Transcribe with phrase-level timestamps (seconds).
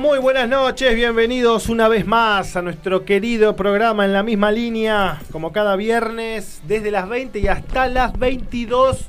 [0.00, 5.20] muy buenas noches, bienvenidos una vez más a nuestro querido programa en la misma línea,
[5.32, 9.08] como cada viernes, desde las 20 y hasta las 22,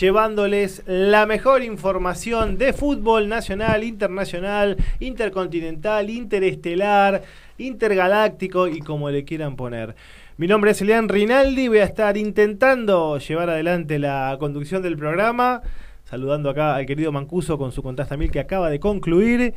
[0.00, 7.22] llevándoles la mejor información de fútbol nacional, internacional, intercontinental, interestelar,
[7.58, 9.94] intergaláctico y como le quieran poner.
[10.38, 15.60] Mi nombre es Elian Rinaldi, voy a estar intentando llevar adelante la conducción del programa,
[16.04, 17.82] saludando acá al querido Mancuso con su
[18.16, 19.54] Mil que acaba de concluir.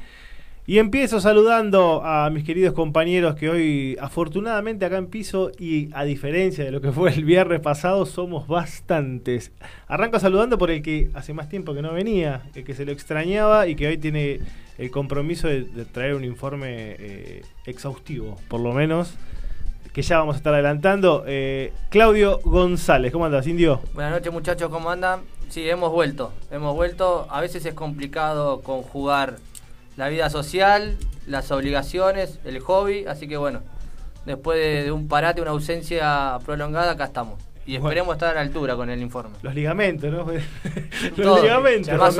[0.67, 6.03] Y empiezo saludando a mis queridos compañeros que hoy, afortunadamente, acá en piso y a
[6.05, 9.51] diferencia de lo que fue el viernes pasado, somos bastantes.
[9.87, 12.91] Arranco saludando por el que hace más tiempo que no venía, el que se lo
[12.91, 14.39] extrañaba y que hoy tiene
[14.79, 19.13] el compromiso de, traer un informe eh, exhaustivo, por lo menos,
[19.93, 21.25] que ya vamos a estar adelantando.
[21.27, 23.81] Eh, Claudio González, ¿cómo andas, Indio?
[23.93, 25.21] Buenas noches, muchachos, ¿cómo andan?
[25.47, 27.27] Sí, hemos vuelto, hemos vuelto.
[27.29, 29.35] A veces es complicado conjugar
[29.97, 30.97] la vida social,
[31.27, 33.61] las obligaciones, el hobby, así que bueno,
[34.25, 37.41] después de, un parate, una ausencia prolongada, acá estamos.
[37.67, 39.37] Y esperemos estar a la altura con el informe.
[39.41, 40.27] Los ligamentos, ¿no?
[41.17, 41.97] los ligamentos.
[41.97, 42.15] Más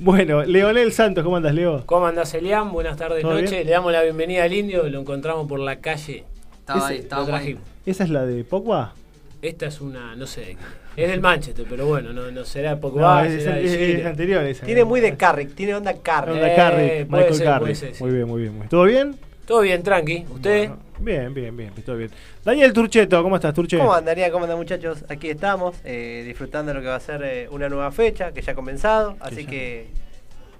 [0.00, 1.86] Bueno, Leonel Santos, ¿cómo andas, Leo?
[1.86, 2.72] ¿Cómo andas, Elian?
[2.72, 3.64] Buenas tardes, noche.
[3.64, 6.24] Le damos la bienvenida al indio, lo encontramos por la calle.
[6.58, 7.56] Estaba ahí, estaba ahí.
[7.86, 8.94] ¿Esa es la de Pogba?
[9.42, 10.56] Esta es una, no sé,
[10.96, 13.24] es del Manchester, pero bueno, no, no será Pogba.
[13.24, 14.66] No, es, es, anterior esa.
[14.66, 16.34] Tiene muy de Carrick, tiene onda Carrick.
[16.34, 18.00] Onda Carrick, eh, Michael Carrick.
[18.00, 18.68] Muy bien, muy bien.
[18.68, 19.16] ¿Todo bien?
[19.46, 20.24] Todo bien, tranqui.
[20.30, 20.70] ¿Usted?
[20.98, 22.10] bien, bien, bien, todo bien.
[22.44, 23.82] Daniel Turcheto, ¿cómo estás, Turcheto?
[23.82, 24.30] ¿Cómo andaría?
[24.30, 25.04] ¿Cómo andan, muchachos?
[25.08, 28.40] Aquí estamos, eh, disfrutando de lo que va a ser eh, una nueva fecha, que
[28.40, 29.16] ya ha comenzado.
[29.20, 29.88] Así que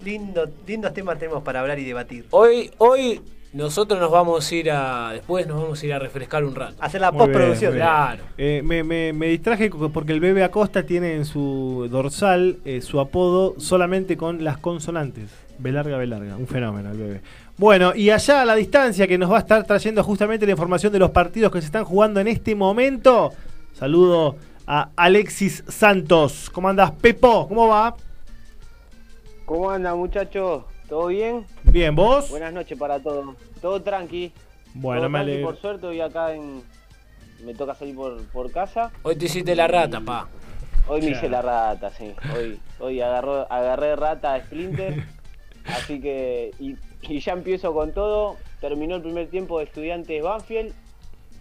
[0.04, 2.26] lindo, lindos temas tenemos para hablar y debatir.
[2.30, 3.20] Hoy, hoy
[3.54, 5.12] nosotros nos vamos a ir a.
[5.12, 6.74] Después nos vamos a ir a refrescar un rato.
[6.80, 7.74] Hacer la postproducción.
[7.74, 8.24] Claro.
[8.36, 12.98] Eh, me, me, me, distraje porque el bebé Acosta tiene en su dorsal eh, su
[12.98, 15.30] apodo solamente con las consonantes.
[15.58, 16.36] B larga, B larga.
[16.36, 17.20] Un fenómeno el bebé.
[17.56, 20.92] Bueno, y allá a la distancia que nos va a estar trayendo justamente la información
[20.92, 23.32] de los partidos que se están jugando en este momento.
[23.72, 24.34] Saludo
[24.66, 26.50] a Alexis Santos.
[26.50, 27.46] ¿Cómo andas, Pepo?
[27.46, 27.94] ¿Cómo va?
[29.44, 30.73] ¿Cómo anda, muchachos?
[30.88, 31.46] ¿Todo bien?
[31.62, 32.28] Bien, ¿vos?
[32.30, 33.36] Buenas noches para todos.
[33.60, 34.32] Todo tranqui.
[34.74, 35.46] Bueno, me alegro.
[35.46, 36.62] Por suerte, hoy acá en.
[37.44, 38.90] Me toca salir por, por casa.
[39.02, 40.28] Hoy te hiciste la rata, pa.
[40.86, 42.14] Hoy me hice la rata, sí.
[42.34, 45.04] Hoy, hoy agarró, agarré rata a Splinter.
[45.64, 46.52] así que.
[46.58, 48.36] Y, y, ya empiezo con todo.
[48.60, 50.74] Terminó el primer tiempo de Estudiantes Banfield.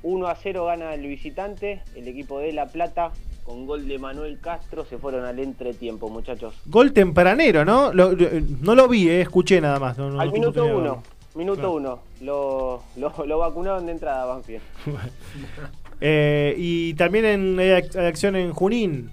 [0.03, 3.11] 1 a 0 gana el visitante, el equipo de La Plata
[3.43, 6.53] con gol de Manuel Castro se fueron al entretiempo, muchachos.
[6.65, 7.91] Gol tempranero, ¿no?
[7.93, 9.99] no lo vi, eh, escuché nada más.
[9.99, 11.03] al minuto uno,
[11.35, 11.99] minuto uno.
[12.21, 14.61] Lo, lo, vacunaron de entrada, Banfield.
[16.01, 19.11] eh, y también en acción en Junín.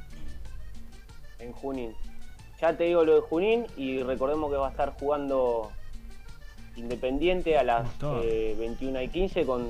[1.39, 1.93] En Junín.
[2.61, 5.71] Ya te digo lo de Junín y recordemos que va a estar jugando
[6.77, 9.67] Independiente a las 21 eh, y 15 con,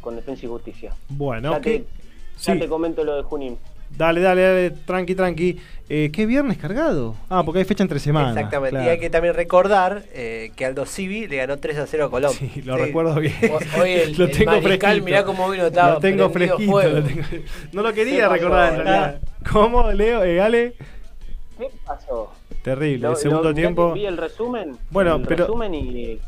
[0.00, 0.94] con Defensa y Justicia.
[1.08, 1.86] Bueno, ya, te,
[2.40, 3.58] ya te comento lo de Junín.
[3.96, 5.58] Dale, dale, dale, tranqui, tranqui.
[5.88, 7.14] Eh, ¿Qué viernes cargado?
[7.28, 8.34] Ah, porque hay fecha entre semanas.
[8.34, 8.82] Exactamente.
[8.82, 12.10] Y hay que también recordar eh, que Aldo Civi le ganó 3 a 0 a
[12.10, 12.38] Colombia.
[12.38, 13.34] Sí, lo recuerdo bien.
[13.78, 15.04] Hoy el, lo tengo fresquito.
[15.04, 16.80] mirá cómo vino Lo tengo fresquito.
[17.72, 19.20] No lo quería recordar en realidad.
[19.50, 20.24] ¿Cómo, Leo?
[20.24, 20.74] Eh, Ale?
[21.58, 22.32] ¿Qué pasó?
[22.62, 23.08] Terrible.
[23.08, 23.92] el segundo tiempo.
[23.92, 24.78] Vi el resumen.
[24.90, 25.46] Bueno, el pero.
[25.46, 26.18] Resumen y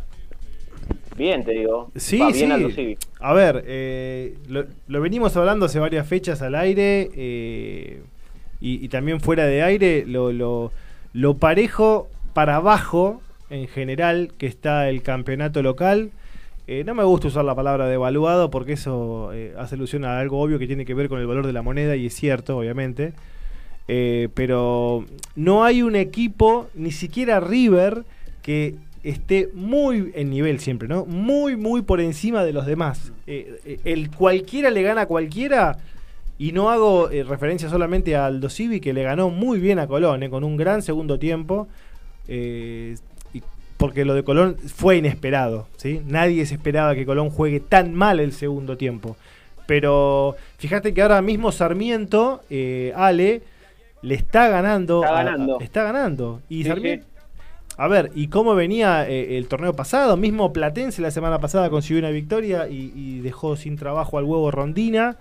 [1.16, 1.90] Bien, te digo.
[1.94, 2.96] Sí, sí.
[3.20, 8.02] A ver, eh, lo, venimos hablando hace varias fechas al aire eh,
[8.61, 10.32] y, también fuera de aire, lo,
[11.12, 13.20] lo, parejo para abajo
[13.50, 16.11] en general que está el campeonato local.
[16.66, 20.58] Eh, no me gusta usar la palabra devaluado porque eso hace alusión a algo obvio
[20.58, 23.12] que tiene que ver con el valor de la moneda y es cierto, obviamente.
[23.87, 25.05] pero
[25.37, 28.05] no hay un equipo, ni siquiera River,
[28.43, 28.75] que
[29.05, 31.05] esté muy en nivel siempre, ¿no?
[31.05, 33.12] Muy, muy por encima de los demás.
[33.27, 35.77] Eh, eh, el cualquiera le gana a cualquiera.
[36.37, 38.49] Y no hago eh, referencia solamente al Aldo
[38.83, 41.69] que le ganó muy bien a Colón, con un gran segundo tiempo.
[43.77, 45.69] porque lo de Colón fue inesperado.
[45.77, 46.00] ¿sí?
[46.07, 49.17] Nadie se esperaba que Colón juegue tan mal el segundo tiempo.
[49.67, 52.41] Pero fíjate que ahora mismo Sarmiento,
[52.97, 53.43] Ale,
[54.03, 55.03] le está ganando.
[55.03, 55.61] Está ganando.
[55.61, 56.41] está ganando.
[56.49, 57.13] Y Sarmiento
[57.76, 60.17] a ver, ¿y cómo venía eh, el torneo pasado?
[60.17, 65.17] Mismo Platense la semana pasada consiguió una victoria y, dejó sin trabajo al huevo Rondina.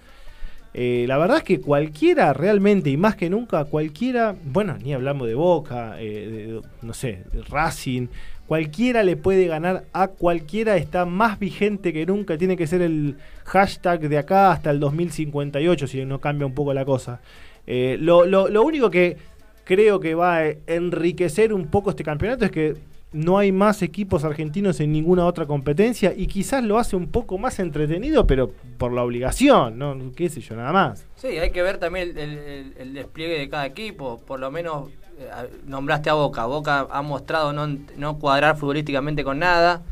[0.75, 5.27] Eh, la verdad es que cualquiera realmente, y más que nunca, cualquiera, bueno, ni hablamos
[5.27, 8.07] de Boca, eh, no sé, Racing,
[8.47, 13.17] cualquiera le puede ganar a cualquiera, está más vigente que nunca, tiene que ser el
[13.45, 17.21] hashtag de acá hasta el 2058, si no cambia un poco la cosa.
[17.67, 19.17] lo único que
[19.63, 22.75] creo que va a enriquecer un poco este campeonato es que
[23.11, 27.37] no hay más equipos argentinos en ninguna otra competencia y quizás lo hace un poco
[27.37, 29.95] más entretenido, pero por la obligación, ¿no?
[30.15, 31.05] ¿Qué sé yo, nada más?
[31.15, 34.19] Sí, hay que ver también el, el- el despliegue de cada equipo.
[34.25, 34.89] Por lo menos
[35.19, 35.29] eh,
[35.67, 36.45] nombraste a Boca.
[36.47, 37.67] Boca ha mostrado no,
[37.97, 39.83] no cuadrar futbolísticamente con nada.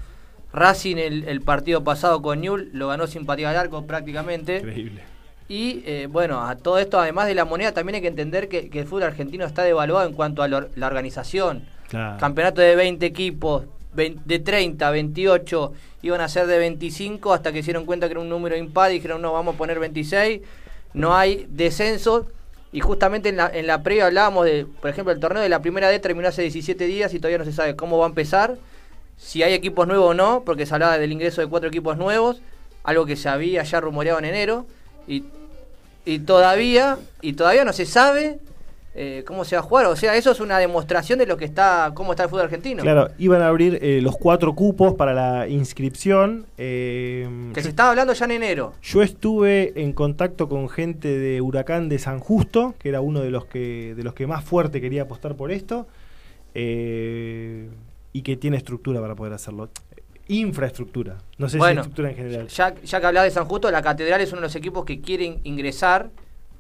[0.52, 4.58] Racing el, el partido pasado con Newell lo ganó sin patear al arco prácticamente.
[4.58, 5.04] Increíble.
[5.52, 8.70] Y eh, bueno, a todo esto, además de la moneda, también hay que entender que,
[8.70, 11.66] que el fútbol argentino está devaluado en cuanto a lo- la organización.
[11.90, 12.18] Claro.
[12.22, 17.62] Campeonato de 20 equipos, 20 de 30, 28, iban a ser de 25 hasta que
[17.64, 20.40] se dieron cuenta que era un número impar y dijeron, no, vamos a poner 26.
[20.94, 22.28] No hay descenso.
[22.72, 25.62] Y justamente en la, en la previa hablábamos de, por ejemplo, el torneo de la
[25.62, 28.56] primera D terminó hace 17 días y todavía no se sabe cómo va a empezar,
[29.18, 32.42] si hay equipos nuevos o no, porque se hablaba del ingreso de cuatro equipos nuevos,
[32.86, 34.66] algo que se había ya rumoreado en enero.
[35.10, 35.26] Y,
[36.06, 38.40] y todavía, y todavía no se sabe
[38.94, 39.86] eh, cómo se va a jugar.
[39.86, 42.84] O sea, eso es una demostración de lo que está, cómo está el fútbol argentino.
[42.84, 46.46] Claro, iban a abrir eh, los cuatro cupos para la inscripción.
[46.58, 48.74] eh, Que se estaba hablando ya en enero.
[48.82, 53.30] yo estuve en contacto con gente de Huracán de San Justo, que era uno de
[53.30, 55.88] los que, de los que más fuerte quería apostar por esto,
[56.54, 57.70] eh,
[58.14, 59.70] y que tiene estructura para poder hacerlo.
[60.40, 62.48] Infraestructura, no sé Bueno, si estructura en general.
[62.48, 65.02] Ya, ya que hablaba de San Justo, la Catedral es uno de los equipos que
[65.02, 66.10] quieren ingresar,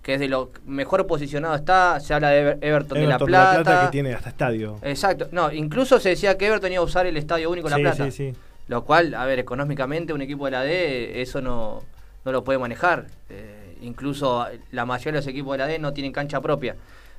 [0.01, 1.99] que es de lo mejor posicionado está.
[1.99, 3.81] Se habla de Ever- Everton, de La Everton Plata.
[3.85, 4.77] que tiene hasta estadio.
[4.81, 5.29] Exacto.
[5.31, 8.05] No, incluso se decía que Everton iba a usar el Estadio Único La Sí, Plata.
[8.05, 8.33] sí, sí.
[8.67, 11.83] Lo cual, a ver, económicamente un equipo de la D eso no,
[12.25, 13.07] no lo puede manejar.
[13.29, 16.75] Eh, incluso la mayoría de los equipos de la D no tienen cancha propia.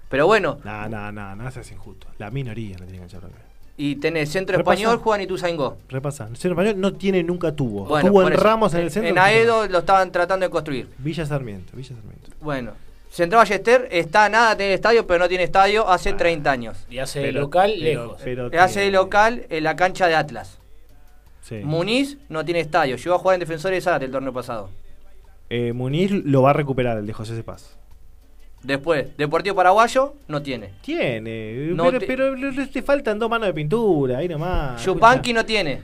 [0.09, 2.09] Pero bueno, No, no, no, no, eso es injusto.
[2.19, 3.39] La minoría no tiene cancha propia.
[3.77, 4.75] Y tenés Centro Repasa.
[4.81, 5.79] Español, Juan y Tuzaingó.
[5.89, 6.25] Repasa.
[6.29, 7.87] El centro español no tiene, nunca tuvo.
[7.87, 8.43] Bueno, tuvo en eso.
[8.43, 9.09] Ramos en el centro.
[9.09, 10.89] En tiene Aedo lo estaban tratando de construir.
[10.99, 12.31] Villa Sarmiento, Villa Sarmiento.
[12.41, 12.73] Bueno,
[13.11, 16.17] Central Ballester está nada tener estadio, pero no tiene estadio hace Ah.
[16.17, 16.87] 30 años.
[16.91, 18.21] Y hace de Pero- local pero- lejos.
[18.25, 20.59] pero Hace de tiene- local en la cancha de Atlas.
[21.43, 21.57] Sí.
[21.65, 22.97] Muniz no tiene estadio.
[22.97, 24.71] Llegó a jugar en Defensores de Zárate el torneo pasado.
[25.51, 27.77] Eh, Muniz lo va a recuperar, el de José Cepaz.
[28.63, 30.71] Después, Deportivo Paraguayo no tiene.
[30.83, 34.85] Tiene, No pero, te- pero le, te faltan dos manos de pintura, ahí nomás.
[34.85, 35.83] Yupanqui no tiene.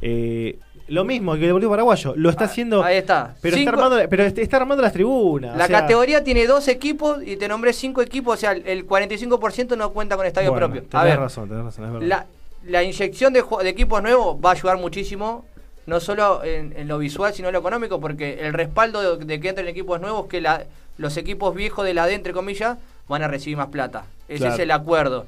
[0.00, 0.58] Eh,
[0.88, 2.82] lo mismo que el Deportivo Paraguayo, lo está haciendo.
[2.82, 3.34] Ahí está.
[3.42, 5.56] Pero, Cinco- está armando, pero este- está armando las tribunas.
[5.56, 8.86] La o sea, categoría tiene dos equipos y te nombré cinco equipos, o sea, el
[8.86, 10.82] 45% no cuenta con estadio bueno, propio.
[10.88, 12.06] Tenés A ver, razón, tenés razón, es verdad.
[12.06, 12.26] la,
[12.70, 15.44] la inyección de, equipos nuevos va a ayudar muchísimo,
[15.86, 19.40] no solo en, en lo visual, sino en lo económico, porque el respaldo de, de
[19.40, 20.64] que entren equipos nuevos, que la,
[20.98, 24.04] los equipos viejos de la D, entre comillas, van a recibir más plata.
[24.28, 24.54] Ese Claro.
[24.54, 25.26] es el acuerdo.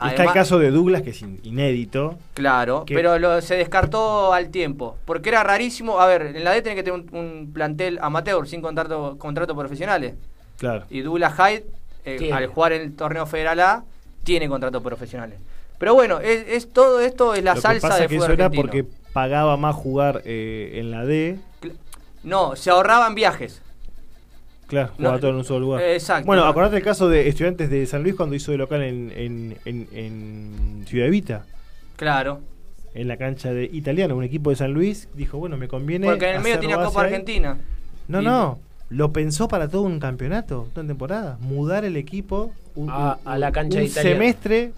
[0.00, 2.18] Y está el Además- caso de Douglas, que es in- inédito.
[2.34, 4.96] Claro, que- pero lo- se descartó al tiempo.
[5.04, 6.00] Porque era rarísimo.
[6.00, 9.54] A ver, en la D tiene que tener un, un plantel amateur sin contrato, contrato
[9.54, 10.14] profesionales.
[10.58, 10.84] Claro.
[10.90, 11.66] Y Douglas Hyde,
[12.04, 13.84] eh, al jugar en el torneo federal A,
[14.24, 15.38] tiene contratos profesionales.
[15.78, 18.24] Pero bueno, es, es todo esto es la Lo que salsa pasa de que eso
[18.24, 18.62] fútbol era argentino.
[18.72, 21.38] porque pagaba más jugar eh, en la D.
[22.22, 23.60] No, se ahorraban viajes.
[24.74, 25.82] Claro, jugaba No, todo en un solo lugar.
[25.82, 26.26] exacto.
[26.26, 26.48] Bueno, No.
[26.48, 29.88] acordate el caso de estudiantes de San Luis cuando hizo de local en, en, en,
[29.92, 31.44] en Ciudad Evita,
[31.96, 32.40] Claro.
[32.94, 36.06] en la cancha de Italiano, un equipo de San Luis, dijo, bueno, me conviene.
[36.06, 37.06] Porque en el medio tenía Copa ahí.
[37.06, 37.58] Argentina.
[38.08, 38.58] No, Y- no,
[38.90, 41.38] lo pensó para todo un campeonato, toda una temporada.
[41.40, 44.72] Mudar el equipo un, A- un- a la cancha un de semestre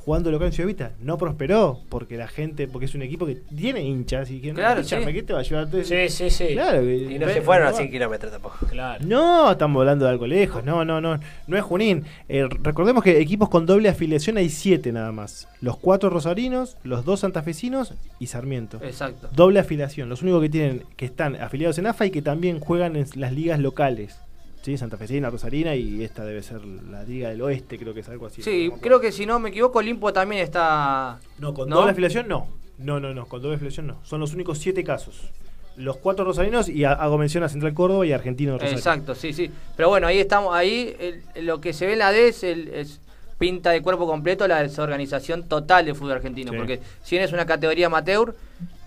[0.00, 0.92] jugando local en Ciudad Evita.
[1.02, 4.80] No prosperó porque la gente, porque es un equipo que tiene hinchas y dijeron, Claro,
[4.80, 5.12] "Escuchame, sí.
[5.12, 5.68] ¿qué te va a llevar?
[5.84, 6.48] Sí, sí, sí.
[6.52, 7.76] Claro, que- Y no ve- se fueron a va.
[7.76, 8.66] 100 kilómetros tampoco.
[8.68, 9.04] Claro.
[9.06, 10.64] No, estamos hablando de algo lejos.
[10.64, 11.18] No, no, no.
[11.46, 12.04] No es Junín.
[12.28, 15.48] Eh, recordemos que equipos con doble afiliación hay siete nada más.
[15.60, 18.78] Los cuatro rosarinos, los dos santafesinos y Sarmiento.
[18.82, 19.28] Exacto.
[19.32, 20.08] Doble afiliación.
[20.08, 23.32] Los únicos que tienen que están afiliados en AFA y que también juegan en las
[23.32, 24.18] ligas locales.
[24.62, 28.26] Sí, Santafesina, Rosarina y esta debe ser la Liga del Oeste, creo que es algo
[28.26, 28.42] así.
[28.42, 31.18] Sí, No creo que si no me equivoco, Olimpo también está.
[31.38, 31.76] No, con ¿No?
[31.76, 32.46] doble afiliación no.
[32.78, 33.98] No, no, no, con doble afiliación no.
[34.04, 35.30] Son los únicos siete casos.
[35.76, 38.76] Los cuatro rosarinos y ha- hago mención a Central Córdoba y Argentino Rosario.
[38.76, 39.50] Exacto, sí, sí.
[39.76, 40.94] Pero bueno, ahí estamos, ahí
[41.34, 43.00] el- lo que se ve en la D es, el, es
[43.38, 46.52] pinta de cuerpo completo la desorganización total del fútbol argentino.
[46.52, 46.58] Sí.
[46.58, 48.34] Porque si bien es una categoría amateur,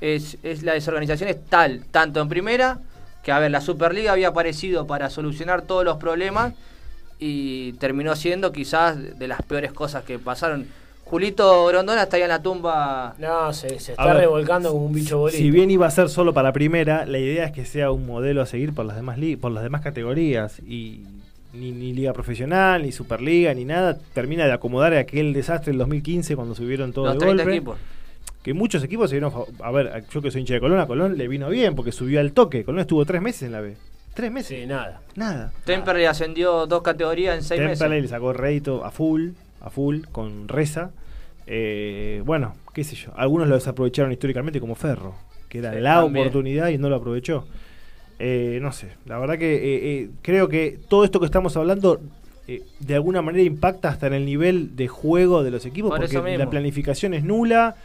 [0.01, 2.79] es, es la desorganización es tal, tanto en primera,
[3.23, 6.53] que a ver, la Superliga había aparecido para solucionar todos los problemas
[7.19, 10.67] y terminó siendo quizás de las peores cosas que pasaron.
[11.05, 13.13] Julito Grondona está ahí en la tumba.
[13.19, 15.37] No, se, está ver, revolcando como un bicho bolito.
[15.37, 18.41] Si bien iba a ser solo para primera, la idea es que sea un modelo
[18.41, 21.01] a seguir por las demás li- por las demás categorías y
[21.53, 26.35] ni, ni liga profesional, ni superliga, ni nada termina de acomodar aquel desastre del 2015
[26.35, 27.55] cuando subieron todo los de 30 golpe.
[27.57, 27.77] equipos.
[28.43, 29.31] Que muchos equipos se vieron
[29.61, 32.19] a ver, yo que soy hincha de Colón, a Colón le vino bien porque subió
[32.19, 32.63] al toque.
[32.63, 33.75] Colón estuvo tres meses en la B.
[34.13, 34.59] Tres meses.
[34.59, 35.01] Sí, nada.
[35.15, 35.51] Nada.
[35.65, 38.01] Temperley ascendió dos categorías en seis Temperley meses.
[38.03, 39.29] le sacó rédito a full,
[39.61, 40.91] a full, con Reza.
[41.47, 45.15] Eh, bueno, qué sé yo, algunos lo desaprovecharon históricamente como Ferro,
[45.49, 46.25] que era Sí, la también.
[46.27, 47.45] oportunidad y no lo aprovechó.
[48.19, 49.59] Eh, no sé, la verdad que eh,
[50.03, 51.99] eh, creo que todo esto que estamos hablando
[52.47, 55.99] eh, de alguna manera impacta hasta en el nivel de juego de los equipos, Por
[55.99, 57.75] porque la planificación es nula.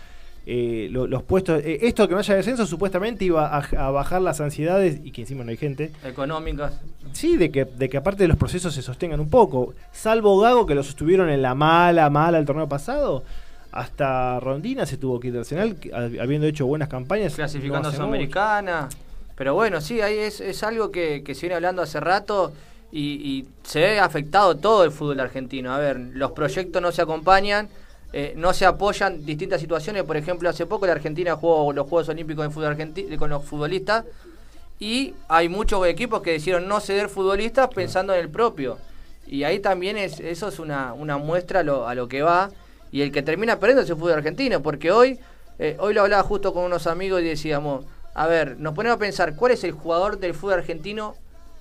[0.50, 4.22] Eh, lo- los puestos, eh, esto que no haya descenso supuestamente iba a, a bajar
[4.22, 5.92] las ansiedades y que encima no hay gente.
[6.02, 6.80] Económicas.
[7.12, 9.74] Sí, de que, de que aparte de los procesos se sostengan un poco.
[9.92, 13.22] Salvo Gago, que lo sostuvieron en la mala, mala el torneo pasado.
[13.72, 15.76] Hasta Rondina se tuvo que ir de Arsenal,
[16.20, 17.34] habiendo hecho buenas campañas.
[17.34, 18.88] clasificando no a Sudamericana.
[19.36, 22.52] Pero bueno, sí, ahí es, es algo que, que se viene hablando hace rato
[22.90, 25.72] y, y se ve afectado todo el fútbol argentino.
[25.74, 27.68] A ver, los proyectos no se acompañan,
[28.12, 30.04] eh, no se apoyan distintas situaciones.
[30.04, 33.44] Por ejemplo, hace poco la Argentina jugó los Juegos Olímpicos de fútbol argentino con los
[33.44, 34.04] futbolistas
[34.80, 38.78] y hay muchos equipos que decidieron no ceder futbolistas pensando en el propio.
[39.26, 42.50] Y ahí también es eso es una, una muestra a lo, a lo que va.
[42.90, 44.62] Y el que termina perdiendo es el fútbol argentino.
[44.62, 45.18] Porque hoy,
[45.58, 47.84] eh, hoy lo hablaba justo con unos amigos y decíamos,
[48.14, 51.14] a ver, nos ponemos a pensar, ¿cuál es el jugador del fútbol argentino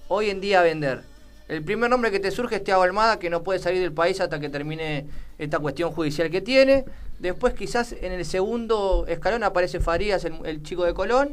[0.07, 1.01] hoy en día a vender?
[1.47, 4.19] El primer nombre que te surge es Thiago Almada, que no puede salir del país
[4.19, 5.05] hasta que termine
[5.37, 6.83] esta cuestión judicial que tiene.
[7.19, 11.29] Después quizás en el segundo escalón aparece Farías, el, el chico de Colón,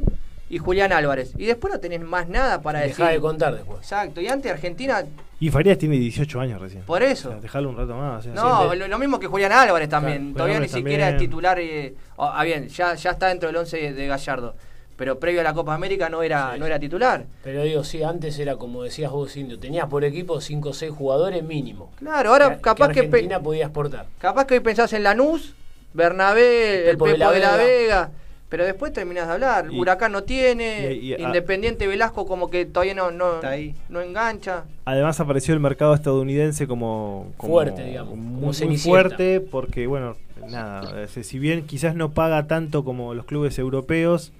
[0.49, 1.33] y Julián Álvarez.
[1.37, 2.97] Y después no tenés más nada para decir.
[2.97, 3.79] Deja de contar después.
[3.79, 5.03] Exacto, y antes Argentina,
[5.39, 6.83] Y Farías tiene 18 años recién.
[6.83, 7.29] por eso.
[7.29, 8.19] O sea, dejarlo un rato más.
[8.19, 10.33] o sea, No, siempre- lo, lo mismo que Julián Álvarez también.
[10.33, 11.59] Claro, Todavía ni siquiera es titular.
[11.59, 14.55] eh, oh, ah, bien, ya, ya está dentro del 11 de Gallardo.
[14.97, 17.25] Pero previo a la Copa América no era, Sí, no era titular.
[17.43, 20.91] Pero digo, sí, antes era como decías vos, Indio, tenías por equipo 5 o 6
[20.91, 21.91] jugadores mínimo.
[21.99, 24.05] Claro, ahora Que- capaz que, Argentina podía exportar.
[24.19, 25.53] capaz que hoy pensás en Lanús,
[25.93, 27.57] Bernabé, el Pepo Pepo de de la Vega.
[27.57, 28.11] Vega.
[28.47, 29.67] Pero después terminás de hablar.
[29.71, 30.93] Y- Huracán no tiene.
[30.93, 33.75] y- y- a- Independiente Velasco como que todavía no, no, Está ahí.
[33.89, 34.65] no engancha.
[34.85, 38.23] Además apareció el mercado estadounidense como, como- Fuerte, digamos, como
[38.53, 40.15] muy, fuerte porque bueno
[40.47, 44.31] nada eh, si bien quizás no paga tanto como los clubes europeos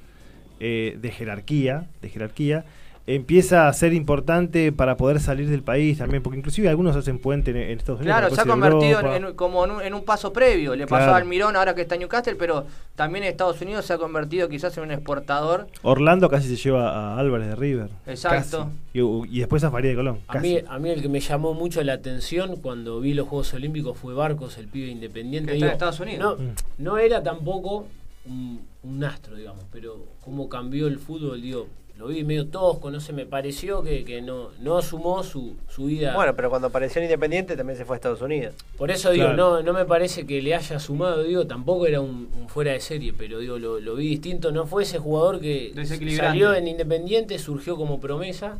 [0.59, 2.65] eh, de jerarquía de jerarquía
[3.07, 7.51] empieza a ser importante para poder salir del país también porque inclusive algunos hacen puente
[7.51, 10.33] en, en Estados Unidos Claro, se ha convertido en, como en un, en un paso
[10.33, 10.75] previo.
[10.75, 11.13] Le pasó Claro.
[11.13, 14.49] a Almirón ahora que está en Newcastle, pero también en Estados Unidos se ha convertido
[14.49, 15.67] quizás en un exportador.
[15.83, 18.71] Orlando casi se lleva a Álvarez de River Exacto.
[18.91, 21.53] Y, y después a Faría de Colón A mí, a mí el que me llamó
[21.53, 25.51] mucho la atención cuando vi los Juegos Olímpicos fue Barcos, el pibe independiente.
[25.51, 26.39] Que está en Estados Unidos.
[26.39, 26.55] No, Mm.
[26.79, 27.85] no era tampoco
[28.25, 32.99] un, un astro, digamos, pero cómo cambió el fútbol, digo, lo vi medio tosco, no
[32.99, 36.13] sé, me pareció que, que no, no sumó su, su vida.
[36.13, 38.53] Bueno, pero cuando apareció en Independiente también se fue a Estados Unidos.
[38.77, 39.37] Por eso digo, Claro.
[39.37, 42.81] no, no me parece que le haya sumado, digo, tampoco era un, un fuera de
[42.81, 45.73] serie, pero digo, lo, lo vi distinto, no fue ese jugador que
[46.17, 48.57] salió en Independiente, surgió como promesa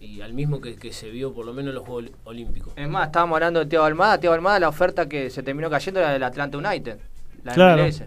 [0.00, 2.72] y al mismo que, que se vio por lo menos en los Juegos Olímpicos.
[2.76, 4.18] Es más, estábamos hablando de Teo Almada.
[4.18, 6.98] Teo Almada, la oferta que se terminó cayendo era del Atlanta United.
[7.44, 7.82] La Claro.
[7.84, 8.02] MLS.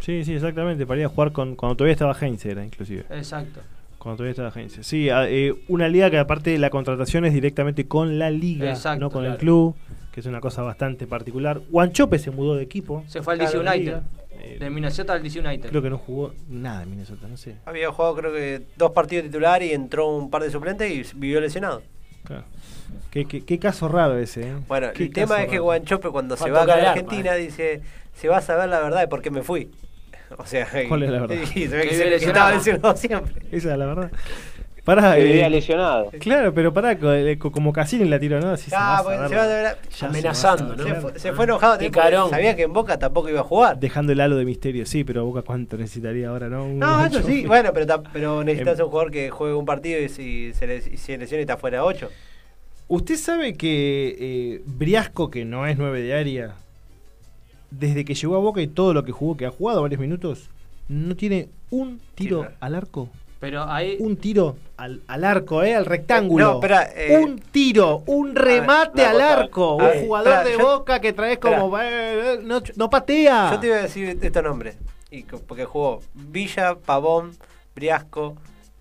[0.00, 3.60] Sí sí exactamente para ir a jugar con cuando todavía estaba Heinz era inclusive Exacto.
[3.98, 4.84] Cuando todavía estaba agencia.
[4.84, 9.00] Sí, a- eh, una liga que aparte la contratación es directamente con la liga, Exacto,
[9.00, 9.74] no con el club,
[10.12, 11.60] que es una cosa bastante particular.
[11.68, 13.02] Guanchope se mudó de equipo.
[13.08, 13.76] Se fue al DC United.
[13.80, 14.02] liga.
[14.40, 15.68] Eh, De Minnesota al DC United.
[15.68, 17.56] creo que no jugó nada en Minnesota, no sé.
[17.66, 21.40] Había jugado creo que dos partidos titular y entró un par de suplentes y vivió
[21.40, 21.82] lesionado.
[22.22, 22.44] Claro.
[23.10, 24.54] Qué, qué- qué caso raro ese, ¿eh?
[24.68, 25.64] Bueno, el tema es que raro.
[25.64, 27.80] Guanchope cuando se va a Argentina dice,
[28.14, 29.68] se va a saber la verdad de por qué me fui.
[30.38, 31.36] O sea, ¿Cuál es la verdad?
[31.54, 33.42] Y se ve Que se- estaba lesionado siempre.
[33.50, 34.10] Esa es la verdad.
[34.84, 36.10] Pará, Que eh, lesionado.
[36.18, 38.52] claro, pero pará, eh, co- como Cassini la tiró, ¿no?
[38.52, 40.76] Ah, se porque va a se va a saber, ver- ya se Amenazando, va a
[40.76, 40.82] ¿no?
[40.84, 42.30] se, fue, se fue enojado Picarón.
[42.30, 43.78] sabía que en Boca tampoco iba a jugar.
[43.78, 46.64] Dejando el halo de misterio, sí, pero Boca cuánto necesitaría ahora, ¿no?
[46.64, 48.84] Un No, eso sí, bueno, pero, pero necesitas Em.
[48.86, 51.58] un jugador que juegue un partido y si se, les- y se lesiona y está
[51.58, 52.08] fuera 8.
[52.86, 56.54] ¿Usted sabe que eh, Briasco, que no es 9 de área,
[57.70, 60.48] desde que llegó a Boca y todo lo que jugó, que ha jugado varios minutos,
[60.88, 63.08] no tiene un tiro Sí, al arco?
[63.40, 63.96] Pero ahí.
[64.00, 65.74] Un tiro al, al arco, ¿eh?
[65.76, 66.44] Al rectángulo.
[66.44, 69.76] No, espera, eh, un tiro, un remate al arco.
[69.76, 71.78] un ver, jugador espera, de yo- Boca que traes como...
[71.78, 71.84] eh,
[72.34, 73.52] eh, no, no patea.
[73.52, 74.76] Yo te iba a decir estos nombres.
[75.10, 77.30] Y, porque jugó Villa, Pavón,
[77.76, 78.34] Briasco.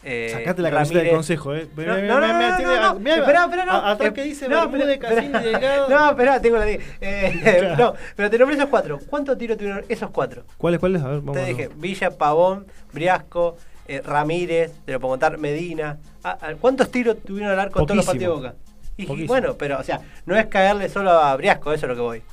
[0.03, 1.67] Eh, Sacate la camiseta del consejo, ¿eh?
[1.75, 3.71] No, no, no, no, no, no, no.
[3.73, 5.39] Atrás que dice no, Bermúdez, espera, espera.
[5.41, 5.89] Delgado.
[5.89, 6.69] No, espera, tengo la.
[6.69, 7.75] Eh.
[7.77, 8.99] No, pero te nombré esos cuatro.
[9.09, 10.43] ¿Cuántos tiros tuvieron esos cuatro?
[10.57, 11.01] ¿Cuáles, cuáles?
[11.01, 15.97] A ver, vamos Te dije Villa, Pavón, Briasco, eh, Ramírez, te lo puedo contar, Medina.
[16.23, 18.55] Ah, ah, ¿Cuántos tiros tuvieron al arco en todos los partidos de Boca?
[18.97, 19.27] Y- Y, Poquísimo.
[19.27, 22.23] bueno, pero, o sea, no es caerle solo a Briasco, eso es lo que voy.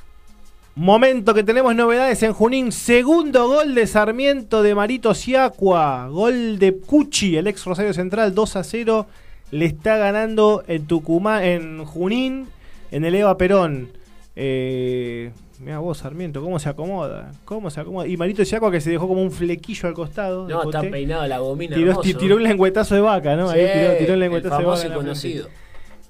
[0.75, 2.73] Momento que tenemos novedades en Junín.
[2.73, 6.09] Segundo gol de Sarmiento de Marito Siacua.
[6.09, 9.05] Gol de Cuchi, el ex Rosario Central, 2 a 0.
[9.51, 12.47] Le está ganando en Tucumán, en Junín,
[12.91, 13.89] en el Eva Perón.
[14.35, 17.31] Eh, Mira vos, Sarmiento, cómo se acomoda.
[17.45, 18.05] Cómo se acomoda.
[18.07, 20.45] Y Marito Siaco que se dejó como un flequillo al costado.
[20.49, 21.73] No, de está peinado la gomina.
[21.77, 23.49] Tiró, tiró un lengüetazo de vaca, ¿no?
[23.49, 24.93] Ahí Sí, tiró, tiró un el lengüetazo de famoso vaca.
[24.93, 25.47] y conocido.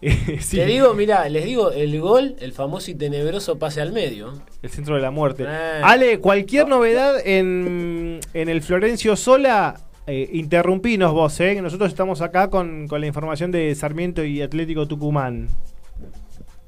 [0.39, 4.33] Sí, Te digo, mirá, les digo, el gol, el famoso y tenebroso pase al medio.
[4.61, 5.45] El centro de la muerte.
[5.47, 5.81] Eh.
[5.83, 11.55] Ale, cualquier novedad en, en el Florencio Sola, eh, interrumpinos vos, ¿eh?
[11.55, 15.47] que Nosotros estamos acá con, con la información de Sarmiento y Atlético Tucumán.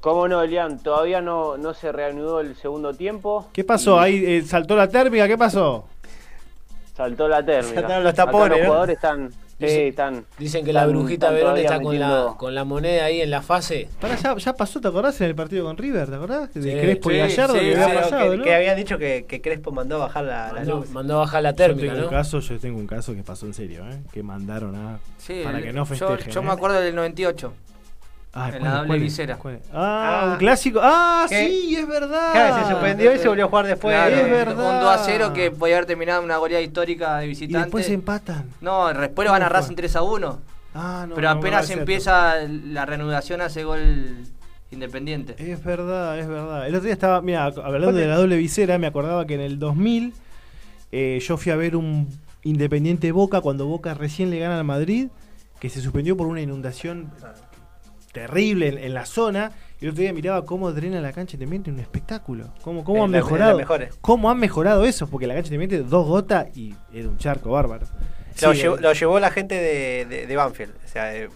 [0.00, 0.78] ¿Cómo no, Elian?
[0.80, 3.48] Todavía no, no se reanudó el segundo tiempo.
[3.52, 3.96] ¿Qué pasó?
[3.96, 5.86] Y Ahí eh, saltó la térmica, ¿qué pasó?
[6.96, 7.80] Saltó la térmica.
[7.80, 8.64] Saltaron los Acá tapones, ¿no?
[8.66, 8.98] jugadores
[9.58, 9.68] están.
[9.68, 10.24] Sí, Dice- están.
[10.38, 13.42] Dicen que la están- brujita Verón está con la, con la moneda ahí en la
[13.42, 13.88] fase.
[14.00, 16.08] Pará, ya, ya pasó, ¿te acordás en el partido con River?
[16.08, 16.54] ¿Te acordás?
[16.54, 18.44] De Sí, Crespo y Gallardo sí, que sí, había Claro, pasado, que, ¿no?
[18.44, 20.90] que habían dicho que, que Crespo mandó a bajar la, la Mandó, luz.
[20.90, 22.04] mandó a bajar la Yo térmica, tengo ¿no?
[22.04, 23.98] un caso, yo tengo un caso que pasó en serio, ¿eh?
[24.12, 26.32] Que mandaron a Sí, para el- que no yo- festejen.
[26.32, 26.44] Yo, ¿eh?
[26.44, 27.52] me acuerdo del 98.
[28.40, 29.38] Ah, en ¿cuál- la doble cuál visera.
[29.72, 30.28] Ah, Ah.
[30.32, 30.80] un clásico.
[30.82, 31.48] Ah, ¿Qué?
[31.48, 32.32] sí, es verdad.
[32.32, 33.94] Claro, se suspendió y se volvió a jugar después.
[33.94, 34.74] Claro, es un- verdad.
[34.74, 37.58] Un 2 a 0 que podía haber terminado una goleada histórica de Y visitante.
[37.66, 38.44] después se empatan.
[38.60, 39.48] No, después lo van a.
[39.48, 40.38] Racing 3 a 1.
[40.74, 44.16] Ah, no, pero apenas no, empieza la reanudación hace gol
[44.70, 45.34] Independiente.
[45.38, 46.66] Es verdad, es verdad.
[46.66, 49.58] El otro día estaba, mira, hablando de la doble visera, me acordaba que en el
[49.58, 50.12] 2000
[50.92, 52.06] eh, yo fui a ver un
[52.44, 55.08] Independiente Boca cuando Boca recién le gana al Madrid,
[55.58, 57.10] que se suspendió por una inundación
[58.12, 59.52] terrible en, en la zona.
[59.80, 62.52] Y el otro día miraba cómo drena la cancha Independiente, un espectáculo.
[62.62, 63.56] Cómo, cómo Es han la- mejorado.
[63.58, 63.94] mejores.
[64.00, 65.06] ¿Cómo han mejorado eso?
[65.08, 67.86] Porque la cancha Independiente, dos gotas y era un charco bárbaro.
[68.42, 70.72] Lo, Sí, llevó, eh, lo llevó la gente de, de, de Banfield.
[70.84, 71.28] O sea, eh,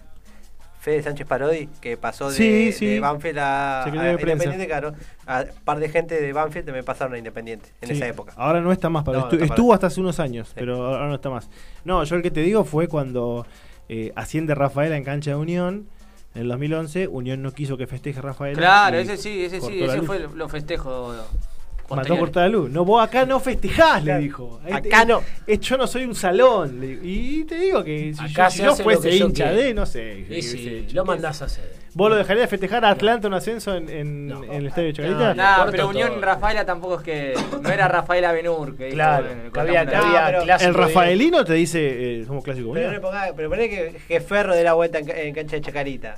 [0.79, 2.85] Fede Sánchez Parodi, que pasó de, Sí, sí.
[2.87, 3.85] de Banfield a.
[3.87, 4.93] Independiente, claro.
[5.25, 8.33] A un par de gente de Banfield también pasaron a Independiente en esa época.
[8.35, 9.05] Ahora no está más.
[9.05, 11.29] Para No, estu- no está para- estuvo hasta hace unos años, pero ahora no está
[11.29, 11.49] más.
[11.85, 13.45] No, yo el que te digo fue cuando
[13.87, 15.87] eh, asciende Rafaela en cancha de Unión.
[16.35, 18.57] En el 2011, Unión no quiso que festeje Rafaela.
[18.57, 21.15] Claro, ese sí, ese sí, ese fue los festejos.
[21.15, 22.19] Mandó a posteriores.
[22.19, 22.71] cortar la luz.
[22.71, 24.59] No, vos acá no festejás, le dijo.
[24.63, 25.21] Ahí Acá no.
[25.45, 26.79] eh, yo no soy un salón.
[27.03, 29.85] Y te digo que si Acá yo, se si hace lo fuese hincha de, no
[29.85, 30.25] sé.
[30.27, 31.82] Sí, sé, lo mandás a hacer.
[31.95, 34.43] ¿Vos lo dejarías festejar a Atlanta un ascenso en, en- No.
[34.43, 35.33] en el estadio de Chacarita?
[35.35, 36.21] No, corto pero Unión todo.
[36.21, 37.33] Rafaela tampoco es que.
[37.61, 38.75] No era Rafaela Benur.
[38.75, 42.43] Que dijo, Claro, que había, que No, clásico El de- Rafaelino te dice, eh, somos
[42.43, 43.01] clásico Pero, Unión.
[43.01, 45.61] no ponga- pero poné que, que Ferro dé la vuelta en, ca- en cancha de
[45.61, 46.15] Chacarita.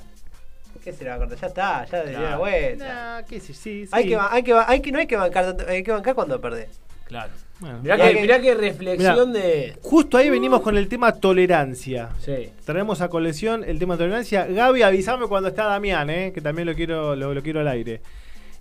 [0.82, 1.38] ¿Qué se le va a cortar?
[1.38, 2.30] Ya está, ya dio Claro.
[2.30, 2.86] la vuelta.
[2.86, 3.88] Nah, qué sé, sí, sí.
[3.92, 6.14] Hay que, ba- hay que, ba- hay que, no hay que bancar, hay que bancar
[6.14, 6.68] cuando perdés.
[7.06, 7.32] Claro.
[7.58, 7.78] Bueno.
[7.82, 9.76] Mirá Mirá que, que- mirá qué reflexión de.
[9.82, 12.10] Justo ahí venimos con el tema tolerancia.
[12.20, 12.50] Sí.
[12.64, 14.44] Traemos a colección el tema tolerancia.
[14.46, 18.00] Gaby, avísame cuando está Damián, eh, que también lo quiero, lo, lo quiero al aire.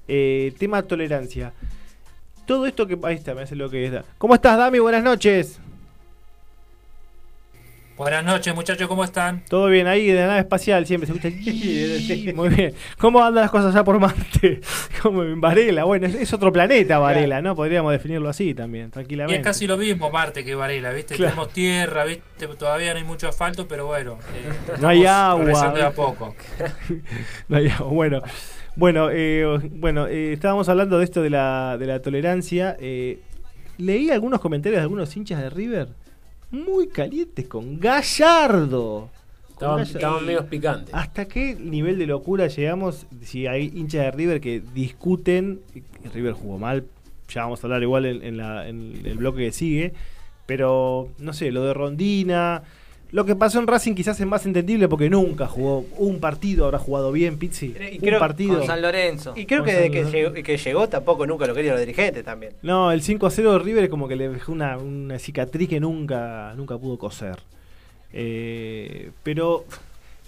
[0.08, 1.52] Eh, tema tolerancia.
[2.46, 2.98] Todo esto que.
[3.04, 4.06] Ahí está, me hace lo que está.
[4.18, 4.80] ¿Cómo estás, Dami?
[4.80, 5.60] Buenas noches.
[7.98, 9.42] Buenas noches, muchachos, ¿cómo están?
[9.48, 12.34] Todo bien, ahí de la nave espacial siempre se escucha.
[12.36, 12.74] Muy bien.
[12.98, 14.60] ¿Cómo andan las cosas allá por Marte?
[15.02, 15.86] Como en Varela.
[15.86, 17.56] Bueno, es, es otro planeta Varela, ¿no?
[17.56, 19.38] Podríamos definirlo así también, Y tranquilamente.
[19.40, 21.16] es casi lo mismo Marte que Varela, ¿viste?
[21.16, 21.32] Claro.
[21.32, 22.48] Tenemos tierra, ¿viste?
[22.60, 24.18] Todavía no hay mucho asfalto, pero bueno.
[24.36, 25.74] eh, No hay agua.
[27.48, 28.22] No, ya, bueno,
[28.76, 32.76] bueno, eh, bueno eh, estábamos hablando de esto de la, de la tolerancia.
[32.78, 33.20] eh,
[33.78, 35.88] leí algunos comentarios de algunos hinchas de River
[36.52, 39.10] muy calientes con Gallardo.
[39.52, 40.94] Estaban, medio picantes.
[40.94, 45.62] ¿Hasta qué nivel de locura llegamos si hay hinchas de River que discuten?
[46.14, 46.86] River jugó mal,
[47.30, 49.94] ya vamos a hablar igual en, en la- en el bloque que sigue.
[50.46, 52.64] Pero, no sé, lo de Rondina.
[53.16, 56.80] Lo que pasó en Racing quizás es más entendible porque nunca jugó un partido, habrá
[56.80, 57.68] jugado bien Pizzi.
[57.80, 58.58] Y un creo- partido.
[58.58, 59.32] Con San Lorenzo.
[59.38, 62.52] Y creo que desde que llegó, que llegó tampoco nunca lo querían los dirigentes también.
[62.62, 65.70] No, el 5 a 0 de River es como que le dejó una, una cicatriz
[65.70, 67.38] que nunca, nunca pudo coser.
[68.12, 69.66] Eh, pero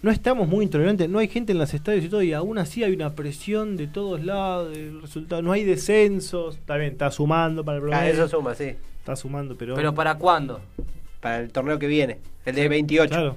[0.01, 2.83] no estamos muy intolerantes, no hay gente en los estadios y todo, y aún así
[2.83, 5.41] hay una presión de todos lados del resultado.
[5.41, 8.75] No hay descensos, está bien, está sumando para el Ah, promedio, eso suma, sí.
[8.99, 9.75] está sumando, pero.
[9.75, 10.61] Pero ¿para cuándo?
[11.21, 13.09] Para el torneo que viene, el de 28.
[13.09, 13.35] claro.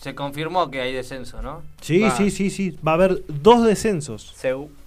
[0.00, 1.62] Se confirmó que hay descenso, ¿no?
[1.80, 2.10] Sí, Va.
[2.10, 2.76] sí, sí, sí.
[2.86, 4.34] Va a haber dos descensos.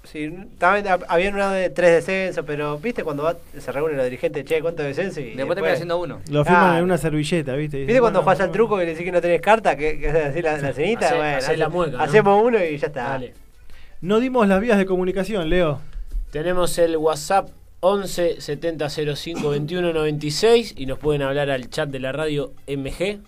[0.04, 4.06] Sí, también hab- habían una de tres descensos, pero viste cuando va- se reúnen los
[4.06, 5.19] dirigentes, che, ¿cuánto descenso?
[5.19, 6.19] Y Después termina siendo uno.
[6.30, 6.78] Lo firman Ah.
[6.78, 7.86] en una servilleta, ¿viste?
[7.86, 9.76] ¿Viste cuando jugás al truco y le decís que no tenés carta?
[9.76, 11.08] Que, que haces así la, la cenita.
[11.10, 12.04] Hacé- bueno, hacé la mueca, ¿no?
[12.04, 13.04] Hacemos uno y ya está.
[13.04, 13.34] Dale.
[14.02, 15.80] No dimos las vías de comunicación, Leo.
[16.32, 17.50] Tenemos el WhatsApp
[17.82, 23.20] 11 70 05 21 96 y nos pueden hablar al chat de la radio MG.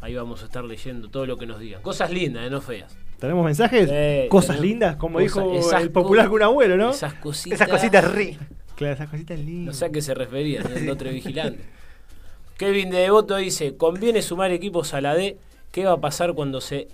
[0.00, 1.80] Ahí vamos a estar leyendo todo lo que nos digan.
[1.82, 2.96] Cosas lindas, eh, no feas.
[3.18, 4.28] ¿Tenemos mensajes?
[4.28, 5.40] Cosas tenemos lindas, como dijo
[5.78, 6.90] el popular co- Kun Agüero, ¿no?
[6.90, 7.60] Esas cositas.
[7.60, 8.36] Esas cositas ri.
[8.76, 9.66] Claro, esas cositas lindas.
[9.66, 11.60] No sé a qué se refería, el otro vigilante.
[12.58, 15.38] Kevin de Devoto dice: Conviene sumar equipos a la D.
[15.72, 16.88] ¿Qué va a pasar cuando se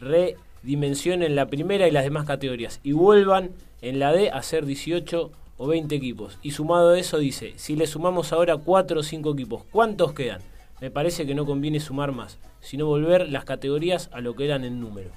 [0.00, 2.80] redimensionen la primera y las demás categorías?
[2.82, 3.50] Y vuelvan
[3.82, 6.38] en la D a ser 18 o 20 equipos.
[6.42, 10.40] Y sumado a eso dice, si le sumamos ahora 4 o 5 equipos, ¿cuántos quedan?
[10.80, 14.64] Me parece que no conviene sumar más, sino volver las categorías a lo que eran
[14.64, 15.10] en número.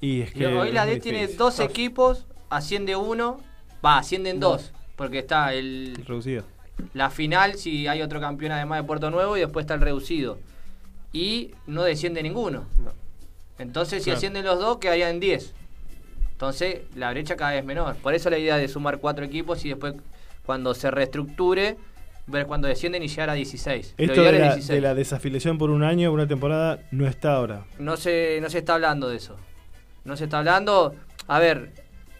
[0.00, 3.38] Y es que hoy la D tiene dos equipos, asciende uno,
[3.84, 6.44] va, ascienden dos, porque está el, Reducido.
[6.94, 10.38] la final si hay otro campeón además de Puerto Nuevo y después está el reducido.
[11.12, 12.64] Y no desciende ninguno.
[13.58, 14.16] Entonces si Claro.
[14.16, 15.54] ascienden los dos quedarían 10.
[16.42, 17.94] Entonces la brecha cada vez menor.
[18.02, 19.94] Por eso la idea de sumar cuatro equipos y después
[20.44, 21.76] cuando se reestructure
[22.26, 23.94] ver cuando descienden y llegar a 16.
[23.96, 24.66] Lo Esto de la, 16.
[24.66, 27.64] de la desafiliación por un año, una temporada, no está ahora.
[27.78, 29.36] No se, no se está hablando de eso.
[30.04, 30.96] No se está hablando.
[31.28, 31.70] A ver,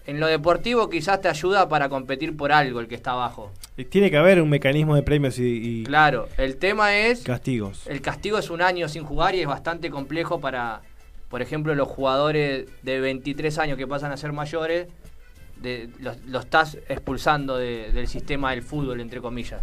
[0.06, 3.50] en lo deportivo quizás te ayuda para competir por algo el que está abajo.
[3.76, 7.24] Eh, Tiene que haber un mecanismo de premios y, y Claro, el tema es.
[7.24, 7.88] castigos.
[7.88, 10.82] El castigo es un año sin jugar y es bastante complejo para,
[11.32, 14.86] por ejemplo, los jugadores de 23 años que pasan a ser mayores,
[15.56, 19.62] de, los, los estás expulsando de- del sistema del fútbol, entre comillas.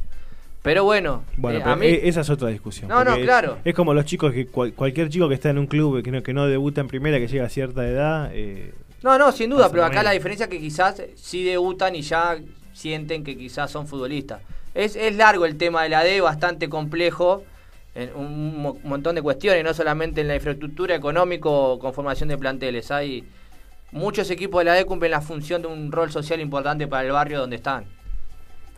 [0.63, 2.89] Pero bueno, Bueno, eh, pero a mí, e- esa es otra discusión.
[2.89, 3.59] No, no, claro.
[3.63, 6.23] Es como los chicos que cual- cualquier chico que está en un club que no,
[6.23, 9.69] que no debuta en primera, que llega a cierta edad, eh, no, no, sin duda,
[9.69, 12.37] pero acá la diferencia es que quizás sí debutan y ya
[12.73, 14.41] sienten que quizás son futbolistas.
[14.73, 17.43] Es, es largo el tema de la D, bastante complejo,
[18.15, 22.91] un mo- montón de cuestiones, no solamente en la infraestructura económico o conformación de planteles.
[22.91, 23.23] Hay
[23.91, 27.11] muchos equipos de la D cumplen la función de un rol social importante para el
[27.11, 27.85] barrio donde están.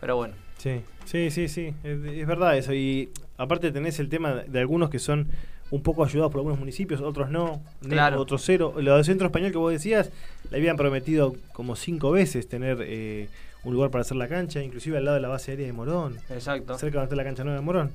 [0.00, 0.34] Pero bueno.
[0.58, 2.72] Sí, sí, sí, sí, es, es verdad eso.
[2.72, 5.28] Y aparte tenés el tema de algunos que son
[5.70, 8.20] un poco ayudados por algunos municipios, otros no, Claro.
[8.20, 8.74] otros cero.
[8.76, 10.10] Lo del centro español que vos decías,
[10.50, 13.28] le habían prometido como cinco veces tener eh,
[13.64, 16.18] un lugar para hacer la cancha, inclusive al lado de la base aérea de Morón,
[16.28, 16.76] Exacto.
[16.78, 17.90] cerca donde está la cancha nueva de Morón.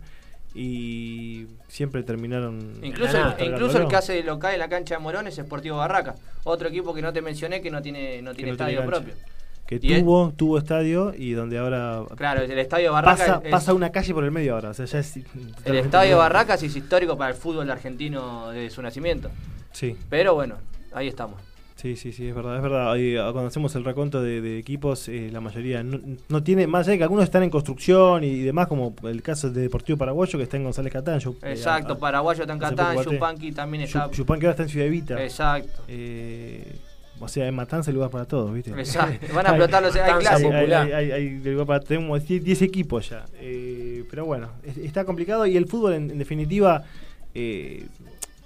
[0.60, 2.80] Y siempre terminaron...
[2.82, 6.16] Incluso, el, incluso el que hace local en la cancha de Morón es Sportivo Barraca.
[6.46, 9.14] Otro equipo que no te mencioné que no tiene, no tiene no estadio propio.
[9.68, 13.92] que tuvo, tuvo estadio y donde ahora Claro, el estadio Barraca pasa, es- pasa una
[13.92, 14.72] calle por el medio ahora.
[14.72, 15.18] O sea, ya es
[15.66, 16.18] El estadio.
[16.18, 19.30] Barracas es histórico para el fútbol argentino desde su nacimiento.
[19.74, 19.96] Sí.
[20.10, 20.56] Pero bueno,
[20.92, 21.40] ahí estamos.
[21.78, 22.92] Sí, sí, sí, es verdad, es verdad.
[22.92, 26.66] Ahí, ah, cuando hacemos el raconto de, de equipos, eh, la mayoría no, no tiene,
[26.66, 29.96] más allá de que algunos están en construcción y demás, como el caso de Deportivo
[29.96, 31.20] Paraguayo, que está en González Catán.
[31.20, 33.12] Yo, eh, Exacto, a- Paraguayo Tancatán, poco baté.
[33.16, 34.08] Yupanqui también está.
[34.10, 35.24] Yu- Yupán que ahora está en Ciudad Evita.
[35.24, 35.84] Exacto.
[35.88, 36.76] Eh,
[37.20, 38.72] o sea, en Matanza hay lugar para todos, ¿viste?
[38.72, 39.28] Exacto.
[39.36, 39.96] Van a explotar los.
[39.96, 40.36] Hay Matanza,
[40.98, 43.24] Hay, hay- lugar para tenemos 10 10 equipos ya.
[43.40, 46.84] Eh, pero bueno, es- está complicado y el fútbol en, en definitiva,
[47.36, 47.86] eh,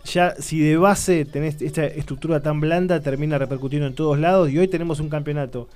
[0.05, 4.57] ya si de base tenés esta estructura tan blanda, termina repercutiendo en todos lados y
[4.57, 5.67] hoy tenemos un campeonato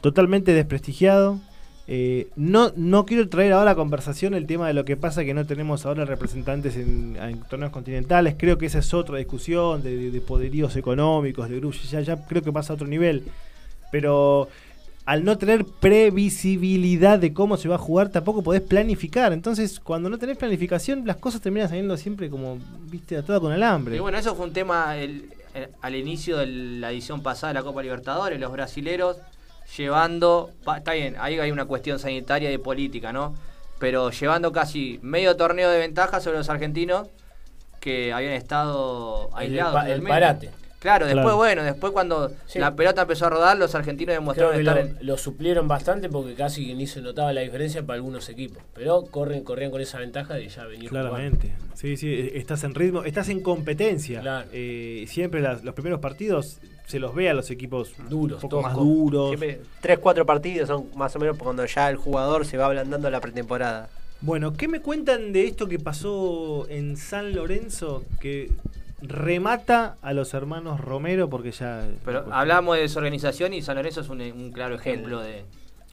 [0.00, 1.38] totalmente desprestigiado.
[1.86, 5.34] Eh, no, no quiero traer ahora a conversación el tema de lo que pasa que
[5.34, 7.16] no tenemos ahora representantes en,
[7.48, 8.36] torneos continentales.
[8.38, 11.90] Creo que esa es otra discusión de poderíos económicos, de grupos.
[11.90, 13.24] Ya, ya creo que pasa a otro nivel.
[13.92, 14.48] Pero
[15.06, 19.32] al no tener previsibilidad de cómo se va a jugar, tampoco podés planificar.
[19.32, 22.58] Entonces, cuando no tenés planificación, las cosas terminan saliendo siempre como,
[22.90, 23.96] viste, atada con alambre.
[23.96, 27.58] Y bueno, eso fue un tema el- el- al inicio de la edición pasada de
[27.60, 29.18] la Copa Libertadores, los brasileros
[29.76, 33.34] llevando, pa- está bien, ahí hay una cuestión sanitaria y política, ¿no?
[33.78, 37.08] Pero llevando casi medio torneo de ventaja sobre los argentinos
[37.80, 39.74] que habían estado El, aislados.
[39.74, 40.50] pa- el parate.
[40.84, 41.36] Claro, después, Claro.
[41.38, 42.58] bueno, después cuando Sí.
[42.58, 44.96] la pelota empezó a rodar, los argentinos Creo demostraron que estar lo, en...
[45.06, 48.62] lo suplieron bastante porque casi ni se notaba la diferencia para algunos equipos.
[48.74, 51.08] Pero corren, corrían con esa ventaja de ya venir jugando.
[51.10, 51.54] Claramente.
[51.72, 54.20] Sí, sí, eh, estás en ritmo, estás en competencia.
[54.20, 54.46] Claro.
[54.52, 58.62] Eh, siempre las- los primeros partidos se los ve a los equipos Duros, un poco
[58.62, 59.28] más con- duros.
[59.30, 63.08] Siempre 3, 4 partidos son más o menos cuando ya el jugador se va ablandando
[63.08, 63.88] la pretemporada.
[64.20, 68.04] Bueno, ¿qué me cuentan de esto que pasó en San Lorenzo?
[68.20, 68.50] Que
[69.08, 71.86] remata a los hermanos Romero porque ya...
[72.04, 75.44] Pero hablamos de desorganización y San Lorenzo es un, un claro ejemplo de,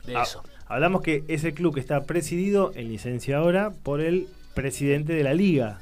[0.05, 0.43] de Ah, eso.
[0.67, 5.23] Hablamos que es el club que está presidido en licencia ahora por el presidente de
[5.23, 5.79] la liga.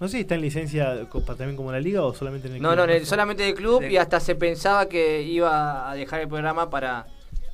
[0.00, 2.70] No sé si está en licencia también como la liga o solamente en el No,
[2.70, 2.78] club.
[2.78, 6.28] no, en el- solamente del club y hasta se pensaba que iba a dejar el
[6.28, 7.06] programa para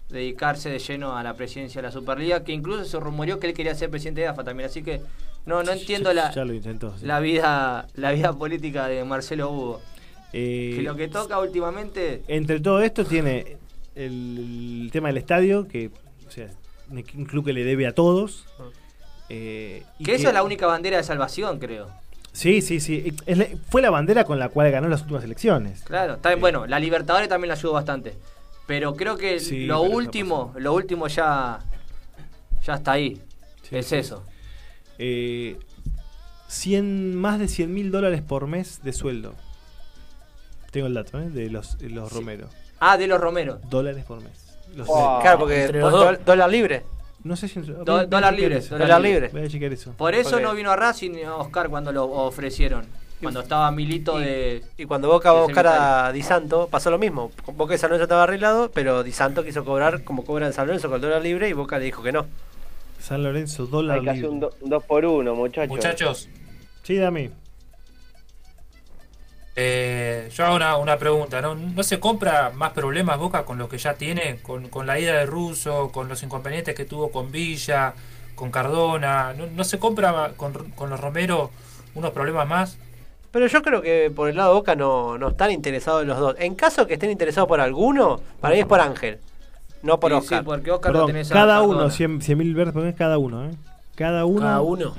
[0.09, 3.55] dedicarse de lleno a la presidencia de la Superliga, que incluso se rumoreó que él
[3.55, 5.01] quería ser presidente de AFA también, así que
[5.47, 6.97] no, no entiendo Ya- la, Ya lo intentó.
[6.99, 7.07] sí.
[7.07, 9.83] la vida la vida política de Marcelo Hugo.
[10.33, 13.57] Eh, Que lo que toca últimamente, Entre todo esto tiene
[13.95, 15.91] el, el tema del estadio, que
[16.27, 16.49] o sea,
[16.91, 18.47] un club que le debe a todos.
[19.29, 21.89] eh, y que eso es la única bandera de salvación, creo.
[22.33, 23.15] Sí, sí, sí.
[23.27, 25.83] Es la- fue la bandera con la cual ganó las últimas elecciones.
[25.85, 28.15] Claro, está bien, bueno, la Libertadores también la ayudó bastante.
[28.67, 31.61] Pero creo que Sí, lo último, lo último ya
[32.65, 33.21] ya está ahí.
[33.63, 33.97] Sí, es sí.
[33.97, 34.25] eso.
[34.99, 35.59] Eh,
[36.49, 39.35] 100, más de 100 mil dólares por mes de sueldo.
[40.71, 41.31] Tengo el dato, ¿eh?
[41.31, 42.15] De los, los Sí.
[42.17, 42.49] Romero.
[42.81, 43.61] Ah, de los Romero.
[43.71, 44.33] Dólares por mes.
[44.77, 45.21] Wow.
[45.21, 46.85] Claro, porque do- dólar libre.
[47.23, 47.61] No sé si.
[47.61, 49.29] Do- voy dólar libre, dólar libre.
[49.29, 49.29] libre.
[49.39, 49.93] Voy a chequear eso.
[49.93, 52.85] Por eso no vino a Racing ni a Oscar cuando lo ofrecieron.
[53.23, 54.63] Cuando estaba Milito de.
[54.77, 56.13] Y cuando Boca va a buscar a.
[56.13, 57.31] Di Santo, pasó lo mismo.
[57.55, 60.67] Boca de San Lorenzo estaba arreglado, pero Di Santo quiso cobrar como cobra en San
[60.67, 62.27] Lorenzo con el dólar libre y Boca le dijo que no.
[63.05, 65.69] San Lorenzo, dólar Hay que hacer un, do- un 2 por 1 muchachos.
[65.69, 66.29] Muchachos,
[66.83, 67.31] Sí, dame.
[69.57, 71.41] eh, yo hago una, una pregunta.
[71.41, 71.55] ¿no?
[71.55, 74.39] ¿No se compra más problemas Boca con los que ya tiene?
[74.43, 77.95] Con, con la ida de Russo, con los inconvenientes que tuvo con Villa,
[78.35, 79.33] con Cardona.
[79.35, 81.51] ¿No, no se compra con, con los Romero
[81.95, 82.79] unos problemas más?
[83.31, 86.19] Pero yo creo que por el lado de Boca no, no están interesados en los
[86.19, 86.37] dos.
[86.39, 89.19] En caso que estén interesados por alguno, para mí es por Ángel,
[89.85, 90.39] no por Sí, Oscar.
[90.41, 93.19] sí, porque Oscar lo Perdón, tenés a cada uno, 100 mil verdes por mes, cada
[93.19, 93.51] uno, ¿eh?
[93.95, 94.95] Cada uno, Cada uno.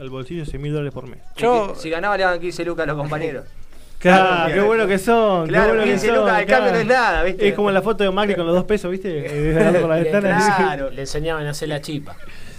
[0.00, 1.18] al bolsillo 100 mil dólares por mes.
[1.36, 3.44] Yo- que Si ganaba le daban 15 lucas a los compañeros.
[3.98, 5.46] Claro, qué bueno que son.
[5.46, 7.48] qué Claro, bueno que 15 son, lucas, el cambio no es nada, ¿viste?
[7.48, 9.08] Es como la foto de Macri con los dos pesos, ¿viste?
[9.26, 10.54] Eh, por la Le- ventana.
[10.56, 10.90] Claro.
[10.92, 12.14] Le enseñaban a hacer la chipa.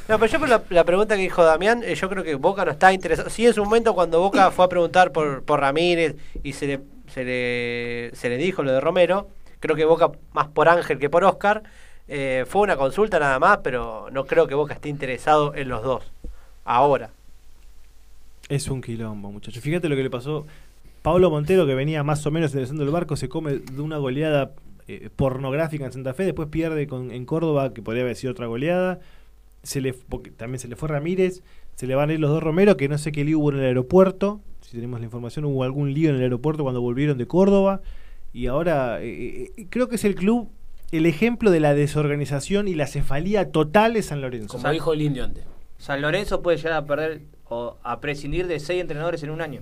[0.10, 2.66] No, pero yo por la, la pregunta que dijo Damián, eh, yo creo que Boca
[2.66, 3.30] no está interesado.
[3.30, 6.80] Sí, en su momento cuando Boca fue a preguntar por, por Ramírez y se le,
[7.08, 9.30] se, le, se le dijo lo de Romero,
[9.60, 11.64] creo que Boca más por Ángel que por Oscar,
[12.08, 15.84] eh, fue una consulta nada más, pero no creo que Boca esté interesado en los
[15.84, 16.12] dos.
[16.66, 17.12] Ahora.
[18.48, 19.62] Es un quilombo, muchachos.
[19.62, 20.46] Fíjate lo que le pasó.
[21.02, 24.52] Pablo Montero, que venía más o menos enderezando el barco, se come de una goleada
[24.88, 29.00] eh, pornográfica en Santa Fe, después pierde en Córdoba, que podría haber sido otra goleada.
[29.62, 29.94] Se le,
[30.36, 31.44] también se le fue Ramírez,
[31.76, 33.60] se le van a ir los dos Romero, que no sé qué lío hubo en
[33.60, 34.42] el aeropuerto.
[34.62, 37.82] Si tenemos la información, hubo algún lío en el aeropuerto cuando volvieron de Córdoba.
[38.34, 40.50] Y ahora eh, eh, creo que es el club,
[40.92, 44.58] el ejemplo de la desorganización y la cefalía total de San Lorenzo.
[44.58, 45.46] Como dijo el indio antes.
[45.78, 49.62] San Lorenzo puede llegar a perder o a prescindir de 6 entrenadores en un año.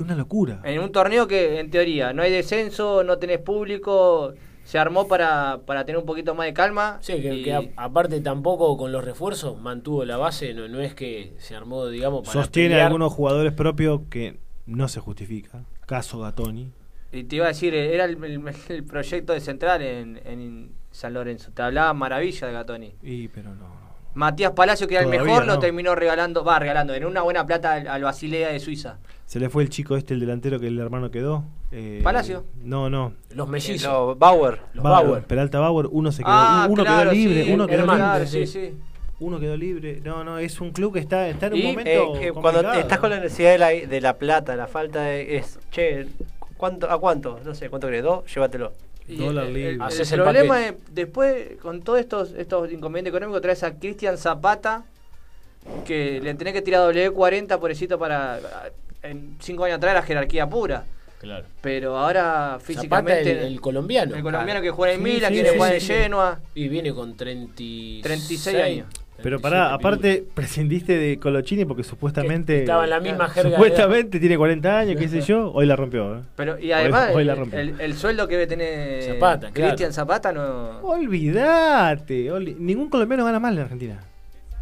[0.00, 0.60] Una locura.
[0.64, 4.32] En un torneo que, en teoría, no hay descenso, no tenés público,
[4.64, 6.98] se armó para, para tener un poquito más de calma.
[7.00, 10.78] Sí, que, y- que a- aparte tampoco con los refuerzos mantuvo la base, no, no
[10.80, 12.86] es que se armó, digamos, para Sostiene pelear.
[12.86, 15.64] algunos jugadores propios que no se justifica.
[15.84, 16.70] Caso Gatoni.
[17.12, 21.14] Y te iba a decir, era el, el- el proyecto de Central en, en San
[21.14, 21.50] Lorenzo.
[21.52, 22.94] Te hablaba maravilla de Gatoni.
[23.02, 23.88] Y pero no.
[24.14, 25.54] Matías Palacio, que era el mejor, no.
[25.54, 28.98] lo terminó regalando, va regalando, en una buena plata al, al Basilea de Suiza.
[29.26, 31.44] Se le fue el chico este, el delantero que el hermano quedó.
[31.70, 32.44] Eh, ¿Palacio?
[32.62, 33.12] No, no.
[33.30, 33.88] Los mellizos.
[33.88, 34.60] No, Bauer.
[34.72, 35.24] Los Bauer, Bauer.
[35.24, 38.26] Peralta Bauer, uno se quedó, Ah, uno claro, quedó libre, sí, uno quedó hermano, libre.
[38.26, 38.74] sí, sí.
[39.20, 40.00] Uno quedó libre.
[40.02, 41.90] No, no, es un club que está, está en un Y, momento.
[42.16, 45.36] Eh, eh, cuando estás con la necesidad de la, de la plata, la falta de...
[45.36, 46.06] Es, che,
[46.58, 47.40] ¿cuánto, ¿a cuánto?
[47.42, 48.02] No sé, ¿cuánto crees?
[48.04, 48.24] ¿Dos?
[48.34, 48.72] Llévatelo.
[49.06, 49.68] Y Dólar el- libre.
[49.70, 53.72] el, el Haces el problema es, después, con todos estos, estos inconvenientes económicos, traes a
[53.78, 54.84] Cristian Zapata,
[55.86, 58.38] que le tenés que tirar W40, pobrecito, para.
[59.02, 60.84] En cinco años atrás era jerarquía pura.
[61.20, 61.46] Claro.
[61.62, 63.30] Pero ahora Zapata, físicamente.
[63.32, 64.14] el, el colombiano.
[64.14, 65.86] el colombiano que juega en Sí, Milan, sí, quiere sí, jugar sí, en sí.
[65.94, 66.40] Genoa.
[66.54, 68.86] Y viene con 36, 36 años.
[69.22, 72.54] Pero 37 pará, aparte prescindiste de Colochini porque supuestamente.
[72.54, 73.50] Que estaba en la misma jerga.
[73.50, 75.50] de- Supuestamente tiene 40 años, qué sé yo.
[75.52, 76.18] Hoy la rompió.
[76.18, 76.20] ¿eh?
[76.36, 77.58] Pero, y además, hoy la el, rompió.
[77.58, 79.70] el- el sueldo que debe tener Zapata, claro.
[79.72, 80.78] Cristian Zapata no.
[80.82, 82.30] Olvídate.
[82.58, 84.00] Ningún colombiano gana mal en Argentina.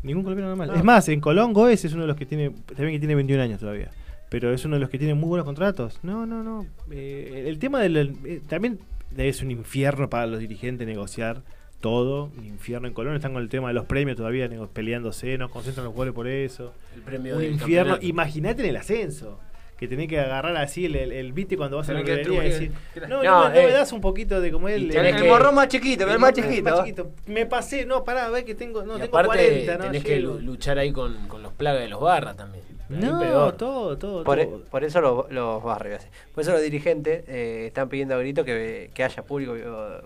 [0.03, 0.69] Ningún colombiano gana mal.
[0.69, 0.75] No.
[0.75, 2.51] Es más, en Colón Goes es uno de los que tiene.
[2.75, 3.91] También que tiene 21 años todavía.
[4.29, 5.99] Pero es uno de los que tiene muy buenos contratos.
[6.03, 6.67] No, no, no.
[6.91, 8.17] Eh, el tema del.
[8.25, 8.79] eh, también
[9.17, 11.43] es un infierno para los dirigentes negociar
[11.91, 12.31] todo.
[12.45, 13.15] Infierno en Colón.
[13.15, 15.39] Están con el tema de los premios todavía peleándose.
[15.39, 16.73] No concentran los jugadores por eso.
[16.95, 17.97] El premio un infierno.
[18.01, 19.39] Imagínate en el ascenso.
[19.79, 22.49] Que tenés que agarrar así el, el, el viste cuando vas a la librería y
[22.49, 22.73] decir,
[23.09, 25.25] no, No, no, me- no eh, me das un poquito de como El, el que-
[25.29, 27.11] morrón más chiquito, el más chiquito.
[27.27, 30.17] Me pasé, no, pará, ve que tengo, no, y tengo aparte 40, no tenés que
[30.17, 30.39] llego.
[30.39, 32.65] luchar ahí con, con los plagas de los barras también.
[32.89, 33.53] No, peor.
[33.57, 34.61] todo, todo, Por, e- todo.
[34.71, 36.03] por eso los, los barrios.
[36.35, 39.65] Por eso los dirigentes eh, están pidiendo a grito que, que haya público eh,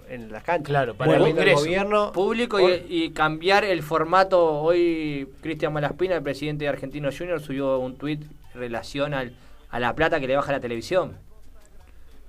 [0.09, 0.66] en las canchas.
[0.69, 1.59] Claro, para Bueno, el ingreso.
[1.61, 2.12] gobierno.
[2.12, 4.61] Público y, y cambiar el formato.
[4.62, 8.23] Hoy Cristian Malaspina, el presidente de Argentino Junior, subió un tuit
[8.55, 9.33] en relación al,
[9.71, 11.16] a la plata que le baja la televisión.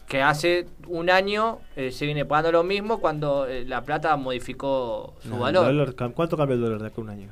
[0.10, 5.14] Que hace un año eh, se viene pagando lo mismo cuando eh, la plata modificó
[5.24, 5.66] su No, valor.
[5.68, 7.30] dólar ¿Cuánto cambia el dólar de acá a un año?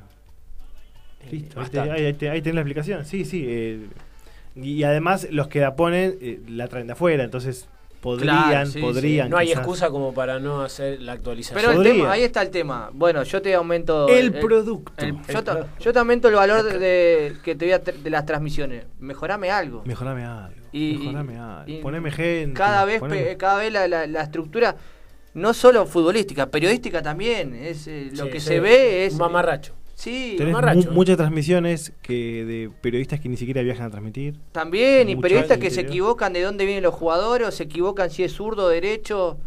[1.30, 3.04] Listo, ahí, te- ahí, ahí te- ahí tenés la explicación.
[3.04, 3.44] Sí, sí.
[3.46, 3.86] eh,
[4.56, 7.68] y además los que la ponen eh, la traen de afuera, entonces
[8.00, 9.30] podrían, Claro, sí, podrían.
[9.30, 9.60] No hay quizás.
[9.60, 11.60] excusa como para no hacer la actualización.
[11.60, 12.90] Pero el tema, ahí está el tema.
[12.92, 14.08] Bueno, yo te aumento.
[14.08, 14.92] El producto.
[14.96, 17.78] el- El yo, te, yo te aumento el valor de, de- que te voy a
[17.78, 18.86] de las transmisiones.
[18.98, 19.82] Mejorame algo.
[19.84, 20.56] Mejorame algo.
[20.72, 21.64] Y- mejorame y- algo.
[21.66, 22.54] y poneme gente.
[22.56, 24.76] cada vez poneme- pe- cada vez la, la- la estructura
[25.34, 29.18] no solo futbolística periodística también es eh, lo Sí, que sí, se ve es un
[29.20, 29.74] mamarracho.
[30.00, 30.54] Sí Tenés
[30.86, 34.34] mu- muchas transmisiones que de periodistas que ni siquiera viajan a transmitir.
[34.52, 38.22] también y periodistas que se equivocan de dónde vienen los jugadores o se equivocan si
[38.24, 39.38] es zurdo o derecho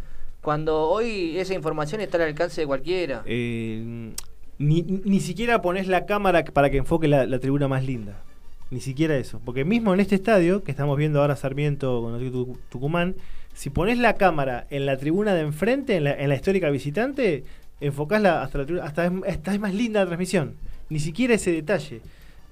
[0.41, 3.23] Cuando hoy esa información está al alcance de cualquiera.
[3.25, 4.11] Eh,
[4.59, 8.21] ni, ni siquiera pones la cámara para que enfoque la, la tribuna más linda.
[8.69, 9.39] Ni siquiera eso.
[9.45, 13.15] Porque mismo en este estadio, que estamos viendo ahora Sarmiento con Tu- Tucumán,
[13.53, 17.43] si pones la cámara en la tribuna de enfrente, en la, en la histórica visitante,
[17.81, 20.55] enfocás la, hasta la hasta es, hasta es más linda la transmisión.
[20.89, 22.01] Ni siquiera ese detalle.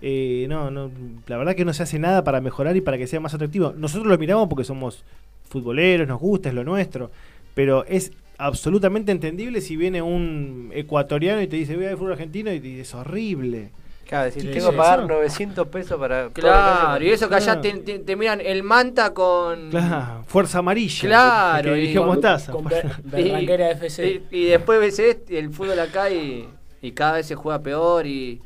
[0.01, 0.91] Eh, no, no,
[1.27, 3.73] la verdad que no se hace nada para mejorar y para que sea más atractivo.
[3.77, 5.03] Nosotros lo miramos porque somos
[5.47, 7.11] futboleros, nos gusta, es lo nuestro.
[7.53, 12.13] Pero es absolutamente entendible si viene un ecuatoriano y te dice, voy a ver fútbol
[12.13, 13.69] argentino y te dice, es horrible.
[14.11, 15.07] Claro, decir, Sí, tengo sí, que pagar eso.
[15.07, 16.29] 900 pesos para.
[16.31, 17.61] Claro, y eso que allá Claro.
[17.61, 19.69] te, te- te miran el manta con.
[19.69, 21.07] Claro, fuerza amarilla.
[21.07, 22.51] Claro, Que y dije con- mostaza.
[22.51, 24.21] Con Ber- Berraquera FC.
[24.29, 26.45] Y, y después ves este, el fútbol acá y,
[26.81, 28.41] y cada vez se juega peor y.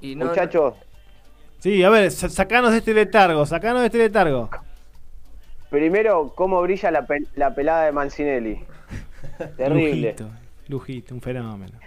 [0.00, 0.74] y no- Muchachos,
[1.58, 4.48] Sí, a ver, sa- sacanos de este letargo, sacanos de este letargo.
[5.70, 8.60] primero, cómo brilla la, pel- la pelada de Mancinelli.
[9.56, 10.14] Terrible.
[10.16, 10.30] Lujito,
[10.68, 11.78] lujito, un fenómeno.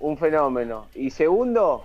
[0.00, 0.86] un fenómeno.
[0.94, 1.84] Y segundo,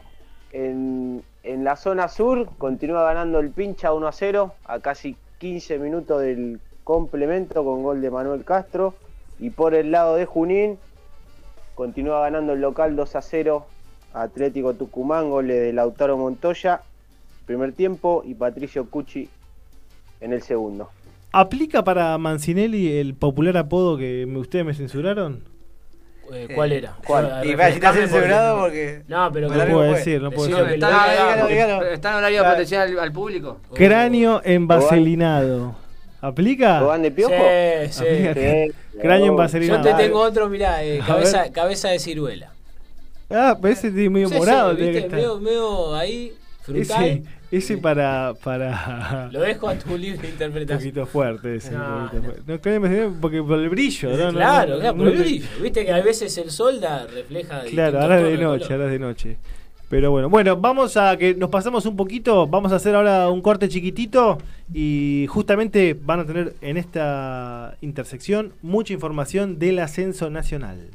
[0.56, 1.24] en,
[1.64, 6.60] la zona sur continúa ganando el pincha 1 a 0 a casi 15 minutos del
[6.84, 8.94] complemento con gol de Manuel Castro.
[9.40, 10.78] Y por el lado de Junín
[11.76, 13.66] continúa ganando el local 2 a 0
[14.14, 16.82] a Atlético Tucumán, goles de Lautaro Montoya,
[17.46, 19.28] primer tiempo, y Patricio Cucci
[20.22, 20.90] en el segundo.
[21.34, 25.55] ¿Aplica para Mancinelli el popular apodo que ustedes me censuraron?
[26.34, 26.96] Eh, ¿Cuál era?
[27.06, 27.42] ¿Cuál?
[27.44, 29.04] Y si está refrescame censurado porque.
[29.08, 30.84] No, pero que- No puedo decir, no puedo decir.
[30.84, 33.60] está, en horario de protección al, al público.
[33.74, 35.76] Cráneo envaselinado.
[36.22, 36.80] ¿Aplica?
[36.80, 37.34] ¿Lo van de piojo?
[37.34, 38.04] Sí, sí.
[38.34, 39.84] Sí, Cráneo envaselinado.
[39.84, 42.52] Yo te tengo otro, mirá, eh, cabeza, cabeza de ciruela.
[43.30, 44.76] Ah, pero ese tiene medio Sí, sí, morado.
[44.76, 45.10] que ¿viste?
[45.10, 47.04] medio, medio ahí, frutal.
[47.04, 50.78] Ese, ese para, para Lo dejo a tu libre un interpretación.
[50.80, 51.56] poquito fuerte.
[51.56, 52.24] Ese, un No, poquito no.
[52.60, 52.80] fuerte.
[52.80, 54.10] No, porque por el brillo.
[54.10, 54.32] ¿no?
[54.34, 55.48] Claro, claro, por el brillo.
[55.62, 57.62] Viste que a veces el sol da, refleja.
[57.70, 59.38] Claro, ahora es de noche, ahora es de noche.
[59.88, 63.42] Pero bueno, bueno, vamos a que nos pasamos un poquito, vamos a hacer ahora un
[63.42, 64.40] corte chiquitito
[64.74, 70.90] y justamente van a tener en esta intersección mucha información del ascenso nacional.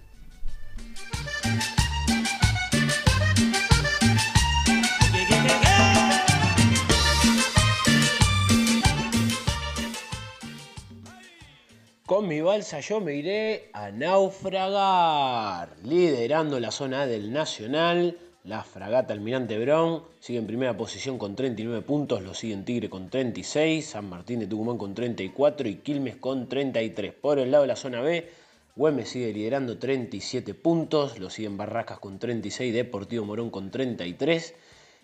[12.11, 15.77] Con mi balsa yo me iré a naufragar.
[15.85, 21.37] Liderando la zona A del Nacional, la fragata Almirante Brown sigue en primera posición con
[21.37, 26.16] 39 puntos, lo siguen Tigre con 36, San Martín de Tucumán con 34 y Quilmes
[26.16, 27.12] con 33.
[27.12, 28.29] Por el lado de la zona B,
[28.75, 34.55] Güemes sigue liderando 37 puntos, lo siguen Barracas con 36, Deportivo Morón con 33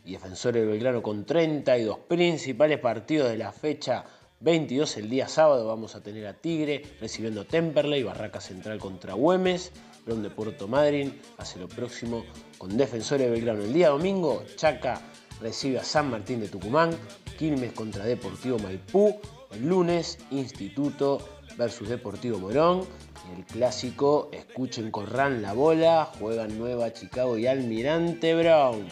[0.07, 1.99] y Defensores de Belgrano con 32.
[2.09, 4.05] Principales partidos de la fecha
[4.41, 9.15] 22 el día sábado vamos a tener a Tigre recibiendo a Temperley, Barraca Central contra
[9.15, 9.73] Güemes,
[10.07, 12.25] de Puerto Madryn hace lo próximo
[12.59, 13.65] con Defensores de Belgrano.
[13.65, 15.01] El día domingo Chaca
[15.41, 16.91] recibe a San Martín de Tucumán,
[17.37, 19.17] Quilmes contra Deportivo Maipú,
[19.51, 21.19] el lunes Instituto
[21.57, 22.87] versus Deportivo Morón
[23.35, 28.87] el clásico Escuchen Corran la bola, juegan Nueva Chicago y Almirante Brown.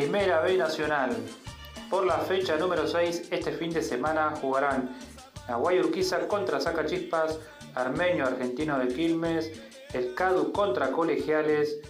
[0.00, 1.14] Primera B Nacional.
[1.90, 4.96] Por la fecha número 6, este fin de semana jugarán
[5.46, 7.38] Aguay Urquiza contra Sacachispas,
[7.74, 9.52] Armenio Argentino de Quilmes,
[9.92, 11.80] el CADU contra Colegiales,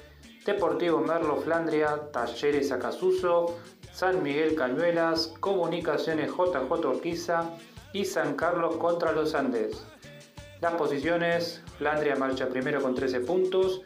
[0.44, 3.56] Deportivo Merlo Flandria, Talleres Acasuso,
[3.92, 7.44] San Miguel Cañuelas, Comunicaciones JJ Urquiza
[7.92, 9.84] y San Carlos contra los Andes.
[10.60, 13.82] Las posiciones, Flandria marcha primero con 13 puntos,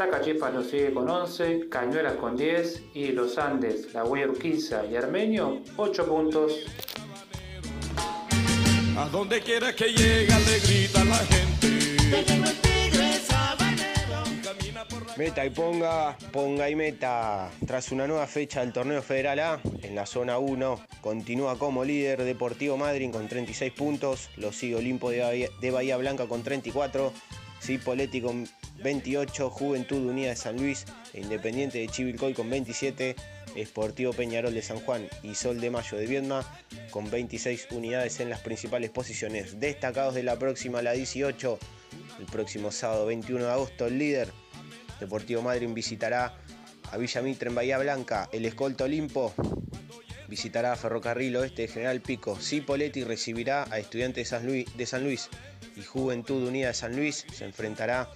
[0.00, 4.96] Sacachispas lo sigue con 11, Cañuelas con 10 y Los Andes, La Huella Urquiza y
[4.96, 6.64] Armenio 8 puntos.
[8.96, 11.68] A donde quiera que llega le grita la gente.
[15.18, 17.50] Meta y ponga, ponga y meta.
[17.66, 22.24] Tras una nueva fecha del torneo Federal A, en la zona 1, continúa como líder
[22.24, 27.12] Deportivo Madryn con 36 puntos, lo sigue Olimpo de Bahía, de Bahía Blanca con 34,
[27.60, 28.48] Cipoletti con
[28.82, 33.16] 28, Juventud Unida de San Luis Independiente de Chivilcoy con 27,
[33.56, 36.44] Esportivo Peñarol de San Juan y Sol de Mayo de Viedma
[36.90, 39.58] con 26 unidades en las principales posiciones.
[39.58, 41.58] Destacados de la próxima, la 18,
[42.20, 44.32] el próximo sábado 21 de agosto, el líder
[45.00, 46.36] Deportivo Madryn visitará
[46.92, 48.28] a Villa Mitre en Bahía Blanca.
[48.32, 49.34] El escolta Olimpo
[50.28, 52.36] visitará a Ferrocarril Oeste de General Pico.
[52.38, 54.30] Cipoletti recibirá a Estudiantes
[54.76, 55.28] de San Luis
[55.76, 58.10] y Juventud Unida de San Luis se enfrentará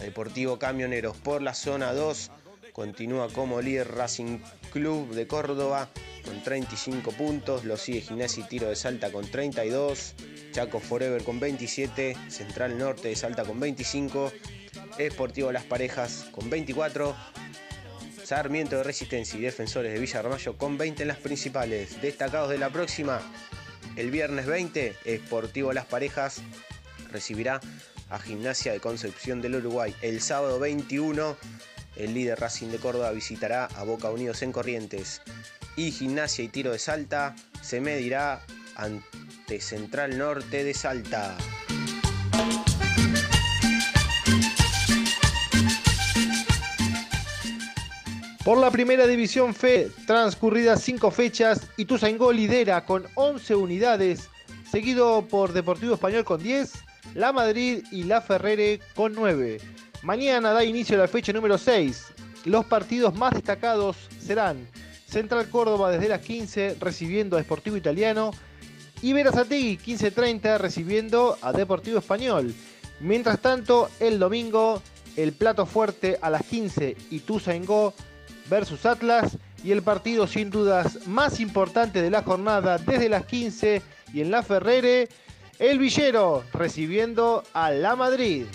[0.00, 2.30] Deportivo Camioneros por la zona 2.
[2.72, 4.38] Continúa como líder Racing
[4.72, 5.88] Club de Córdoba
[6.24, 10.14] con 35 puntos, lo sigue Gimnasia y Tiro de Salta con 32,
[10.52, 14.32] Chaco Forever con 27, Central Norte de Salta con 25,
[14.98, 17.16] Esportivo Las Parejas con 24,
[18.22, 22.00] Sarmiento de Resistencia y Defensores de Villa Ramallo con 20 en las principales.
[22.00, 23.20] Destacados de la próxima,
[23.96, 26.42] el viernes 20, Esportivo Las Parejas
[27.10, 27.60] recibirá
[28.10, 29.94] a Gimnasia de Concepción del Uruguay.
[30.02, 31.36] El sábado 21,
[31.96, 35.22] el líder Racing de Córdoba visitará a Boca Unidos en Corrientes.
[35.76, 38.42] Y Gimnasia y Tiro de Salta se medirá
[38.74, 41.36] ante Central Norte de Salta.
[48.44, 54.28] Por la primera división FE, transcurridas 5 fechas, Ituzaingó lidera con 11 unidades,
[54.68, 56.72] seguido por Deportivo Español con 10,
[57.14, 59.58] La Madrid y La Ferrere con 9.
[60.02, 62.06] Mañana da inicio la fecha número 6.
[62.44, 64.68] Los partidos más destacados serán
[65.06, 68.30] Central Córdoba desde las 15 recibiendo a Deportivo Italiano
[69.02, 72.54] y Verazategui 15.30 recibiendo a Deportivo Español.
[73.00, 74.80] Mientras tanto, el domingo,
[75.16, 77.92] el plato fuerte a las 15 Ituzaingó
[78.48, 83.82] versus Atlas y el partido sin dudas más importante de la jornada desde las 15
[84.12, 85.08] y en la Ferrere,
[85.60, 88.46] el Villero recibiendo a la Madrid.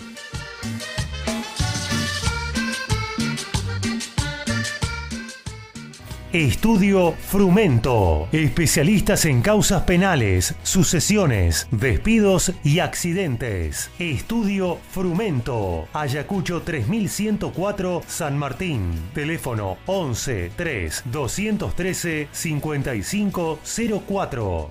[6.32, 8.26] Estudio Frumento.
[8.32, 13.90] Especialistas en causas penales, sucesiones, despidos y accidentes.
[13.98, 15.88] Estudio Frumento.
[15.94, 18.92] Ayacucho 3104 San Martín.
[19.14, 24.70] Teléfono 11 3 213 5504.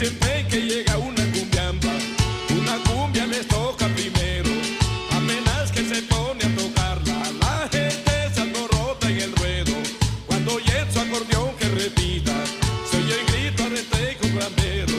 [0.00, 1.92] Siempre que llega una cumbiamba,
[2.58, 4.48] una cumbia les toca primero.
[5.12, 9.74] Apenas que se pone a tocarla, la gente se alborota en el ruedo.
[10.26, 12.32] Cuando oye su acordeón que repita,
[12.88, 14.96] se oye el grito arrete con grandero,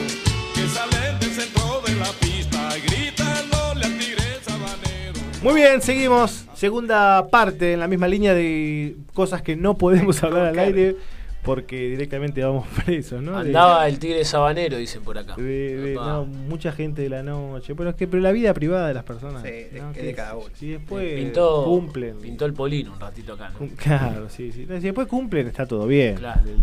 [0.54, 5.20] que salen del centro de la pista, gritándole al tigre sabanero.
[5.42, 6.44] Muy bien, seguimos.
[6.54, 10.94] Segunda parte en la misma línea de cosas que no podemos hablar al aire
[11.42, 13.32] porque directamente vamos presos, ¿no?
[13.42, 15.34] De- Andaba el tigre sabanero, dicen por acá.
[15.36, 17.74] de- de- no, mucha gente de la noche.
[17.74, 19.42] Pero es que pero la vida privada de las personas.
[19.42, 19.92] Sí, es ¿no?
[19.92, 20.46] que Que de cada uno.
[20.54, 22.18] Si después pintó, cumplen.
[22.20, 23.50] pintó el polino un ratito acá.
[23.58, 23.66] ¿no?
[23.76, 24.66] Claro, sí, sí.
[24.66, 26.14] Si después cumplen, está todo bien.
[26.16, 26.42] Claro.
[26.44, 26.56] El,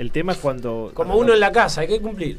[0.00, 0.90] el tema es cuando.
[0.94, 2.38] Como uno en la casa, hay que cumplir.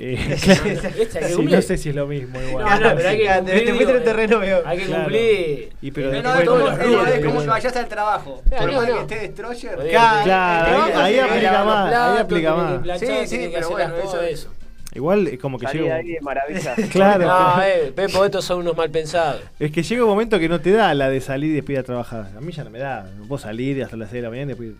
[0.00, 0.36] Eh,
[1.10, 1.26] claro.
[1.36, 2.64] Sí, no sé si es lo mismo igual.
[2.64, 3.64] No, no, pero hay que cumplir.
[3.64, 5.02] te fuiste en un digo, terreno Hay que Claro.
[5.02, 5.72] cumplir.
[5.82, 8.42] Y pero No, no, después es como, es que vayas al trabajo.
[8.48, 9.72] Claro, que esté destroyer.
[9.78, 9.90] Olvídate.
[9.90, 13.00] Claro, Claro, ahí- aplica más, ahí aplica tiene que más.
[13.00, 13.94] Sí, sí, pero bueno,
[14.30, 14.48] eso-
[14.94, 15.96] Igual es como que Salí llega.
[15.96, 16.74] ahí de maravilla.
[16.90, 17.26] Claro.
[17.26, 19.42] No, eh, Pepo, estos son unos mal pensados.
[19.58, 21.80] Es que llega un momento que no te da la de salir y después ir
[21.80, 22.28] a trabajar.
[22.36, 23.06] A mí ya no me da.
[23.18, 24.70] No puedo salir hasta las 6 de la mañana y después.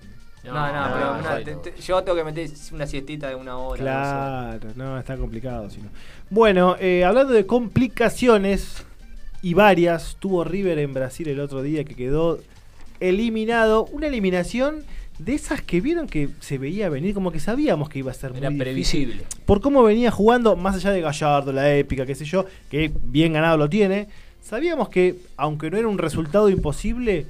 [0.55, 1.45] No, no, pero no, una- no.
[1.45, 3.81] te- te- yo tengo que meter una siestita de una hora.
[3.81, 5.69] Claro, no, está complicado.
[5.71, 5.89] si no.
[6.31, 8.85] Bueno, eh, hablando de complicaciones
[9.43, 12.39] y varias, tuvo River en Brasil el otro día que quedó
[13.01, 13.85] eliminado.
[13.87, 14.83] Una eliminación
[15.19, 18.33] de esas que vieron que se veía venir, como que sabíamos que iba a ser
[18.37, 19.09] Era muy difícil.
[19.09, 19.25] previsible.
[19.47, 23.33] Por cómo venía jugando, más allá de Gallardo, la épica, qué sé yo, que bien
[23.33, 24.09] ganado lo tiene.
[24.41, 27.27] Sabíamos que, aunque no era un resultado imposible,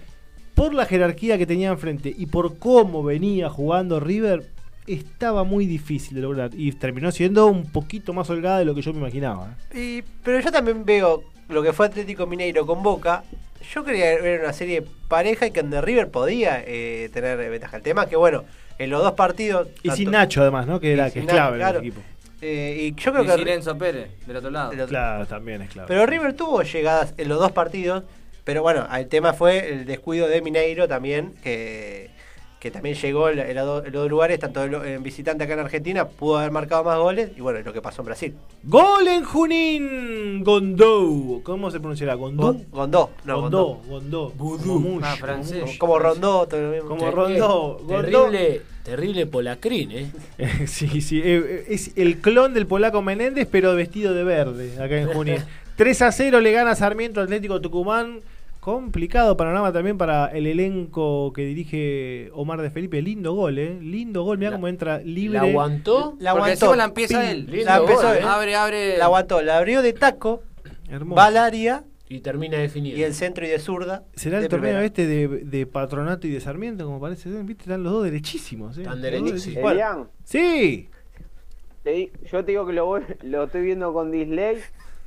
[0.58, 4.44] por la jerarquía que tenía enfrente y por cómo venía jugando River,
[4.86, 6.50] estaba muy difícil de lograr.
[6.52, 9.56] Y terminó siendo un poquito más holgada de lo que yo me imaginaba.
[9.72, 10.02] ¿eh?
[10.04, 13.22] Y- pero yo también veo lo que fue Atlético Mineiro con Boca.
[13.72, 17.76] Yo quería ver una serie pareja y que donde River podía eh, tener ventaja.
[17.76, 18.44] El tema es que, bueno,
[18.78, 19.68] en los dos partidos.
[19.82, 20.80] Y tanto- sin Nacho, además, ¿no?
[20.80, 22.00] Que, era, que es Nacho, clave en el equipo.
[22.40, 23.74] eh, y yo creo Y que.
[23.74, 24.70] Pérez, del otro lado.
[24.70, 25.88] del otro- Claro, también es clave.
[25.88, 28.04] Pero River tuvo llegadas en los dos partidos.
[28.48, 32.08] Pero bueno, el tema fue el descuido de Mineiro también, que,
[32.58, 36.50] que también llegó en, los dos- lugares, tanto en, visitante acá en Argentina, pudo haber
[36.50, 37.30] marcado más goles.
[37.36, 38.34] Y bueno, lo que pasó en Brasil.
[38.64, 41.42] Gol en Junín, Gondou.
[41.42, 42.14] ¿Cómo se pronunciará?
[42.14, 42.54] Gondou.
[42.54, 44.32] Gon- Gondó, no, Gondó, Gondó.
[44.38, 45.60] Como mucho, Ah, francés.
[45.60, 46.88] como Como Rondó, todo lo mismo.
[46.88, 48.00] Como Rondó, Gondó.
[48.30, 50.10] Terrible, terrible polacrín, ¿eh?
[50.66, 51.20] sí, sí.
[51.22, 55.36] eh, Es el clon del polaco Menéndez, pero vestido de verde, acá en Junín.
[55.76, 58.20] 3 a 0 le gana Sarmiento Atlético Tucumán.
[58.72, 63.00] Complicado panorama también para el elenco que dirige Omar de Felipe.
[63.00, 63.78] Lindo gol, ¿eh?
[63.80, 64.36] Lindo gol.
[64.36, 65.38] Mira cómo entra libre.
[65.38, 66.16] ¿La aguantó?
[66.20, 66.76] La aguantó.
[66.76, 67.30] la empieza Pin.
[67.30, 67.46] él.
[67.46, 68.22] Lindo La empezó gol, él.
[68.24, 68.26] ¿eh?
[68.28, 68.98] Abre, abre.
[68.98, 70.42] La aguantó, la abrió de taco,
[70.90, 71.16] Hermoso.
[71.16, 73.00] va al área Y termina definiendo.
[73.00, 74.04] y el centro y de zurda.
[74.14, 74.84] ¿Será el torneo primera.
[74.84, 77.30] este de, de Patronato y de Sarmiento, como parece?
[77.32, 77.42] ser?
[77.44, 77.62] ¿Viste?
[77.62, 78.76] Están los dos derechísimos.
[78.76, 78.82] ¿eh?
[78.82, 79.72] Están derechísimos.
[80.24, 80.90] Sí.
[81.84, 84.58] te yo te digo que lo, voy- lo estoy viendo con Disley,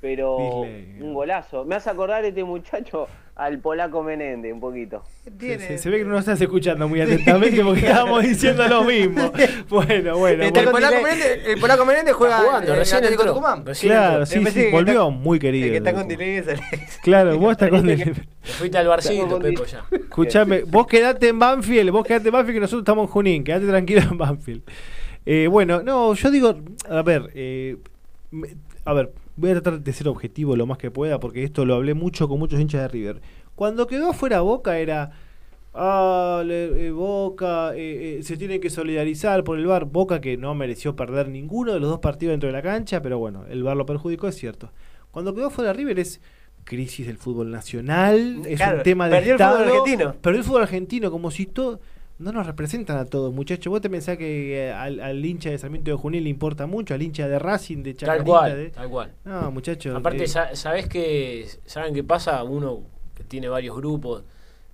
[0.01, 1.63] pero Disley, un golazo.
[1.63, 3.05] Me hace acordar este muchacho
[3.41, 5.03] al polaco Menéndez un poquito.
[5.39, 8.83] Se, se- se ve que no nos estás escuchando muy atentamente porque estábamos diciendo lo
[8.83, 9.31] mismo.
[9.69, 10.43] Bueno, bueno.
[10.43, 10.71] El bueno.
[10.71, 13.33] polaco Menéndez, el polaco Menéndez juega Está jugando, en recién Atlético entró.
[13.33, 13.65] Tucumán.
[13.65, 14.25] Recién Claro, entró.
[14.25, 15.65] sí, sí, volvió está- muy querido.
[15.65, 16.17] El que está con Tucumán.
[16.19, 16.99] delay es Alex.
[17.01, 18.03] Claro, vos estás con el...
[18.03, 18.13] Te
[18.51, 19.85] fuiste al barcito, Pepo, ya.
[19.91, 23.65] Escuchame, vos quedate en Banfield, vos quedate en Banfield que nosotros estamos en Junín, quedate
[23.67, 24.61] tranquilo en Banfield.
[25.25, 26.55] Eh, bueno, no, yo digo,
[26.89, 27.77] a ver, eh,
[28.85, 31.75] a ver, voy a tratar de ser objetivo lo más que pueda porque esto lo
[31.75, 33.21] hablé mucho con muchos hinchas de River.
[33.55, 35.11] Cuando quedó fuera Boca era,
[35.73, 39.85] ah, le- eh, Boca, eh, eh, se tiene que solidarizar por el VAR.
[39.85, 43.19] Boca que no mereció perder ninguno de los dos partidos dentro de la cancha, pero
[43.19, 44.71] bueno, el VAR lo perjudicó, es cierto.
[45.11, 46.21] Cuando quedó fuera River es
[46.63, 50.13] crisis del fútbol nacional, es Claro, un tema de perdió el fútbol Estado, argentino.
[50.21, 51.79] Perdió el fútbol argentino como si todo...
[52.21, 53.71] No nos representan a todos, muchachos.
[53.71, 56.93] ¿Vos te pensás que eh, al, al hincha de Sarmiento de Junín le importa mucho?
[56.93, 58.25] ¿Al hincha de Racing, de Tal Chacarita?
[58.25, 59.11] cual, de- tal cual.
[59.25, 59.95] No, muchachos.
[59.95, 61.47] Aparte, eh, sa- ¿sabés qué?
[61.65, 62.43] ¿Saben qué pasa?
[62.43, 62.83] Uno
[63.15, 64.23] que tiene varios grupos,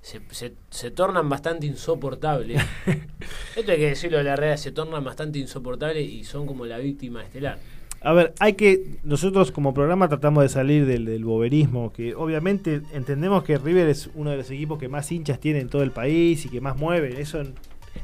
[0.02, 2.62] se, se, se tornan bastante insoportables.
[3.56, 6.78] Esto hay que decirlo de la realidad, se tornan bastante insoportables y son como la
[6.80, 7.60] víctima estelar.
[8.02, 8.84] A ver, hay que.
[9.04, 14.32] Nosotros como programa tratamos de salir del, boberismo, que obviamente entendemos que River es uno
[14.32, 17.20] de los equipos que más hinchas tiene en todo el país y que más mueve.
[17.20, 17.42] Eso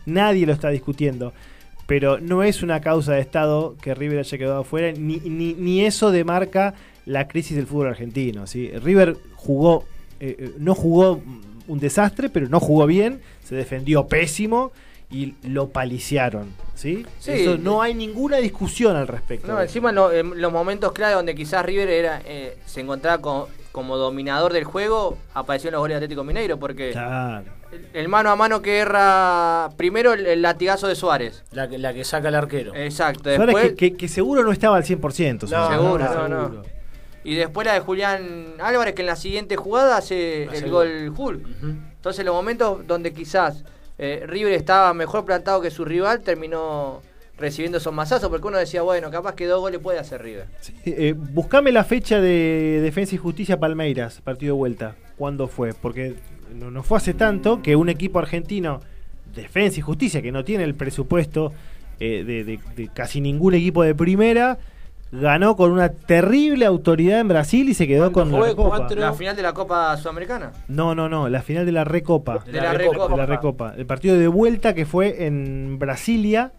[0.05, 1.33] nadie lo está discutiendo.
[1.85, 5.81] Pero no es una causa de Estado que River haya quedado afuera, ni, ni, ni
[5.85, 6.75] eso demarca
[7.05, 8.47] la crisis del fútbol argentino.
[8.47, 8.71] ¿sí?
[8.71, 9.83] River jugó,
[10.19, 11.21] eh, eh, no jugó
[11.67, 14.71] un desastre, pero no jugó bien, se defendió pésimo
[15.09, 16.53] y lo paliciaron.
[16.75, 17.05] ¿sí?
[17.19, 17.31] Sí.
[17.31, 19.47] Eso no hay ninguna discusión al respecto.
[19.51, 23.21] No, encima en lo- en los momentos clave donde quizás River era eh, se encontraba
[23.21, 27.45] co- como dominador del juego, apareció en los goles de Atlético Mineiro, porque Claro.
[27.71, 31.43] el, el mano a mano que erra primero el, el latigazo de Suárez.
[31.51, 32.73] La que, la que saca el arquero.
[32.75, 35.49] Exacto, Suárez después, que, que- que seguro no estaba al 100%.
[35.49, 36.27] No, seguro, seguro.
[36.29, 36.61] no, no.
[37.23, 41.13] y después la de Julián Álvarez, que en la siguiente jugada hace Hace el gol
[41.17, 41.37] Hull.
[41.37, 41.67] Ujú.
[41.95, 43.63] Entonces los momentos donde quizás
[43.97, 47.01] eh, River estaba mejor plantado que su rival, terminó
[47.37, 50.45] recibiendo esos mazazos, porque uno decía, bueno, capaz que dos goles puede hacer River.
[50.85, 54.95] Eh, buscame la fecha de Defensa y Justicia Palmeiras, partido de vuelta.
[55.17, 55.73] ¿Cuándo fue?
[55.73, 56.15] Porque
[56.53, 58.81] no, fue hace tanto que un equipo argentino,
[59.35, 61.53] Defensa y Justicia, que no tiene el presupuesto
[61.99, 62.23] eh,
[62.75, 64.57] de casi ningún equipo de primera,
[65.13, 69.41] ganó con una terrible autoridad en Brasil y se quedó ¿Cuánto con la final de
[69.43, 70.51] la Copa Sudamericana.
[70.67, 72.39] No, no, no, la final de la Recopa.
[72.45, 73.07] De la Recopa.
[73.11, 73.73] De la Recopa.
[73.77, 76.51] El partido de vuelta que fue en Brasilia.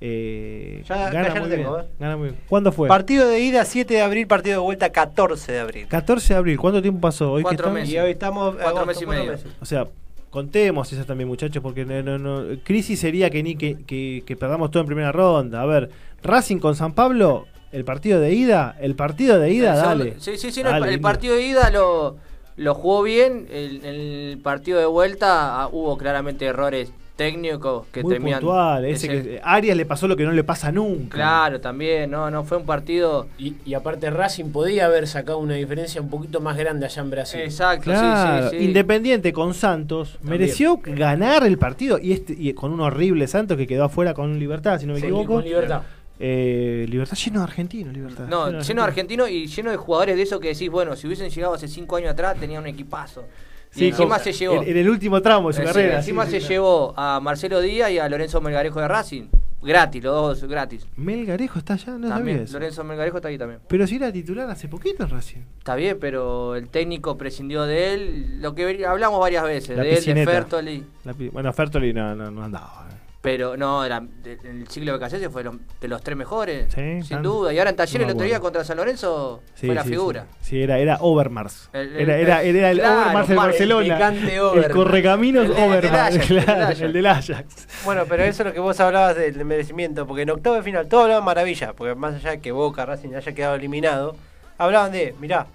[0.00, 1.88] eh, Ya- gana, ya muy tengo, bien, eh.
[1.98, 2.40] gana muy bien.
[2.48, 2.88] ¿Cuándo fue?
[2.88, 5.86] Partido de ida 7 de abril, partido de vuelta 14 de abril.
[5.88, 6.58] 14 de abril.
[6.58, 7.32] ¿Cuánto tiempo pasó?
[7.32, 7.92] Hoy Cuatro meses.
[7.92, 8.54] Y hoy estamos.
[8.54, 9.32] Cuatro agosto, meses y medio.
[9.32, 9.46] meses.
[9.60, 9.86] O sea,
[10.30, 14.36] contemos eso también, muchachos, porque no, no, no- crisis sería que ni que, que- que
[14.36, 15.60] perdamos todo en primera ronda.
[15.60, 15.90] A ver,
[16.22, 20.14] Racing con San Pablo, el partido de ida, el partido de ida, El dale.
[20.18, 20.62] Sí, sí, sí.
[20.62, 22.16] no, el- partido de ida lo,
[22.56, 23.46] lo jugó bien.
[23.50, 28.40] El, el partido de vuelta ah, hubo claramente errores técnicos que Muy terminan.
[28.40, 28.84] puntual.
[28.86, 31.16] Ese ese- que, Arias le pasó lo que no le pasa nunca.
[31.16, 32.10] Claro, también.
[32.10, 33.26] No, no fue un partido.
[33.38, 37.10] Y, y aparte Racing podía haber sacado una diferencia un poquito más grande allá en
[37.10, 37.40] Brasil.
[37.42, 38.64] Exacto, Claro, sí, sí, sí.
[38.64, 43.66] Independiente con Santos mereció ganar el partido y este y con un horrible Santos que
[43.66, 45.34] quedó afuera con Libertad, si no me Sí, equivoco.
[45.34, 45.82] con libertad.
[46.22, 48.26] Eh, libertad lleno de argentinos, Libertad.
[48.28, 51.30] No, lleno de argentinos y lleno de jugadores de esos que decís, bueno, si hubiesen
[51.30, 53.24] llegado hace cinco años atrás, tenían un equipazo.
[53.74, 54.62] Y Sí, encima con- se llevó.
[54.62, 55.96] En, en el último tramo de su Eh, sí, carrera.
[55.96, 59.28] encima sí, se llevó a Marcelo Díaz y a Lorenzo Melgarejo de Racing.
[59.62, 60.86] Gratis, los dos gratis.
[60.96, 62.38] Melgarejo está allá, no sabía también.
[62.40, 62.54] eso.
[62.54, 63.60] Lorenzo Melgarejo está ahí también.
[63.68, 65.40] Pero si era titular hace poquito en Racing.
[65.58, 68.40] Está bien, pero el técnico prescindió de él.
[68.40, 70.30] Lo que hablamos varias veces, La de él, de piscineta.
[70.32, 70.84] Fertoli.
[71.04, 72.88] La bueno, Fertoli no, no, no andaba.
[73.22, 77.16] Pero no, era, el ciclo de Casellas fue lo- de los tres mejores, Sí, sin
[77.16, 77.52] tan- duda.
[77.52, 79.82] Y ahora en no Talleres me el otro día contra San Lorenzo Sí, fue la
[79.82, 80.26] sí, figura.
[80.40, 81.68] Sí, Sí, era, era Overmars.
[81.74, 84.08] El- el- era, era, era el claro, Overmars del el Barcelona.
[84.08, 84.74] El Overmars.
[84.74, 85.94] correcaminos El del Overmars.
[86.00, 86.80] Ajax, el del claro, Ajax.
[86.80, 87.68] el del Ajax.
[87.84, 90.88] Bueno, pero eso es lo que vos hablabas del merecimiento, porque en octavo de final
[90.88, 94.16] todos hablaban maravilla, porque más allá de que Boca Racing haya quedado eliminado,
[94.56, 95.46] hablaban de, mirá,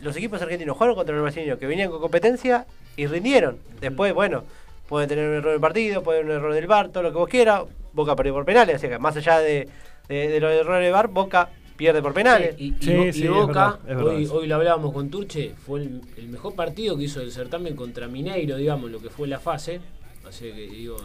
[0.00, 2.64] los equipos argentinos jugaron contra los brasileños que venían con competencia
[2.96, 3.58] y rindieron.
[3.82, 4.44] Después, bueno,
[4.92, 7.16] pueden tener un error del partido, puede haber un error del bar, todo lo que
[7.16, 7.62] vos quieras.
[7.94, 9.66] Boca perdió por penales, así que más allá de,
[10.06, 12.54] de, de los errores del bar, Boca pierde por penales.
[12.58, 14.92] Y, y Sí, Bo- y sí, es Boca, verdad, es verdad hoy, hoy lo hablábamos
[14.92, 19.00] con Turche, fue el, el mejor partido que hizo el certamen contra Mineiro, digamos, lo
[19.00, 19.80] que fue la fase.
[20.28, 20.98] Así que digo.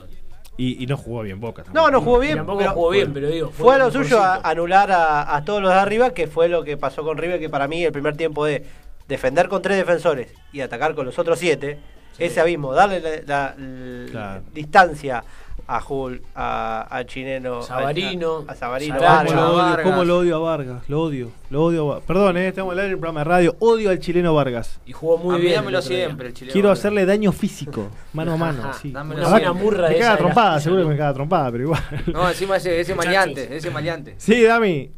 [0.57, 1.81] Y, y no jugó bien Boca también.
[1.81, 3.51] No, no jugó bien, tampoco pero jugó bien, pero digo.
[3.51, 6.49] Fue a el lo suyo a anular a, a todos los de arriba, que fue
[6.49, 8.65] lo que pasó con River, que para mí el primer tiempo de
[9.07, 11.77] defender con tres defensores y atacar con los otros siete,
[12.19, 14.41] ese abismo, darle la, la- la Claro.
[14.53, 15.23] distancia
[15.69, 19.33] a Jul, a, a Chileno, Sabarino, a, a Sabarino, ¿Cómo Vargas.
[19.35, 20.83] lo, odio, cómo lo odio a Vargas?
[20.87, 21.31] Lo odio.
[21.49, 22.03] Lo odio a Vargas.
[22.07, 23.55] Perdón, eh, estamos en un programa de radio.
[23.59, 24.79] Odio al chileno Vargas.
[24.85, 25.55] Y jugó muy a mí bien.
[25.55, 26.53] dámelo el siempre, el chileno.
[26.53, 26.79] Quiero Vargas.
[26.79, 28.71] hacerle daño físico, mano a mano.
[28.81, 28.91] Sí.
[28.91, 31.63] dámelo que murra de me esa caga trompada, la- seguro que me caga trompada, pero
[31.65, 31.83] igual.
[32.13, 34.15] No, encima ese, ese maleante, ese maleante.
[34.17, 34.89] Sí, Dami.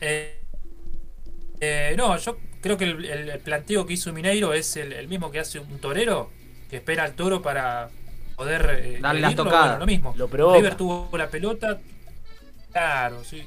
[0.00, 0.40] Eh,
[1.60, 5.30] eh, no, yo creo que el, el planteo que hizo Mineiro es el, el mismo
[5.30, 6.30] que hace un torero
[6.70, 7.90] que espera al toro para
[8.36, 9.60] poder eh, Darle las tocadas.
[9.62, 10.14] bueno, lo mismo.
[10.16, 10.54] Lo.
[10.54, 11.78] River tuvo la pelota,
[12.72, 13.42] claro, sí.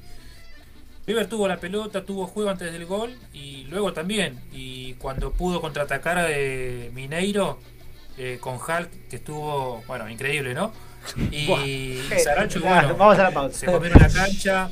[1.08, 4.40] River tuvo la pelota, tuvo juego antes del gol y luego también.
[4.52, 7.60] Y cuando pudo contraatacar eh, Mineiro
[8.18, 10.72] eh, con Hulk, que estuvo, bueno, increíble, ¿no?
[11.32, 13.60] Y Saracho, bueno, Vamos a la pausa.
[13.60, 14.72] se comieron la cancha,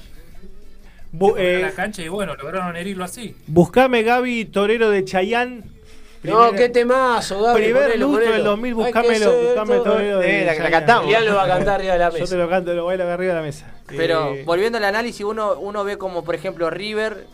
[1.14, 3.36] Bu- eh, la cancha y bueno, lograron herirlo así.
[3.48, 5.64] buscame Gaby Torero de Chayán.
[6.24, 7.62] No, qué temazo, Gaby.
[7.64, 8.34] Primer ponelo, lustro ponelo.
[8.36, 10.72] del 2000, Hay que buscámelo, buscame Torero de Eh, la- la Chayanne.
[10.72, 11.06] cantamos.
[11.06, 12.36] Elian lo va a cantar arriba de la Yo te mesa.
[12.38, 13.72] lo canto, lo bailo arriba de la mesa.
[13.88, 17.28] Pero Eh, volviendo al análisis, uno, uno ve como, por ejemplo, River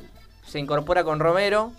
[0.47, 1.71] se incorpora con Romero,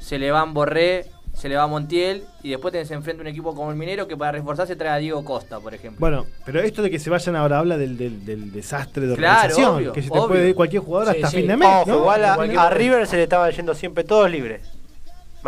[0.00, 1.04] se le va a Borré,
[1.34, 4.16] se le va a Montiel, y después tenés enfrente un equipo como el Minero que
[4.16, 6.00] para reforzarse trae a Diego Costa, por ejemplo.
[6.00, 9.36] Bueno, pero esto de que se vayan ahora habla del, del, del desastre de Claro,
[9.38, 9.74] organización.
[9.76, 10.28] obvio, que se te obvio.
[10.28, 11.36] puede ir cualquier jugador Sí, hasta sí.
[11.38, 11.68] fin de mes.
[11.68, 11.96] Ojo, ¿no?
[11.98, 14.62] igual a, a River se le estaban yendo siempre todos libres.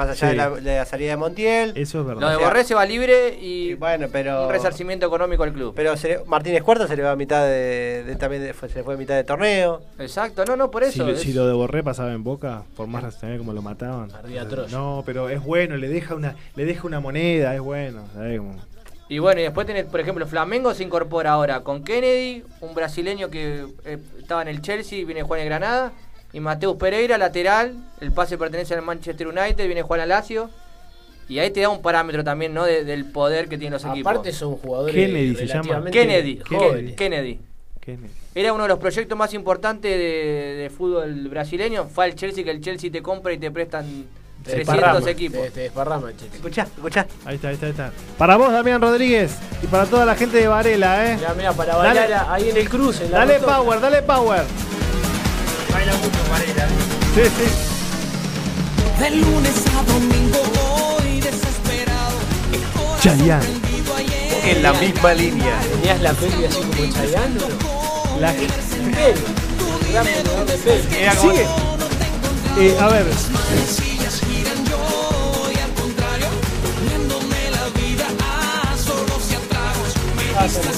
[0.01, 0.27] Más allá Sí.
[0.27, 1.71] de, la, de la salida de Montiel.
[1.77, 2.31] Eso es Lo verdad.
[2.31, 4.45] de o sea, Borré se va libre y Y bueno, pero.
[4.47, 5.73] un resarcimiento económico al club.
[5.77, 8.69] Pero se le- Martínez Cuarta se le va a mitad de, de- también de- fue-
[8.69, 9.83] se le fue a mitad de torneo.
[9.99, 11.05] Exacto, no, no, por Si, eso.
[11.07, 14.11] lo- es- si lo de Borré pasaba en Boca, por más también como lo mataban.
[14.71, 18.03] No, pero es bueno, le deja una, le deja una moneda, es bueno.
[19.09, 23.29] Y bueno, y después tenés, por ejemplo, Flamengo se incorpora ahora con Kennedy, un brasileño
[23.29, 25.93] que eh, estaba en el Chelsea, viene a jugar en Granada,
[26.33, 30.51] y Mateus Pereira, lateral, el pase pertenece al Manchester United, viene a jugar al Lazio.
[31.29, 32.65] Y ahí te da un parámetro también, ¿no?
[32.65, 34.11] De- del poder que tienen los equipos.
[34.11, 35.85] Aparte son jugadores Kennedy se llama.
[35.91, 36.97] Kennedy, jóvenes.
[36.97, 37.39] Kennedy.
[37.81, 38.11] Kennedy.
[38.35, 41.87] Era uno de los proyectos más importantes de, de fútbol brasileño.
[41.87, 43.85] Fue al Chelsea que el Chelsea te compra y te prestan
[44.45, 45.41] Te 300 desparrama, equipos.
[45.43, 46.35] Te, te desparrama, Chelsea.
[46.35, 47.07] Escuchá, escuchá.
[47.25, 47.93] Ahí está, ahí está, ahí está.
[48.19, 51.17] Para vos, Damián Rodríguez, y para toda la gente de Varela, ¿eh?
[51.17, 53.05] Mirá, mirá, para bailar ahí en el cruce.
[53.05, 53.57] en la Dale rotonda.
[53.59, 54.43] power, dale power.
[55.73, 56.67] Baila mucho Varela.
[57.15, 57.47] Sí, sí.
[59.03, 62.19] De lunes a domingo voy desesperado.
[63.03, 63.61] Chayanne.
[64.45, 65.61] En la misma línea.
[65.73, 68.21] ¿Tenías la peli así como Chayanne no?
[68.21, 69.21] La- Peli.
[70.99, 71.47] Era como- Sigue.
[72.59, 73.07] Eh, a ver,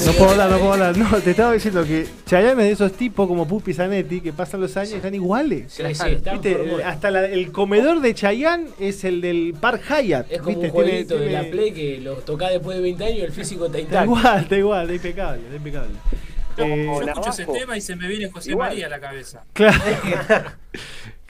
[0.07, 0.97] no puedo hablar, no puedo hablar.
[0.97, 4.61] No, te estaba diciendo que Chayanne es de esos tipos como Pupi Zanetti que pasan
[4.61, 5.79] los años y están iguales.
[6.85, 10.27] Hasta la- el comedor de Chayanne es el del Park Hyatt.
[10.31, 10.67] Es como ¿viste?
[10.67, 13.33] un jueguito Tiene- de la Play que lo tocás después de 20 años y el
[13.33, 14.05] físico Está intacto.
[14.05, 15.95] igual, está igual, está impecable, está impecable.
[16.59, 19.45] Eh, Yo escucho ese tema y se me viene José María a la cabeza.
[19.55, 19.81] Claro.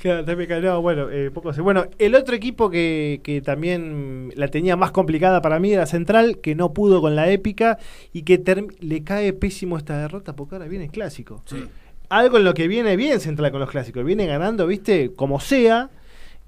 [0.03, 0.61] Claro.
[0.61, 1.61] No, bueno, eh, poco sé.
[1.61, 6.39] Bueno, el otro equipo que, que también la tenía más complicada para mí era Central,
[6.39, 7.79] que no pudo con la épica
[8.13, 11.43] y que term- le cae pésimo esta derrota porque ahora viene el clásico.
[12.09, 14.05] Algo en lo que viene bien Central con los clásicos.
[14.05, 15.89] Viene ganando, viste, como sea.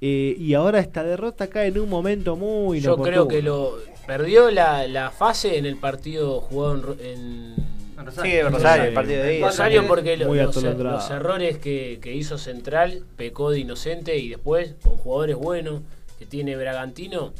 [0.01, 4.51] eh, y ahora esta derrota cae en un momento muy Yo creo que lo perdió
[4.51, 6.97] la, la fase en el partido jugado en, Ro-
[7.99, 9.47] en Sí, de Rosario, el partido de ida.
[9.47, 14.75] Rosario porque lo- Muy los, errores que, que hizo Central pecó de inocente y después
[14.83, 15.83] con jugadores buenos
[16.19, 17.33] que tiene Bragantino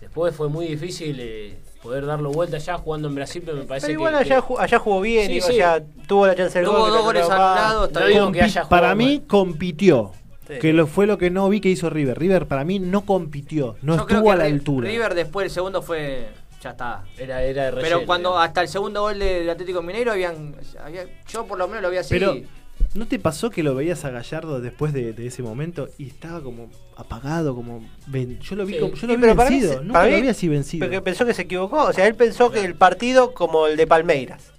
[0.00, 3.86] después fue muy difícil eh, poder darlo vuelta ya jugando en Brasil pero me parece
[3.88, 5.52] Pero que, igual allá, que- allá jugó bien, Sí, y sí.
[5.60, 6.88] allá tuvo la chance del Tuvo gol.
[6.90, 9.26] dos que goles anulados, está No digo que haya Compi- para jugado mí mal.
[9.26, 10.12] compitió.
[10.48, 10.54] Sí.
[10.60, 12.16] Que lo, fue lo que no vi que hizo River.
[12.20, 14.88] River para mí no compitió, no Yo creo estuvo que a la altura.
[14.88, 16.28] River después el segundo fue.
[16.62, 17.04] Ya está.
[17.18, 18.44] era, era de Pero relleno, cuando era.
[18.44, 21.88] hasta el segundo gol de- del Atlético Mineiro habían, había- yo por lo menos lo
[21.88, 22.48] había Pero, seguido.
[22.94, 26.40] ¿no te pasó que lo veías a Gallardo después de, de ese momento y estaba
[26.42, 28.80] como apagado, como ven- yo lo vi Sí.
[28.80, 30.28] como, yo lo Sí, vi pero para mí vencido, se- nunca para lo mí- vi
[30.28, 30.86] así vencido.
[30.86, 31.82] Porque pensó que se equivocó.
[31.84, 34.52] O sea, él pensó que el partido como el de Palmeiras.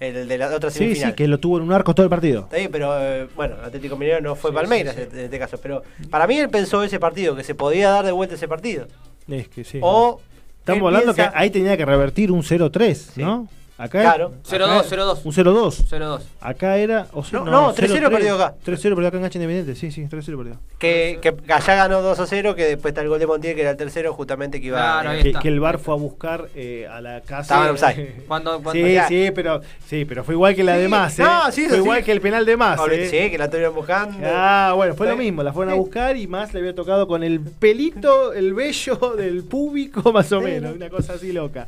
[0.00, 1.10] El de la otra sí, semifinal.
[1.12, 2.48] sí, que lo tuvo en un arco todo el partido.
[2.52, 5.08] Bien, pero eh, bueno, Atlético Mineiro no fue Sí, Palmeiras sí, sí.
[5.12, 5.58] En, en este caso.
[5.62, 8.86] Pero para mí él pensó ese partido, que se podía dar de vuelta ese partido.
[9.28, 9.78] Es que sí.
[9.82, 10.20] O.
[10.64, 13.20] Estamos hablando piensa- que ahí tenía que revertir un 0-3, Sí.
[13.22, 13.48] ¿no?
[13.76, 14.32] Acá Claro.
[14.44, 15.20] 0-2, acá- 0-2.
[15.24, 15.84] Un 0-2.
[15.90, 16.20] 0-2.
[16.40, 17.08] Acá era.
[17.12, 18.54] o No, no, 3-0 perdió acá.
[18.64, 19.74] 3-0 perdió acá en Gacha Independiente.
[19.74, 20.60] Sí, sí, 3-0 perdió.
[20.78, 23.62] Que, que allá ganó 2 a 0, que después está el gol de Montiel, que
[23.62, 26.46] era el tercero, justamente que iba Claro, eh, Que, que el bar fue a buscar
[26.54, 27.68] eh, a la casa.
[27.72, 27.94] Estaba.
[28.28, 31.18] Cuando, cuando Sí, ya- sí, pero, sí, pero fue igual que la Sí, de más,
[31.18, 31.22] ¿eh?
[31.24, 31.82] no, sí, fue sí.
[31.82, 33.08] igual que el penal de más, ¿eh?
[33.10, 34.16] Sí, que la estuvieron buscando.
[34.24, 37.24] Ah, bueno, fue lo mismo, la fueron a buscar y más le había tocado con
[37.24, 41.66] el pelito, el vello del público, más o menos, una cosa así loca.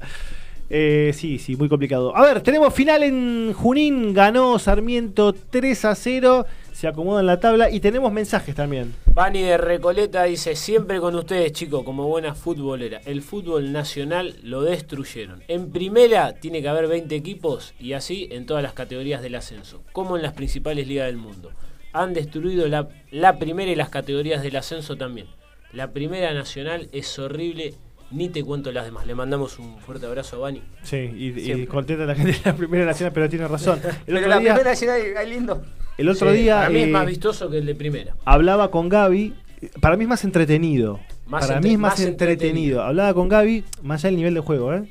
[0.68, 2.16] Eh, sí, sí, muy complicado.
[2.16, 7.38] A ver, tenemos final en Junín, ganó Sarmiento 3 a 0, se acomoda en la
[7.38, 8.92] tabla y tenemos mensajes también.
[9.14, 13.00] Bani de Recoleta dice, siempre con ustedes chicos, como buena futbolera.
[13.06, 15.42] El fútbol nacional lo destruyeron.
[15.46, 19.82] En primera tiene que haber 20 equipos y así en todas las categorías del ascenso,
[19.92, 21.52] como en las principales ligas del mundo.
[21.92, 25.28] Han destruido la primera y las categorías del ascenso también.
[25.72, 27.74] La primera nacional es horrible,
[28.10, 29.06] ni te cuento las demás.
[29.06, 30.62] Le mandamos un fuerte abrazo a Bani.
[30.82, 33.80] Sí, y, y contenta la gente de la Primera Nacional, pero tiene razón.
[33.84, 35.62] El Pero otro la día, primera nacional, ay, lindo.
[35.98, 38.14] el otro Sí, día para mí es eh, más vistoso que el de primera.
[38.24, 39.34] hablaba con Gaby.
[39.80, 41.00] Para mí es más entretenido.
[41.26, 42.32] Más Para entre- mí es más, más entretenido.
[42.42, 42.82] entretenido.
[42.82, 44.84] Hablaba con Gaby, más allá del nivel de juego, ¿eh?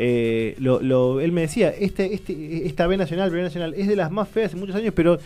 [0.00, 3.96] Eh, lo, lo- él me decía, este, este, esta B Nacional, B Nacional, es de
[3.96, 5.18] las más feas hace muchos años, pero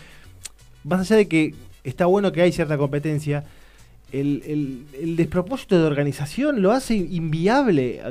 [0.83, 1.53] más allá de que
[1.83, 3.43] está bueno que hay cierta competencia,
[4.13, 8.01] el, el- el despropósito de organización lo hace inviable.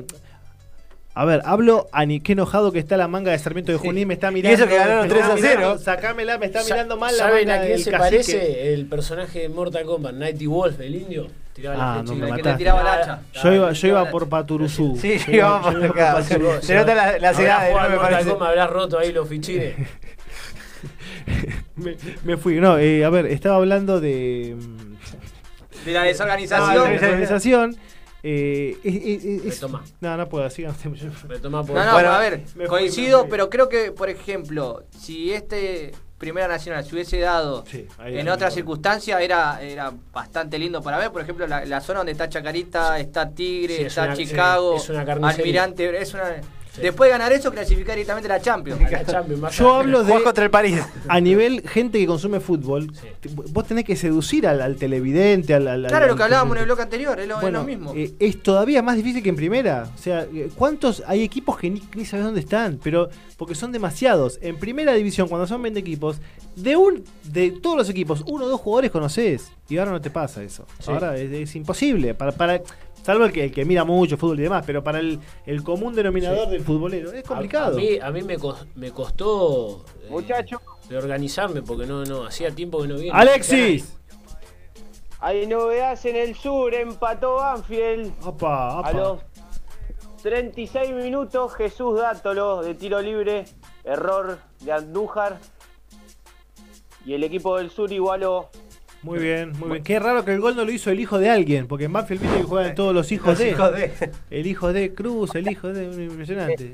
[1.14, 4.09] A ver, hablo a ni qué enojado que está la manga de Sarmiento de Junín,
[4.09, 4.57] me está mirando.
[4.57, 5.59] eso que ganaron me está 3 a 0.
[5.61, 7.98] mirando, Sacámela, me está Sa- mirando mal la ¿Saben manga a quién se cacique.
[7.98, 10.14] parece el personaje de Mortal Kombat?
[10.14, 11.26] Nighty Wolf, el indio.
[11.53, 13.20] Tiraba Ah, la no flecha y me la- que le tiraba la hacha.
[13.44, 14.96] Yo iba, yo iba por Paturuzú.
[14.98, 16.22] Sí, Yo sí, yo por iba acá.
[16.22, 16.38] Se
[16.74, 18.30] nota la, la jugado no me Mortal parece.
[18.30, 19.74] Kombat, habrás roto ahí los fichines.
[21.76, 21.94] me,
[22.24, 22.59] me fui.
[22.59, 24.57] No, eh, a ver, estaba hablando de.
[25.85, 26.78] De la de desorganización.
[26.93, 27.76] organización.
[28.24, 29.83] Eh, es- es- es- Retoma.
[30.01, 30.74] no, no puedo, sigan.
[31.28, 35.91] Retoma por No, no, Bueno, a ver, coincido, pero creo que, por ejemplo, si este
[36.18, 40.99] Primera Nacional se hubiese dado Sí, en otra un- circunstancia, era, era bastante lindo para
[40.99, 41.11] ver.
[41.11, 44.78] Por ejemplo, la, la zona donde está Chacarita, está Tigre, Sí, es está una- Chicago,
[44.78, 45.64] sí, es una carnicería.
[45.64, 46.01] Almirante.
[46.01, 46.22] Es una,
[46.81, 48.81] Después de ganar eso, clasificar directamente a la Champions.
[48.83, 50.23] A la Champions, más Yo hablo de.
[50.23, 50.81] Contra el París.
[51.09, 53.29] A nivel gente que consume fútbol, Sí.
[53.51, 56.61] vos tenés que seducir al, al televidente, al, al- Claro, al- lo que hablábamos en
[56.61, 57.93] el bloque anterior, es lo, es Bueno, lo mismo.
[57.95, 59.91] eh, es todavía más difícil que en primera.
[59.95, 62.79] O sea, eh, ¿cuántos hay equipos que ni, ni sabes dónde están?
[62.83, 64.39] Pero porque son demasiados.
[64.41, 66.18] En primera división, cuando son 20 equipos,
[66.57, 69.51] de un de todos los equipos, uno o dos jugadores conoces.
[69.68, 70.66] Y ahora no te pasa eso.
[70.81, 70.91] Sí.
[70.91, 72.14] Ahora es, es imposible.
[72.14, 72.61] Para, para,
[73.03, 75.94] salvo el que, el que mira mucho fútbol y demás, pero para el, el común
[75.94, 77.76] denominador del futbolero es A- complicado.
[77.76, 82.24] A, mí, a mí me, cos- me costó eh, Muchacho, de organizarme porque no, no,
[82.24, 83.09] hacía tiempo que no vi.
[83.11, 83.96] Alexis.
[85.20, 88.12] hay novedades en el sur, empató Banfield.
[88.24, 88.88] Opa, opa.
[88.88, 89.20] A los
[90.22, 93.44] 36 minutos, Jesús Dátolo de tiro libre,
[93.84, 95.38] error de Andújar.
[97.05, 98.48] Y el equipo del sur igualó.
[99.03, 99.82] Muy bien, muy bien.
[99.82, 102.20] Qué raro que el gol no lo hizo el hijo de alguien, porque en Banfield
[102.22, 103.50] viste que juegan todos los hijos Los de.
[103.50, 104.11] hijos de.
[104.30, 106.05] El hijo de Cruz, el hijo de.
[106.05, 106.72] Impresionante.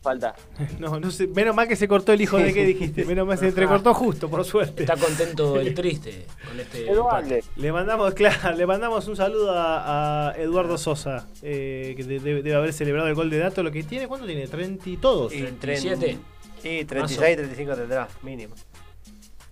[0.00, 0.36] Falta.
[0.78, 1.26] No, no sé.
[1.26, 3.04] Menos mal que se cortó el hijo de que dijiste.
[3.04, 4.84] Menos mal se entrecortó justo, por suerte.
[4.84, 7.34] Está contento el triste con este Eduardo.
[7.56, 12.42] Le mandamos, claro, le mandamos un saludo a, a Eduardo Sosa, eh, que de- debe,
[12.42, 13.64] debe haber celebrado el gol de dato.
[13.64, 14.46] Lo que tiene, ¿cuánto tiene?
[14.46, 15.34] 30 y todos.
[15.34, 16.16] Y 37.
[16.62, 18.54] Sí, 36, 35 tendrá, mínimo.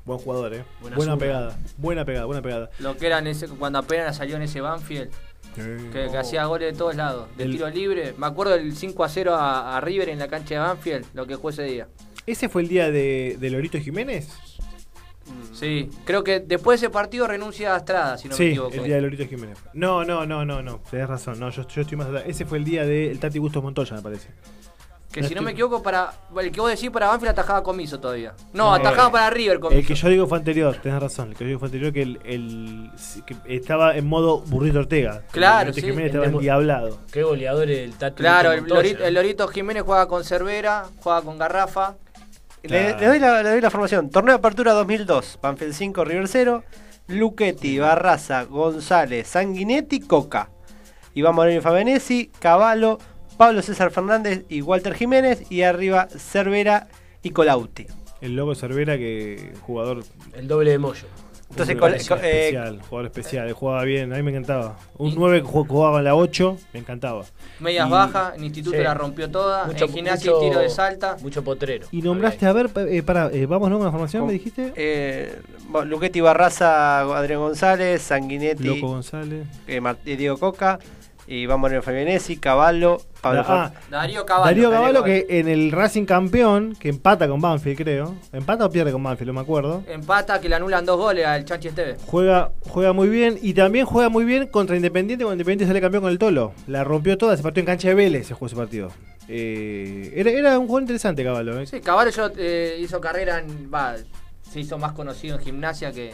[0.05, 0.65] Buen jugador, eh.
[0.97, 1.57] Buena pegada.
[1.77, 2.71] Buena pegada, buena pegada.
[2.81, 5.11] Lo que era en ese, cuando apenas salió en ese Banfield,
[5.55, 8.15] que, que hacía goles de todos lados, de El- tiro libre.
[8.19, 11.27] Me acuerdo del 5 a 0 a, a River en la cancha de Banfield, lo
[11.27, 11.89] que fue ese día.
[12.27, 14.29] ¿Ese fue el día de, de Lorito Jiménez?
[15.53, 18.75] Sí, creo que después de ese partido renuncia a Estrada, si no me sí, equivoco.
[18.75, 19.59] el día de Lorito Jiménez.
[19.73, 20.81] No, no, no, no, no.
[20.91, 21.39] Tenés razón.
[21.39, 22.25] No, yo, yo estoy más atrás.
[22.27, 24.29] Ese fue el día del Tati Bustos Montoya, me parece.
[25.13, 28.33] Que si no me equivoco, para el que vos decís para Banfield atajaba Comiso todavía.
[28.55, 29.79] No, No, atajaba eh, para River Comiso.
[29.81, 31.29] El que yo digo fue anterior, tenés razón.
[31.31, 32.91] El que yo digo fue anterior que, el, el-
[33.27, 35.23] que estaba en modo burrito Ortega.
[35.31, 35.91] Claro, Lorito sí.
[35.91, 36.99] Jiménez estaba endiablado.
[37.13, 38.17] Qué goleador el Tati.
[38.23, 38.65] Claro, el.
[38.65, 41.95] Lorito, el Lorito Jiménez juega con Cervera, juega con Garrafa.
[42.63, 42.99] Claro.
[42.99, 44.09] le doy la, le doy la formación.
[44.09, 45.39] Torneo de Apertura 2002.
[45.43, 46.65] Banfield 5, River 0.
[47.09, 50.49] Luchetti, Barraza, González, Sanguinetti, Coca.
[51.15, 52.99] Iván Moreno y Fabenesi, Cavallo,
[53.37, 55.51] Pablo César Fernández y Walter Jiménez.
[55.51, 56.89] Y arriba Cervera
[57.23, 57.87] y Colauti.
[58.21, 60.05] El loco Cervera, que jugador
[60.35, 61.07] El doble de Moyo.
[61.51, 64.79] Entonces, eh, especial, jugador especial, jugaba bien, a mí me encantaba.
[64.97, 67.27] Un 9 que jug- jugaba en la 8, me encantaba.
[67.61, 68.83] Medias bajas, en instituto sí.
[68.83, 69.67] la rompió toda.
[69.67, 71.19] Mucho- en gimnasia mucho- y tiro de salta.
[71.21, 71.87] Mucho potrero.
[71.93, 73.77] Y nombraste, a ver, eh, para, eh, vamos ¿no?
[73.77, 74.73] con la formación, con- me dijiste.
[74.77, 75.41] eh,
[75.85, 79.47] Luchetti, Barraza, Adrián González, Sanguinetti, Loco González.
[79.67, 80.79] eh, eh, Diego Coca.
[81.33, 84.45] Y vamos a Fabianesi, Caballo, Pablo Ah, Darío Caballo.
[84.51, 88.93] Darío Caballo que en el Racing campeón, que empata con Banfield creo, empata o pierde
[88.93, 89.83] con Banfield, no me acuerdo.
[89.89, 91.97] Empata que le anulan dos goles al Chanchi Esteve.
[92.05, 96.03] Juega, juega muy bien y también juega muy bien contra Independiente cuando Independiente sale campeón
[96.03, 96.53] con el Tolo.
[96.67, 98.91] La rompió toda, se partió en cancha de Vélez, se jugó ese partido.
[99.27, 101.59] Eh, era, era un juego interesante, Caballo.
[101.59, 101.67] ¿eh?
[101.67, 103.73] Sí, Caballo eh, hizo carrera en.
[103.73, 103.95] Va,
[104.51, 106.13] se hizo más conocido en gimnasia que,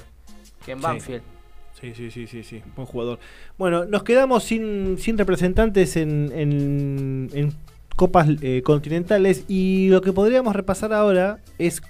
[0.64, 0.80] que en.
[0.80, 1.22] Banfield.
[1.22, 1.37] Sí,
[1.80, 3.18] sí, sí, sí, sí, buen jugador.
[3.56, 7.52] Bueno, nos quedamos sin, sin representantes en, en- en
[7.96, 11.82] copas eh, continentales y lo que podríamos repasar ahora es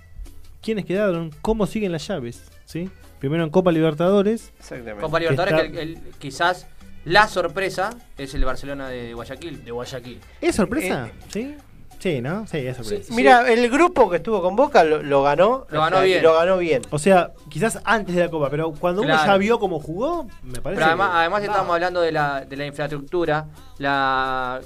[0.62, 2.88] quiénes quedaron, cómo siguen las llaves, ¿sí?
[3.18, 4.52] Primero en Copa Libertadores.
[4.58, 5.02] Exactamente.
[5.02, 6.66] Copa Libertadores, Está- que el- el- quizás
[7.04, 9.64] la sorpresa es el Barcelona de Guayaquil.
[9.64, 10.18] De Guayaquil.
[10.40, 11.08] ¿Es sorpresa?
[11.08, 11.54] Eh, ¿Sí?
[11.98, 12.46] Sí, ¿no?
[12.46, 13.12] Sí, es sorpresa.
[13.14, 15.66] Mira, el grupo que estuvo con Boca lo, lo ganó.
[15.70, 16.22] Lo ganó o sea, bien.
[16.22, 16.82] Lo ganó bien.
[16.90, 20.60] O sea, quizás antes de la Copa, pero cuando uno ya vio cómo jugó, me
[20.60, 23.46] parece Pero además, que- además estamos hablando de la, de la infraestructura,
[23.78, 24.60] la,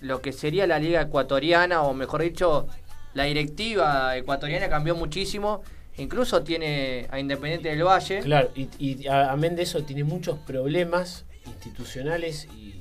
[0.00, 2.66] lo que sería la liga ecuatoriana, o mejor dicho,
[3.14, 5.62] la directiva ecuatoriana cambió muchísimo.
[5.98, 8.20] Incluso tiene a Independiente del Valle.
[8.20, 12.74] Claro, y, y a- amén de eso, tiene muchos problemas institucionales y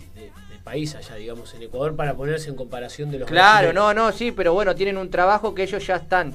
[0.62, 3.76] país allá, digamos, en Ecuador, para ponerse en comparación de los Claro, brasileños.
[3.76, 6.34] no, no, sí, pero bueno, tienen un trabajo que ellos ya están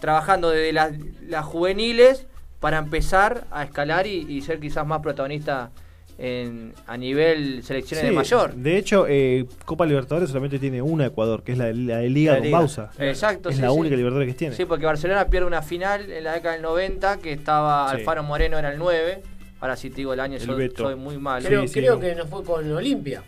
[0.00, 0.92] trabajando desde las,
[1.26, 2.26] las juveniles
[2.60, 5.70] para empezar a escalar y, y ser quizás más protagonista
[6.18, 8.54] en, a nivel selecciones Sí, de mayor.
[8.54, 12.08] De hecho, eh, Copa Libertadores solamente tiene una Ecuador, que es la de, la de
[12.08, 12.58] Liga La con Liga.
[12.58, 12.90] Bausa.
[12.98, 13.76] Exacto, Es sí, la sí.
[13.76, 14.54] única Libertadores que tiene.
[14.56, 17.98] Sí, porque Barcelona pierde una final en la década del 90 que estaba Sí.
[17.98, 19.22] Alfaro Moreno era el 9.
[19.60, 20.84] Ahora sí te digo el año, El yo Beto.
[20.84, 21.46] soy muy malo.
[21.46, 22.00] Creo, Sí, sí, creo no.
[22.00, 23.22] que no fue con Olimpia.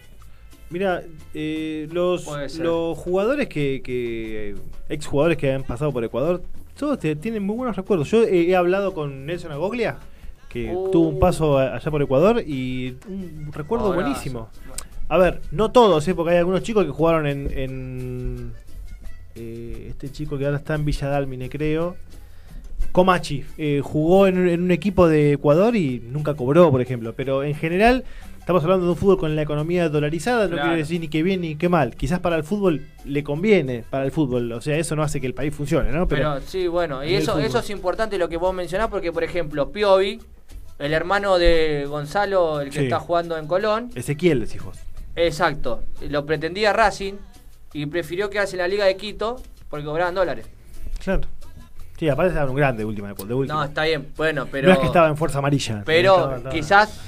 [0.71, 1.03] Mira,
[1.35, 2.27] eh, los,
[2.59, 4.55] los jugadores que, que
[4.89, 6.43] exjugadores que han pasado por Ecuador,
[6.79, 8.11] todos te- tienen muy buenos recuerdos.
[8.11, 9.97] Yo he, he hablado con Nelson Agoglia,
[10.49, 10.91] que Uh.
[10.91, 14.49] tuvo un paso allá por Ecuador y un recuerdo buenísimo.
[15.09, 16.15] A ver, no todos, ¿eh?
[16.15, 18.53] porque hay algunos chicos que jugaron en, en,
[19.35, 21.97] eh, este chico que ahora está en Villa Dálmine, creo.
[22.93, 27.15] Comachi eh, jugó en un equipo de Ecuador y nunca cobró, por ejemplo.
[27.17, 28.05] Pero en general,
[28.49, 30.63] estamos hablando de un fútbol con la economía dolarizada, no Claro.
[30.69, 31.95] quiere decir ni que bien ni que mal.
[31.95, 34.51] Quizás para el fútbol le conviene, para el fútbol.
[34.53, 36.09] O sea, eso no hace que el país funcione, ¿no?
[36.09, 39.71] Pero sí, bueno, y eso, eso es importante lo que vos mencionás porque, por ejemplo,
[39.71, 40.19] Piovi,
[40.79, 42.85] el hermano de Gonzalo, el que Sí.
[42.85, 44.79] está jugando en Colón, Ezequiel, vos.
[45.15, 47.17] exacto, lo pretendía Racing
[47.75, 49.37] y prefirió quedarse en la Liga de Quito
[49.69, 50.47] porque cobraban dólares.
[51.05, 51.29] Claro.
[51.99, 53.13] Sí, aparte estaba un grande de última.
[53.13, 53.59] De última.
[53.59, 54.69] No, está bien, bueno, pero...
[54.69, 55.83] No es que estaba en Fuerza Amarilla.
[55.85, 57.01] Pero Estaba- estaba- quizás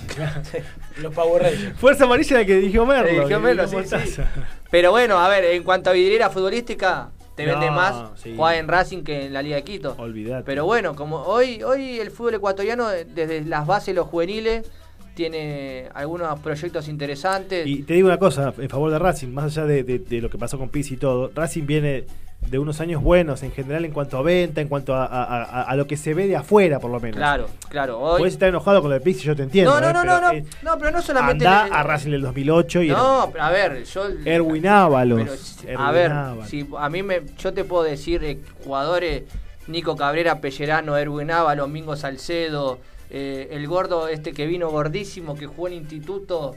[1.01, 1.79] Los Power Rangers.
[1.79, 3.09] Fuerza Amarilla la que dirigió Merlo.
[3.11, 4.21] Dirigió que Merlo, dirigió sí, sí.
[4.21, 4.31] Mostaza.
[4.71, 8.35] Pero bueno, a ver, en cuanto a vidriera futbolística, te No, vende más sí.
[8.37, 9.95] jugar en Racing que en la Liga de Quito.
[9.99, 10.43] Olvidate.
[10.45, 14.69] Pero bueno, como hoy, hoy el fútbol ecuatoriano, eh, desde las bases, los juveniles,
[15.15, 17.67] tiene algunos proyectos interesantes.
[17.67, 20.31] Y te digo una cosa, en favor de Racing, más allá de, de- de lo
[20.31, 22.05] que pasó con Pizzi y todo, Racing viene
[22.49, 25.63] de unos años buenos en general en cuanto a venta, en cuanto a, a- a-
[25.63, 27.17] a lo que se ve de afuera, por lo menos.
[27.17, 28.01] Claro, claro.
[28.01, 28.19] Hoy...
[28.19, 29.81] Puedes estar enojado con lo de Pizzi, yo te entiendo.
[29.81, 29.93] no, no, ¿eh?
[29.93, 31.47] no, pero, no, no, eh, no, pero no solamente...
[31.47, 34.03] Andá el- a Racing del 2008 y No, pero a ver, yo...
[34.25, 35.59] Erwin Ábalos.
[35.77, 36.49] A ver, Ábalos.
[36.49, 39.23] si a mí me, yo te puedo decir eh, jugadores
[39.69, 42.81] Nico Cabrera, Pellerano, Erwin Ábalos, Mingo Salcedo,
[43.11, 46.57] eh, el gordo este que vino gordísimo, que jugó en instituto,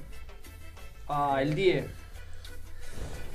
[1.07, 1.85] ah, el 10.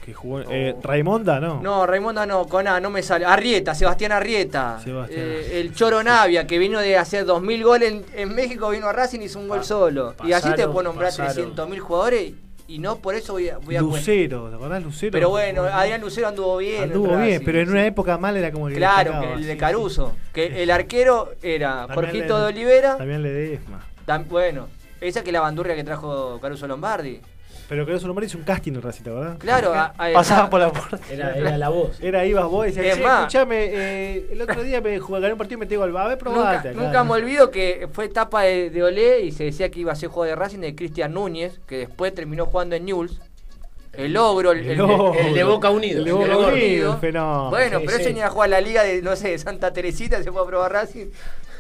[0.09, 1.61] Que jugó, eh, Raimonda, ¿no?
[1.61, 3.27] No, Raimonda no, con A, no me sale.
[3.27, 4.81] Arrieta, Sebastián Arrieta.
[4.83, 8.87] Sebastián Eh, el Choro Navia, que vino de hacer 2.000 goles en, en México, vino
[8.87, 10.15] a Racing y hizo un gol solo.
[10.25, 11.55] y así te puedo nombrar pasaron.
[11.55, 12.33] 300.000 jugadores
[12.69, 15.13] y no por eso voy a, voy a Lucero, ¿te acordás Lucero?
[15.13, 16.77] Pero bueno, Adrián Lucero anduvo bien.
[16.77, 19.33] en Anduvo bien, Racing, pero en una época mal era como que Claro, destacaba, que
[19.41, 20.17] el de sí, Caruso.
[20.33, 22.97] Que el arquero era También Jorgito le- de Olivera.
[22.97, 23.81] También le desma.
[24.07, 24.69] Tam- bueno,
[25.03, 27.21] esa que es la bandurria que trajo Caruso Lombardi.
[27.69, 29.37] Pero que eso nombre hizo un casting en Racing, ¿verdad?
[29.39, 30.99] Claro, a- a- Pasaba por la puerta.
[31.13, 32.01] Era, era la voz.
[32.01, 35.21] Era, ibas vos y decías, Es "Che, más- escuchame, eh, el otro día me jugué,
[35.21, 36.69] gané un partido y me tengo al a ver, Nunca, probate.
[36.71, 36.81] acá".
[36.81, 39.97] nunca me olvido que fue etapa de, de Olé y se decía que iba a
[39.97, 43.21] ser juego de Racing de Cristian Núñez, que después terminó jugando en Newell's.
[43.99, 45.15] El ogro, el, el- ogro.
[45.15, 45.99] El de Boca Unidos.
[45.99, 47.51] El de Boca fenómeno.
[47.51, 48.03] Bueno, Sí, pero sí.
[48.05, 50.47] ese ni a jugar la liga de, no sé, de Santa Teresita, se fue a
[50.47, 51.07] probar Racing.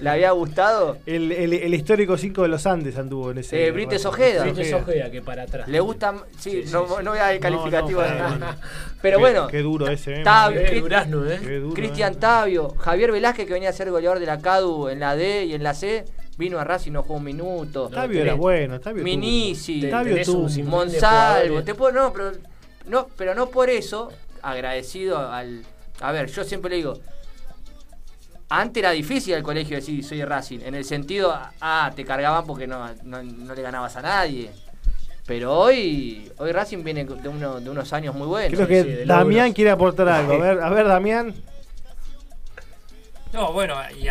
[0.00, 0.98] ¿Le había gustado?
[1.06, 3.66] El, el, el histórico 5 de los Andes anduvo en ese.
[3.66, 4.44] Eh, Brites Ojeda.
[4.44, 5.66] Brito Ojeda, que para atrás.
[5.66, 6.94] Le gusta, sí, Sí, sí, no, sí.
[7.02, 8.02] no voy a dar el calificativo.
[8.02, 8.46] No, no, de- no.
[9.02, 10.22] Pero Qué- bueno, Qué duro ese, eh.
[10.22, 11.40] Tabio, Eh, Durazno, ¿eh?
[11.74, 12.16] Cristian eh.
[12.20, 15.54] Tabio, Javier Velázquez, que venía a ser goleador de la CADU en la D y
[15.54, 16.04] en la C,
[16.38, 17.88] vino a Racing, no jugó un minuto.
[17.88, 19.02] Tabio era bueno, Tabio.
[19.04, 20.16] Minisi, Tabio
[20.64, 22.32] Monsalvo, te puedo, no, pero
[22.86, 24.10] no, pero no por eso,
[24.40, 25.64] agradecido al.
[26.00, 26.94] A ver, yo siempre le digo.
[28.50, 32.66] Antes era difícil el colegio decir soy Racing, en el sentido, ah, te cargaban porque
[32.66, 34.50] no, no, no le ganabas a nadie.
[35.26, 38.54] Pero hoy, hoy Racing viene de, uno- de unos años muy buenos.
[38.54, 40.32] Creo que sí, Damián quiere aportar algo.
[40.32, 41.34] A ver, a ver Damián.
[43.34, 44.08] No, bueno, y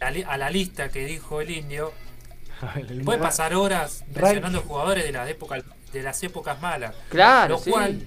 [0.00, 1.92] a la lista que dijo el indio,
[2.76, 6.94] El- puede pasar horas mencionando jugadores de las épocas de las épocas malas.
[7.08, 7.70] Claro, Lo sí.
[7.70, 8.02] cual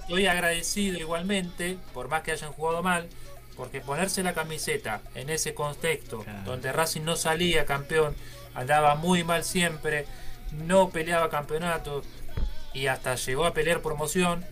[0.00, 3.08] estoy agradecido igualmente, por más que hayan jugado mal,
[3.56, 8.16] porque ponerse la camiseta en ese contexto, donde Racing no salía campeón,
[8.54, 10.06] andaba muy mal siempre,
[10.52, 12.06] no peleaba campeonatos
[12.72, 14.46] y hasta llegó a pelear promoción.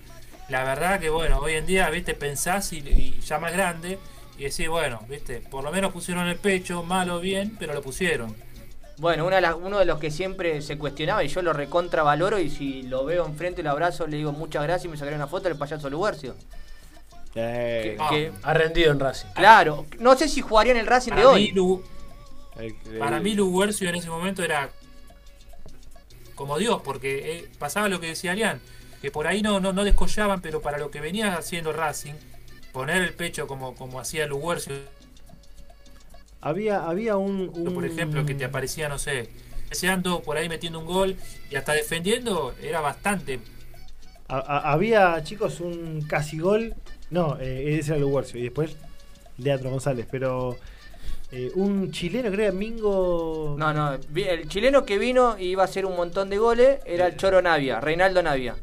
[0.51, 3.99] La verdad que bueno, hoy en día, viste, pensás y, y ya más grande
[4.39, 7.83] y decís, bueno, viste, por lo menos pusieron el pecho, mal o bien, pero lo
[7.83, 8.35] pusieron.
[8.99, 12.39] Bueno, una de las- uno de los que siempre se cuestionaba y yo lo recontravaloro
[12.39, 15.27] y si lo veo enfrente lo abrazo, le digo muchas gracias y me sacaré una
[15.27, 16.35] foto del payaso Lugarcio.
[17.35, 18.09] Eh, Ah.
[18.11, 19.29] Que- Ha rendido en Racing.
[19.35, 21.53] claro, no sé si jugaría en el Racing de Para mí, hoy.
[21.53, 21.85] Lu-
[22.99, 24.71] Para mí Luguercio en ese momento era
[26.35, 28.61] como Dios, porque eh, pasaba lo que decía Alián,
[29.01, 32.15] que por ahí no, no, no descollaban, pero para lo que venía haciendo Racing,
[32.73, 34.75] poner el pecho como, como hacía Luguercio,
[36.41, 39.29] había, había un, un- por ejemplo, que te aparecía, no sé,
[39.69, 41.17] deseando por ahí metiendo un gol
[41.51, 43.41] y hasta defendiendo, era bastante.
[44.29, 46.75] a- a- había, chicos, un casi gol.
[47.11, 48.39] No, eh, ese era Luguercio.
[48.39, 48.77] Y después
[49.39, 50.07] Leandro González.
[50.11, 50.59] Pero
[51.33, 53.57] eh, un chileno, creo, Mingo.
[53.59, 57.07] No, no, el chileno que vino y iba a hacer un montón de goles era
[57.07, 58.55] el Choro Navia, Reinaldo Navia,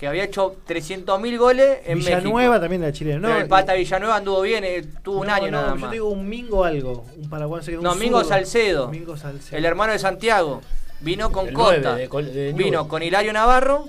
[0.00, 2.60] que había hecho 300.000 goles en Villanueva México.
[2.62, 3.20] también era chileno.
[3.20, 5.90] Pero No, el Pata Villanueva anduvo bien, eh, tuvo un año no, nada Yo más.
[5.90, 7.04] te digo un Mingo algo.
[7.18, 7.76] Un paraguayo.
[7.76, 8.28] un No, Mingo zurdo.
[8.30, 8.88] Salcedo.
[8.88, 9.58] Mingo Salcedo.
[9.58, 10.62] El hermano de Santiago.
[11.00, 11.96] Vino con El Costa.
[11.96, 13.84] de de vino con Hilario Navarro.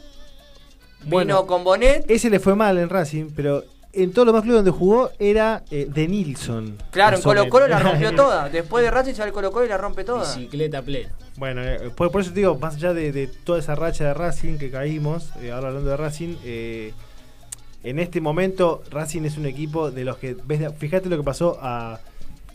[1.05, 1.35] Bueno.
[1.37, 2.03] vino con Bonet.
[2.11, 3.63] Ese le fue mal en Racing, pero
[3.93, 6.77] en todos los más clubes donde jugó era eh, de Nilsson.
[6.91, 8.49] Claro, en Colo Colo la rompió toda.
[8.51, 10.35] Después de Racing sale el Colo Colo y la rompe toda.
[10.35, 11.09] Bicicleta plena.
[11.37, 14.13] Bueno, eh, por, por eso te digo, más allá de, de toda esa racha de
[14.13, 16.93] Racing que caímos, eh, ahora hablando de Racing, eh,
[17.83, 21.57] en este momento Racing es un equipo de los que, ves, fíjate lo que pasó
[21.61, 21.99] a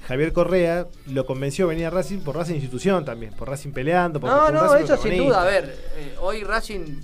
[0.07, 4.20] Javier Correa, lo convenció a venir a Racing por Racing institución también, por Racing peleando,
[4.20, 5.43] por, No, por no, Racing eso sin duda.
[5.43, 7.01] A ver, eh, hoy Racing,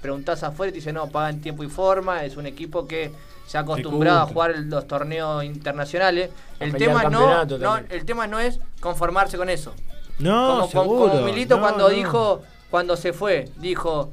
[0.00, 2.24] preguntás afuera y te dice, no, paga en tiempo y forma.
[2.24, 3.10] Es un equipo que
[3.46, 6.30] se ha acostumbrado a jugar los torneos internacionales.
[6.60, 7.46] A El tema, no,
[7.88, 9.74] el tema no es conformarse con eso.
[10.18, 11.10] No, como, como- seguro.
[11.12, 11.94] como Milito No, cuando no.
[11.94, 14.12] dijo, cuando se fue, dijo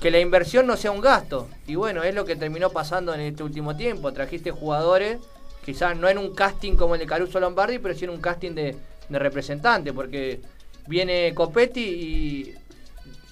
[0.00, 1.48] que la inversión no sea un gasto.
[1.66, 4.12] Y bueno, es lo que terminó pasando en este último tiempo.
[4.12, 5.18] Trajiste jugadores,
[5.64, 8.52] quizás no en un casting como el de Caruso Lombardi, pero sí en un casting
[8.52, 8.76] de,
[9.08, 10.40] de representante, porque
[10.86, 12.54] viene Copetti y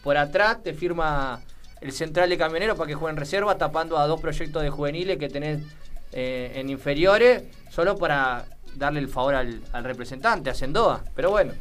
[0.02, 1.40] por atrás te firma
[1.80, 5.18] el central de camionero para que juegue en reserva, tapando a dos proyectos de juveniles
[5.18, 5.62] que tenés
[6.12, 8.46] eh, en inferiores, solo para
[8.76, 11.04] darle el favor al, al representante, a Sendoa.
[11.14, 11.52] Pero bueno.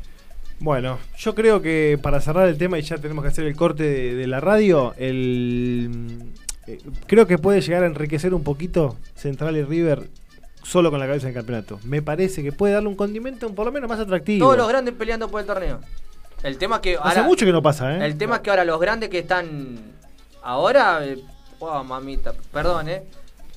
[0.60, 3.84] Bueno, yo creo que para cerrar el tema y ya tenemos que hacer el corte
[3.84, 6.32] de, de la radio, el,
[6.68, 10.10] eh, creo que puede llegar a enriquecer un poquito Central y River
[10.64, 11.80] solo con la cabeza del campeonato.
[11.84, 14.46] Me parece que puede darle un condimento por lo menos más atractivo.
[14.46, 15.80] Todos los grandes peleando por el torneo.
[16.42, 18.06] El tema que Hace ahora, mucho que no pasa, ¿eh?
[18.06, 19.78] el tema es que ahora los grandes que están
[20.46, 21.18] ahora, eh,
[21.60, 23.04] oh, mamita, perdón, eh,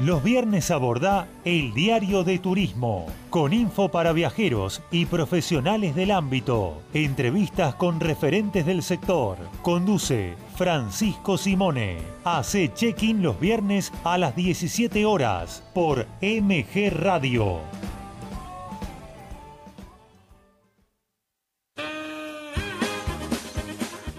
[0.00, 6.80] Los viernes abordá El Diario de Turismo, con info para viajeros y profesionales del ámbito.
[6.94, 9.36] Entrevistas con referentes del sector.
[9.60, 11.98] Conduce Francisco Simone.
[12.24, 17.60] Hace check-in los viernes a las 17 horas por MG Radio.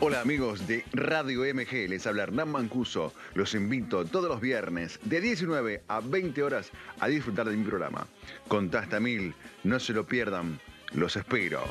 [0.03, 3.13] Hola amigos de Radio MG, les habla Hernán Mancuso.
[3.35, 8.07] Los invito todos los viernes de 19 a 20 horas a disfrutar de mi programa.
[8.47, 10.59] Contasta mil, no se lo pierdan,
[10.93, 11.61] los espero.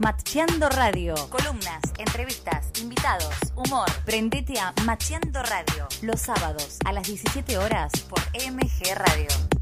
[0.00, 1.14] Macheando Radio.
[1.30, 3.88] Columnas, entrevistas, invitados, humor.
[4.04, 5.88] Prendete a Macheando Radio.
[6.02, 9.61] Los sábados a las 17 horas por MG Radio.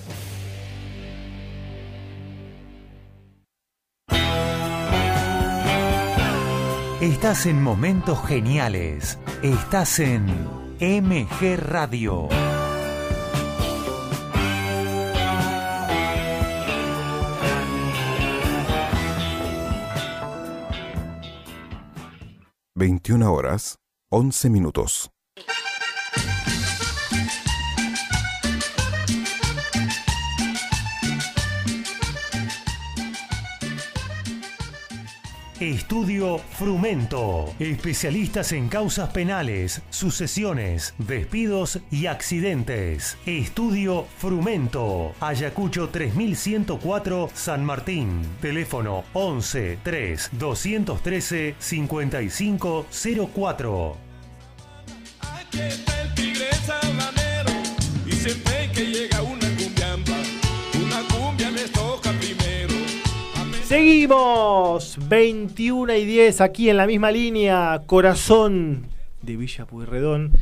[7.01, 9.17] Estás en momentos geniales.
[9.41, 10.27] Estás en
[10.79, 12.29] MG Radio.
[22.75, 23.77] Veintiuna horas,
[24.11, 25.10] once minutos.
[35.61, 37.53] Estudio Frumento.
[37.59, 43.15] Especialistas en causas penales, sucesiones, despidos y accidentes.
[43.27, 45.13] Estudio Frumento.
[45.19, 48.23] Ayacucho 3104 San Martín.
[48.41, 53.97] Teléfono 11 3 213 5504.
[55.53, 55.85] el
[56.15, 57.51] tigre sabanero
[58.07, 59.40] y siempre que llega una
[63.71, 68.85] Seguimos 21 y 10 aquí en la misma línea, corazón
[69.21, 70.33] de Villa Pueyrredón.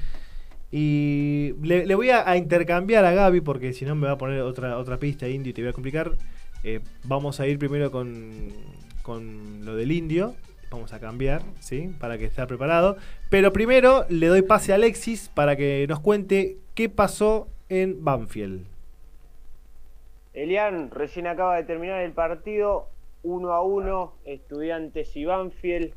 [0.72, 4.42] Y le, voy a, a intercambiar a Gaby porque si no me va a poner
[4.42, 6.14] otra, otra pista indio y te voy a complicar.
[6.64, 8.48] Eh, vamos a ir primero con,
[9.04, 10.34] con lo del indio.
[10.72, 11.94] Vamos a cambiar, ¿sí?
[12.00, 12.98] Para que esté preparado.
[13.30, 18.66] Pero primero le doy pase a Alexis para que nos cuente qué pasó en Banfield.
[20.34, 22.88] Elian, recién acaba de terminar el partido
[23.24, 25.94] 1 a 1, Estudiantes y Banfield.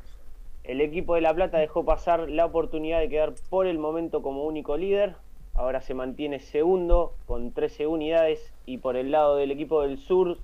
[0.63, 4.43] El equipo de La Plata dejó pasar la oportunidad de quedar por el momento como
[4.43, 5.15] único líder.
[5.53, 10.37] Ahora se mantiene segundo con 13 unidades y por el lado del equipo del sur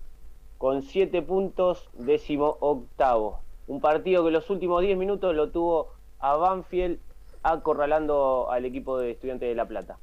[0.57, 3.39] con 7 puntos, décimo octavo.
[3.67, 5.87] Un partido que los últimos 10 minutos lo tuvo
[6.19, 6.99] a Banfield
[7.43, 9.97] acorralando al equipo de Estudiantes de La Plata.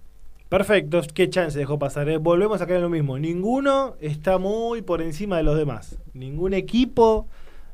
[0.48, 2.08] Perfecto, qué chance dejó pasar.
[2.08, 2.18] eh?
[2.18, 3.18] Volvemos a caer en lo mismo.
[3.18, 5.96] Ninguno está muy por encima de los demás.
[6.14, 7.26] Ningún equipo.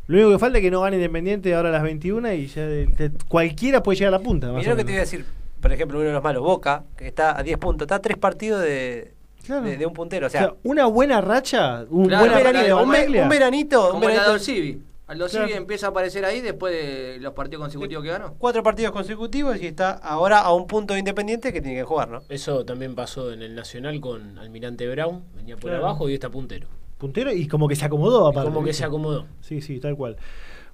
[0.07, 2.67] Lo único que falta es que no gane Independiente ahora a las 21 y ya
[2.67, 4.51] de- de- cualquiera puede llegar a la punta.
[4.53, 5.25] Mirá lo que te iba a decir,
[5.61, 8.17] por ejemplo, uno de los malos, Boca, que está a 10 puntos, está a 3
[8.17, 9.13] partidos de,
[9.47, 10.27] de, de un puntero.
[10.27, 13.85] O O sea, una buena racha, un Claro, buen un veranito, un ve- un veranito,
[13.87, 14.85] un Como la veranito.
[15.09, 15.43] Dolcivi.
[15.43, 15.61] Lo Claro.
[15.63, 18.35] empieza a aparecer ahí después de los partidos consecutivos que ganó.
[18.39, 22.09] Cuatro partidos consecutivos y está ahora a un punto de Independiente que tiene que jugar,
[22.09, 22.23] ¿no?
[22.29, 25.85] Eso también pasó en el Nacional con Almirante Brown, venía por Claro.
[25.87, 26.67] abajo y está puntero.
[26.99, 28.49] Puntero y como que se acomodó aparte.
[28.51, 29.27] como que se acomodó.
[29.41, 30.17] Sí, sí, tal cual.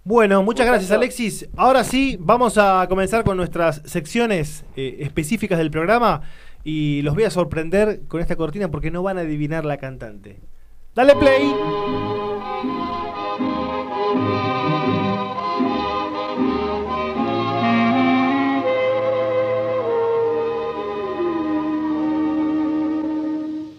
[0.04, 1.48] Bueno, muchas gracias Alexis.
[1.56, 6.22] Ahora sí, vamos a comenzar con nuestras secciones eh, específicas del programa
[6.64, 10.38] y los voy a sorprender con esta cortina porque no van a adivinar la cantante.
[10.94, 12.27] Dale play.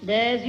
[0.10, 0.42] Des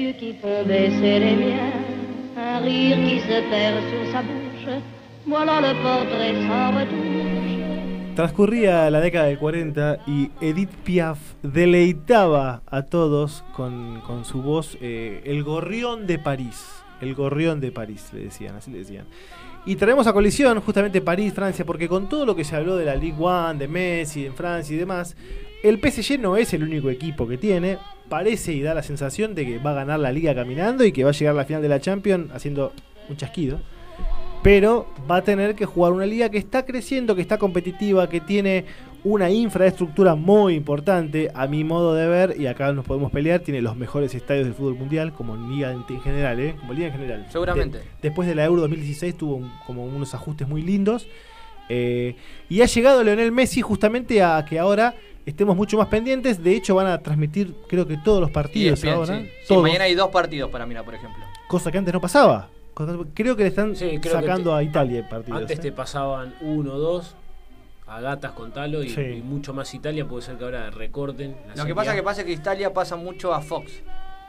[8.91, 15.21] la década del 40 y Edith Piaf deleitaba a todos con, con su voz eh,
[15.27, 16.67] el gorrión de París.
[17.03, 19.05] El gorrión de París, le decían, así le decían.
[19.67, 22.87] Y traemos a colisión justamente París, Francia, porque con todo lo que se habló de
[22.87, 25.17] la Ligue 1, de Messi en Francia y demás,
[25.63, 27.77] el PSG no es el único equipo que tiene.
[28.11, 31.05] Parece y da la sensación de que va a ganar la liga caminando y que
[31.05, 32.73] va a llegar a la final de la Champions haciendo
[33.09, 33.59] un chasquido
[34.43, 38.21] pero va a tener que jugar una liga que está creciendo, que está competitiva, que
[38.23, 38.65] tiene
[39.05, 43.61] una infraestructura muy importante, a mi modo de ver, y acá nos podemos pelear, tiene
[43.61, 46.55] los mejores estadios del fútbol mundial, como liga en, en general, ¿eh?
[46.59, 47.27] como liga en general.
[47.31, 47.79] Seguramente.
[47.81, 51.07] De- después de la Euro 2016 tuvo un- como unos ajustes muy lindos,
[51.69, 52.17] eh,
[52.49, 54.95] y ha llegado Leonel Messi justamente a que ahora
[55.27, 58.95] estemos mucho más pendientes, de hecho van a transmitir creo que todos los partidos ESPN,
[58.95, 59.29] ahora, sí.
[59.47, 61.25] Sí, mañana hay dos partidos para mirar, por ejemplo.
[61.49, 62.49] cosa que antes no pasaba.
[63.15, 65.41] Creo que le están sacando te- a Italia partidos.
[65.43, 65.63] Antes ¿eh?
[65.63, 67.15] te pasaban uno, dos,
[67.87, 69.01] a gatas con talo y, Sí.
[69.01, 70.07] y mucho más Italia.
[70.07, 71.37] Puede ser que ahora recorten.
[71.49, 73.71] la Lo que pasa que pasa es que Italia pasa mucho a Fox.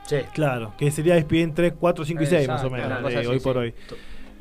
[0.07, 0.17] Sí.
[0.33, 3.27] Claro, que sería ESPN 3, 4, 5 y 6 más o menos, cosa eh, así,
[3.27, 3.43] hoy sí.
[3.43, 3.73] por hoy.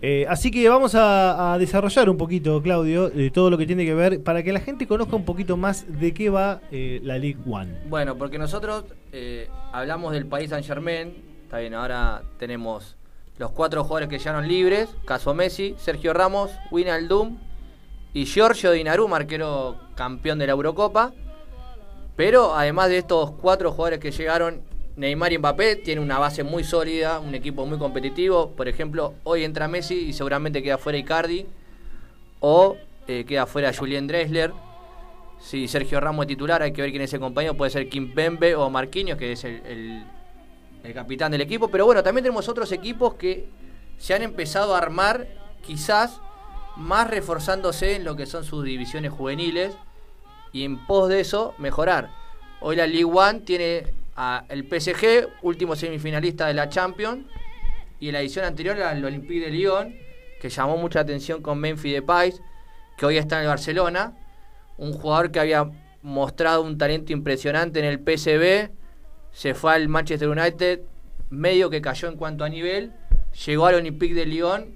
[0.03, 3.93] Eh, así que vamos a, desarrollar un poquito, Claudio, eh, todo lo que tiene que
[3.93, 7.39] ver para que la gente conozca un poquito más de qué va eh, la League
[7.47, 7.83] One.
[7.89, 11.15] Bueno, porque nosotros eh, hablamos del país Saint Germain.
[11.43, 12.97] Está bien, ahora tenemos
[13.37, 17.37] los cuatro jugadores que llegaron libres: caso Messi, Sergio Ramos, Wijnaldum
[18.15, 21.13] y Giorgio Dinarum, arquero campeón de la Eurocopa.
[22.17, 24.63] Pero además de estos cuatro jugadores que llegaron,
[25.01, 28.51] Neymar y Mbappé tienen una base muy sólida, un equipo muy competitivo.
[28.51, 31.47] Por ejemplo, hoy entra Messi y seguramente queda fuera Icardi
[32.41, 32.77] o
[33.09, 34.53] eh, queda fuera Julien Dressler.
[35.41, 37.55] Si Sergio Ramos es titular, hay que ver quién es el compañero.
[37.55, 40.05] Puede ser Kim Pembe o Marquinhos, que es el, el-
[40.85, 41.69] el capitán del equipo.
[41.69, 43.49] Pero bueno, también tenemos otros equipos que
[43.97, 45.27] se han empezado a armar,
[45.63, 46.21] quizás
[46.77, 49.75] más reforzándose en lo que son sus divisiones juveniles
[50.53, 52.11] y en pos de eso mejorar.
[52.61, 57.27] Hoy la League One tiene a el PSG, último semifinalista de la Champions,
[57.99, 59.95] y en la edición anterior al Olympique de Lyon,
[60.41, 62.35] que llamó mucha atención con Memphis Depay,
[62.97, 64.16] que hoy está en el Barcelona,
[64.78, 65.70] un jugador que había
[66.03, 68.70] mostrado un talento impresionante en el PSV,
[69.32, 70.81] se fue al Manchester United,
[71.28, 72.93] medio que cayó en cuanto a nivel,
[73.47, 74.74] llegó al Olympique de Lyon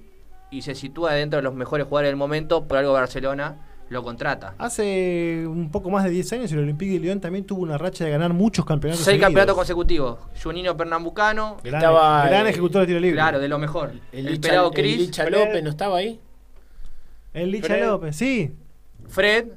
[0.51, 4.55] y se sitúa dentro de los mejores jugadores del momento, por algo Barcelona lo contrata.
[4.57, 8.03] Hace un poco más de 10 años el Olympique de Lyon también tuvo una racha
[8.05, 9.03] de ganar muchos campeonatos.
[9.05, 9.27] Seis seguidos.
[9.27, 10.19] campeonatos consecutivos.
[10.41, 11.57] Juninho Pernambucano.
[11.63, 13.15] Gran- Estaba, gran eh, ejecutor de tiro libre.
[13.15, 13.91] Claro, de lo mejor.
[14.11, 14.97] El, El, pelado el Cris.
[14.97, 16.19] Licha López no estaba ahí.
[17.33, 17.85] El Licha Fred.
[17.85, 18.51] López, sí.
[19.07, 19.47] Fred.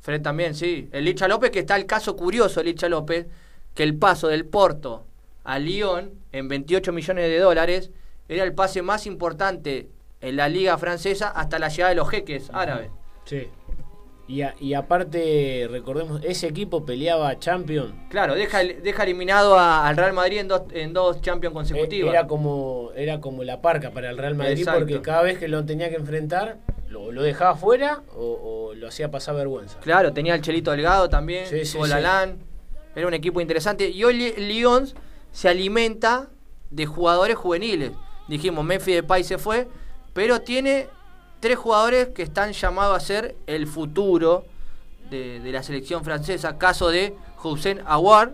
[0.00, 0.88] Fred también, sí.
[0.92, 3.26] El Licha López, que está el caso curioso, el Licha López,
[3.74, 5.04] que el paso del Porto
[5.44, 7.90] a Lyon en 28 millones de dólares
[8.28, 9.88] era el pase más importante
[10.20, 12.90] en la liga francesa hasta la llegada de los jeques árabes.
[13.24, 13.48] Sí.
[14.28, 17.92] Y, a- y aparte, recordemos, ese equipo peleaba Champions.
[18.08, 22.14] Claro, deja, deja eliminado a- al Real Madrid en dos, en dos Champions consecutivas.
[22.14, 24.80] Eh, Era como, era como la parca para el Real Madrid Exacto.
[24.80, 26.58] porque cada vez que lo tenía que enfrentar,
[26.88, 29.78] lo, lo dejaba fuera o, o lo hacía pasar vergüenza.
[29.80, 31.62] Claro, tenía el Chelito Delgado también, Sí.
[32.94, 33.88] Era un equipo interesante.
[33.88, 34.86] Y hoy Lyon
[35.30, 36.28] se alimenta
[36.70, 37.92] de jugadores juveniles.
[38.28, 39.66] Dijimos, Memphis Depay se fue,
[40.12, 40.86] pero tiene
[41.42, 44.44] tres jugadores que están llamados a ser el futuro
[45.10, 46.56] de, de la selección francesa.
[46.56, 48.32] Caso de Hussein Aouar,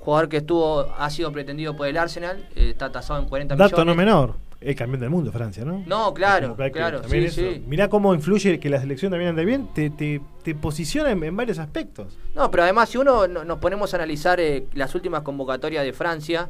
[0.00, 3.76] jugador que estuvo ha sido pretendido por el Arsenal, eh, está tasado en 40 Dato
[3.76, 3.86] millones.
[3.86, 4.34] no menor.
[4.58, 5.84] El campeón del mundo, Francia, ¿no?
[5.86, 7.62] No, claro, claro, sí.
[7.66, 11.36] Mirá cómo influye que la selección también ande bien, te, te, te posiciona en, en
[11.36, 12.16] varios aspectos.
[12.34, 15.92] No, pero además, si uno no- nos ponemos a analizar eh, las últimas convocatorias de
[15.92, 16.48] Francia,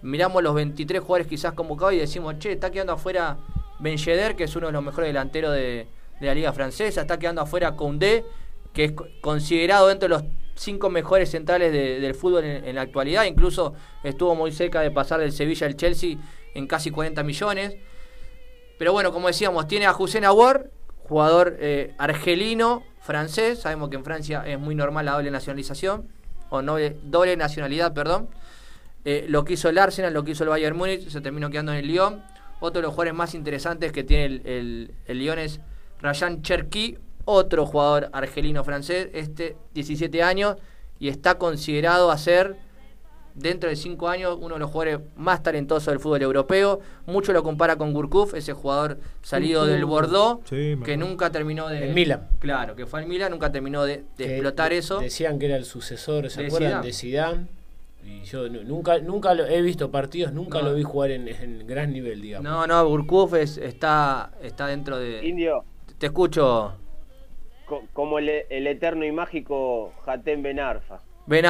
[0.00, 3.36] miramos los 23 jugadores quizás convocados y decimos, che, está quedando afuera
[3.84, 5.86] Ben que es uno de los mejores delanteros de,
[6.20, 8.24] la liga francesa, está quedando afuera Koundé,
[8.72, 10.24] que es co- considerado dentro de los
[10.54, 14.90] cinco mejores centrales de- del fútbol en, en la actualidad, incluso estuvo muy cerca de
[14.90, 16.16] pasar del Sevilla al Chelsea
[16.54, 17.76] en casi 40 millones.
[18.78, 20.70] Pero bueno, como decíamos, tiene a Hussein Awar,
[21.08, 23.60] jugador eh, argelino, francés.
[23.60, 26.08] Sabemos que en Francia es muy normal la doble nacionalización,
[26.48, 28.28] o doble, doble nacionalidad, perdón.
[29.04, 31.72] Eh, lo que hizo el Arsenal, lo que hizo el Bayern Múnich, se terminó quedando
[31.72, 32.22] en el Lyon.
[32.64, 35.60] Otro de los jugadores más interesantes que tiene el, el, el Lyon es
[36.00, 36.96] Rayan Cherki,
[37.26, 40.56] otro jugador argelino-francés, este 17 años,
[40.98, 42.56] y está considerado a ser,
[43.34, 46.80] dentro de 5 años, uno de los jugadores más talentosos del fútbol europeo.
[47.04, 51.88] Mucho lo compara con Gurkuf, ese jugador salido del Bordeaux, Sí, que nunca terminó de...
[51.88, 52.28] El Milan.
[52.38, 55.00] Claro, que fue al Milan, nunca terminó de, explotar eso.
[55.00, 56.70] Decían que era el sucesor, ¿se De acuerdan?
[56.70, 56.86] Zidane.
[56.86, 57.48] De Zidane.
[58.04, 60.68] Y yo nu- nunca, nunca lo, he visto partidos, nunca No.
[60.70, 62.44] lo vi jugar en, en gran nivel, digamos.
[62.50, 65.26] No, no, Gurkuf es- está, está dentro de...
[65.26, 65.64] Indio,
[65.98, 66.74] Te escucho,
[67.66, 71.00] co- como el, el eterno y mágico Hatem Ben Arfa.
[71.26, 71.46] Ben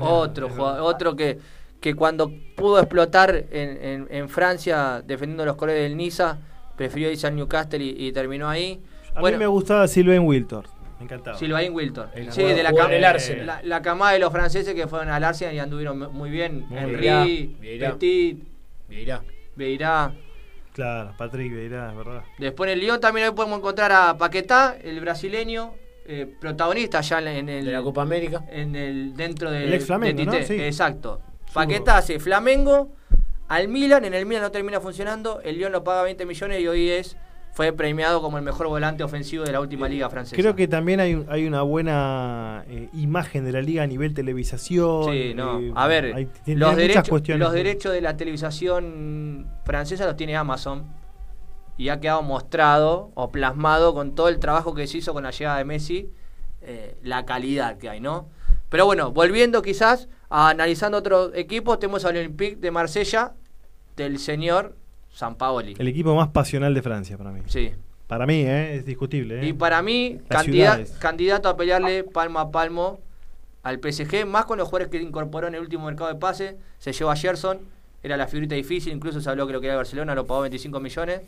[0.00, 1.38] otro jugador- otro que,
[1.80, 6.38] que cuando pudo explotar en, en- en Francia defendiendo los colores del Niza,
[6.76, 8.80] prefirió irse al Newcastle y, y terminó ahí.
[9.14, 10.66] A bueno, mí me gustaba Sylvain Wiltor.
[11.02, 11.38] Me encantaba.
[11.38, 12.08] Silvain Wilton.
[12.14, 13.46] El Sí, de la, cam- en el Arsenal.
[13.46, 16.66] la, la camada de los franceses que fueron al Arsenal y anduvieron mu- muy bien.
[16.68, 17.56] Muy Henry.
[17.60, 17.92] Vieira.
[17.92, 18.42] Petit,
[18.88, 19.22] Vieira.
[19.56, 20.12] Beirá.
[20.72, 22.22] Claro, Patrick Vieira, es verdad.
[22.38, 25.74] Después en el Lyon también hoy podemos encontrar a Paquetá, el brasileño,
[26.06, 28.44] eh, protagonista ya en el, De la Copa América.
[28.50, 30.32] en el dentro de, El ex Flamengo, de ¿no?
[30.32, 30.46] Tite.
[30.46, 30.54] Sí.
[30.62, 31.20] Exacto.
[31.52, 32.90] Paquetá hace Flamengo
[33.48, 36.66] al Milan, en el Milan no termina funcionando, el Lyon lo paga 20 millones y
[36.68, 37.16] hoy es
[37.54, 40.36] fue premiado como el mejor volante ofensivo de la última liga francesa.
[40.40, 44.14] Creo que también hay, un- hay una buena eh, imagen de la liga a nivel
[44.14, 45.04] televisación.
[45.12, 45.60] Sí, no.
[45.60, 47.40] eh, A ver, hay- tiene los, derechos, cuestiones.
[47.44, 50.84] los derechos de la televisación francesa los tiene Amazon
[51.76, 55.30] y ha quedado mostrado o plasmado con todo el trabajo que se hizo con la
[55.30, 56.10] llegada de Messi,
[56.62, 58.28] eh, la calidad que hay, ¿no?
[58.70, 63.34] Pero bueno, volviendo quizás a analizando otros equipos, tenemos al Olympique de Marsella
[63.96, 64.76] del señor
[65.12, 65.74] Sampaoli.
[65.78, 67.40] El equipo más pasional de Francia para mí.
[67.46, 67.70] Sí.
[68.06, 69.40] Para mí, eh, es discutible.
[69.40, 69.48] eh.
[69.48, 70.18] Y para mí,
[71.00, 73.00] candidato a pelearle palmo a palmo
[73.62, 76.56] al PSG, más con los jugadores que incorporó en el último mercado de pase.
[76.78, 77.58] Se llevó a Gerson,
[78.02, 81.20] era la figurita difícil, incluso se habló que lo quería Barcelona, lo pagó 25 millones.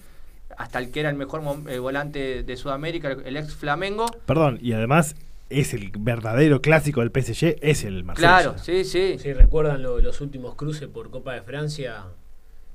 [0.57, 4.07] Hasta el que era el mejor eh, volante de Sudamérica, el, el ex Flamengo.
[4.27, 5.17] Perdón, y además
[5.49, 8.29] es el verdadero clásico del PSG, es el Marsella.
[8.41, 9.17] Claro, sí, sí.
[9.19, 12.05] Sí, recuerdan lo- los últimos cruces por Copa de Francia,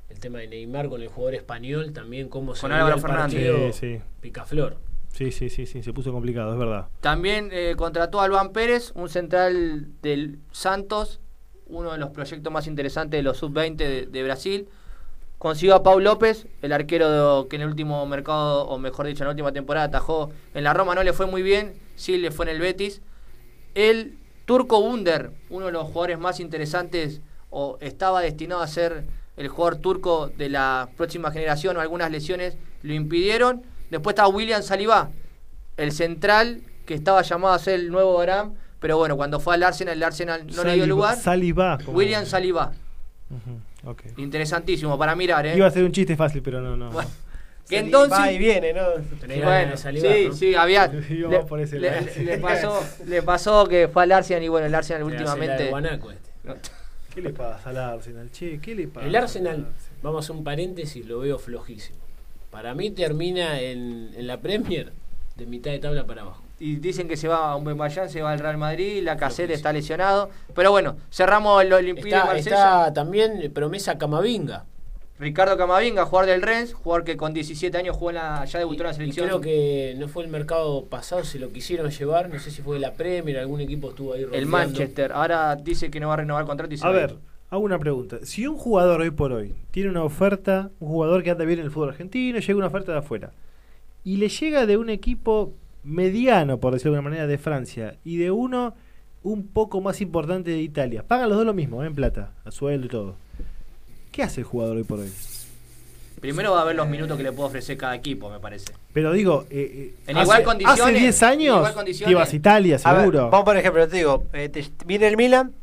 [0.09, 3.51] el tema de Neymar con el jugador español, también cómo se Con Álvaro el Fernández.
[3.51, 4.01] partido Sí, sí.
[4.21, 4.77] picaflor.
[5.13, 6.87] Sí, sí, sí, sí, se puso complicado, es verdad.
[7.01, 11.19] También eh, contrató a Albán Pérez, un central del Santos,
[11.67, 14.67] uno de los proyectos más interesantes de los sub-20 de, de Brasil.
[15.37, 19.23] Consiguió a Pau López, el arquero de- que en el último mercado, o mejor dicho,
[19.23, 22.29] en la última temporada atajó en la Roma, no le fue muy bien, sí le
[22.31, 23.01] fue en el Betis.
[23.75, 29.05] El turco Wunder, uno de los jugadores más interesantes, o estaba destinado a ser
[29.39, 33.63] el jugador turco de la próxima generación, o algunas lesiones lo impidieron.
[33.89, 35.09] Después está William Saliba,
[35.77, 39.63] el central que estaba llamado a ser el nuevo Aram, pero bueno, cuando fue al
[39.63, 41.17] Arsenal, el Arsenal no le dio Saliba- lugar.
[41.17, 42.71] Saliba, como- William Saliba,
[44.17, 45.55] interesantísimo para mirar, ¿eh?
[45.55, 46.91] Iba a ser un chiste fácil, pero no, no.
[47.67, 48.17] Que entonces.
[48.19, 48.81] Va y viene, ¿no?
[49.31, 50.87] Sí, bueno, sí, sí, había.
[51.09, 52.07] Le, por ese le- lado.
[52.17, 55.63] le pasó, le pasó que fue al Arsenal y bueno, el Arsenal últimamente.
[55.65, 56.29] de guanaco este.
[57.13, 58.31] ¿Qué le pasa al Arsenal?
[58.31, 59.07] Che, ¿qué le pasa?
[59.07, 59.67] El Arsenal,
[60.01, 61.97] vamos a hacer un paréntesis, lo veo flojísimo.
[62.51, 64.91] Para mí termina en, en la Premier
[65.35, 66.43] de mitad de tabla para abajo.
[66.59, 69.51] Y dicen que se va a un Bayern, se va al Real Madrid, la Cassette
[69.51, 70.29] está lesionado.
[70.53, 72.55] Pero bueno, cerramos el Olympique de Marsella.
[72.55, 74.65] está también promesa Camavinga.
[75.19, 78.83] Ricardo Camavinga, jugador del Rennes, jugador que con 17 años jugó en la, ya debutó
[78.83, 79.27] en la Y selección.
[79.27, 82.79] creo que no fue el mercado pasado, se lo quisieron llevar, no sé si fue
[82.79, 84.49] la Premier, algún equipo estuvo ahí el rodeando.
[84.49, 85.11] Manchester.
[85.11, 87.17] Ahora dice que no va a renovar el contrato y se A va ver,
[87.49, 88.19] hago una pregunta.
[88.23, 91.65] Si un jugador hoy por hoy tiene una oferta, un jugador que anda bien en
[91.65, 93.33] el fútbol argentino, llega una oferta de afuera,
[94.05, 98.15] y le llega de un equipo mediano, por decirlo de alguna manera, de Francia, y
[98.17, 98.73] de uno
[99.21, 101.87] un poco más importante de Italia, pagan los dos lo mismo, ¿eh?
[101.87, 103.15] en plata, a sueldo y todo.
[104.11, 105.11] ¿Qué hace el jugador hoy por hoy?
[106.19, 108.73] Primero va a ver los minutos que le puede ofrecer cada equipo, me parece.
[108.93, 112.35] Pero digo, eh, eh, En hace, igual condiciones, hace 10 en años te ibas a
[112.35, 113.29] Italia, A ver, seguro.
[113.29, 115.53] vamos por ejemplo, te digo, eh, te- viene el Milan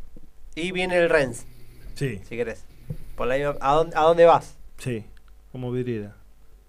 [0.54, 1.44] y viene el Rennes,
[1.94, 2.64] Sí, si querés.
[3.16, 4.54] Por la misma- ¿a, dónde, ¿A dónde vas?
[4.78, 5.04] sí,
[5.52, 6.14] como vidriera.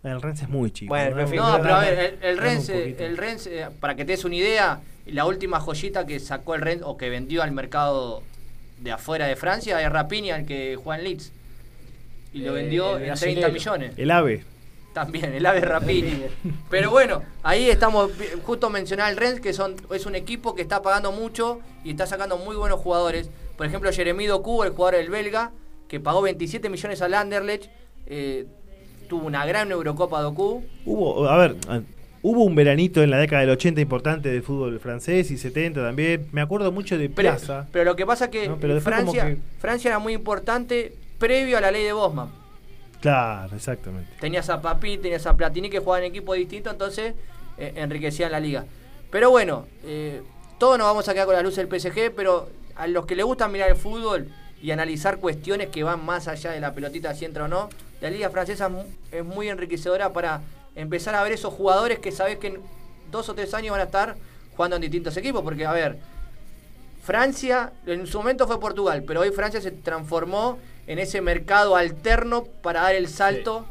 [0.03, 0.89] El Rennes es muy chico.
[0.89, 4.03] Bueno, pero No, pero a ver, el, el Rennes, eh, el Rennes, eh, para que
[4.05, 7.51] te des una idea, la última joyita que sacó el Rennes o que vendió al
[7.51, 8.21] mercado
[8.79, 11.31] de afuera de Francia es Rapiña, el que juega en Leeds.
[12.33, 13.41] Y lo vendió el en brasilero.
[13.41, 13.93] 30 millones.
[13.97, 14.43] El ave.
[14.93, 16.17] También, el ave Rapiña.
[16.69, 18.11] Pero bueno, ahí estamos,
[18.43, 22.07] justo mencionar el Rennes, que son, es un equipo que está pagando mucho y está
[22.07, 23.29] sacando muy buenos jugadores.
[23.57, 25.51] Por ejemplo, Jeremy Doku, el jugador del belga,
[25.87, 27.69] que pagó 27 millones al Anderlecht.
[28.07, 28.45] eh,
[29.07, 30.63] tuvo una gran Eurocopa Doku.
[30.85, 31.55] Hubo, a ver,
[32.23, 36.27] hubo un veranito en la década del 80 importante del fútbol francés y 70 también.
[36.33, 37.67] Me acuerdo mucho de Pero, Plaza.
[37.71, 41.57] pero lo que pasa es que No, pero Francia, que- Francia era muy importante previo
[41.57, 42.29] a la ley de Bosman.
[43.01, 44.11] Claro, exactamente.
[44.19, 47.13] Tenías a Papi, tenías a Platini que jugaban en equipos distintos, entonces
[47.57, 48.65] eh, enriquecían la liga.
[49.11, 50.21] Pero bueno, eh,
[50.57, 53.25] todos nos vamos a quedar con la luz del PSG, pero a los que les
[53.25, 54.27] gusta mirar el fútbol
[54.61, 57.69] y analizar cuestiones que van más allá de la pelotita si entra o no,
[58.01, 60.41] la liga francesa es mu- es muy enriquecedora para
[60.75, 62.59] empezar a ver esos jugadores que sabes que en
[63.11, 64.15] dos o tres años van a estar
[64.55, 65.99] jugando en distintos equipos, porque a ver,
[67.03, 70.57] Francia, en su momento fue Portugal, pero hoy Francia se transformó
[70.87, 73.65] en ese mercado alterno para dar el salto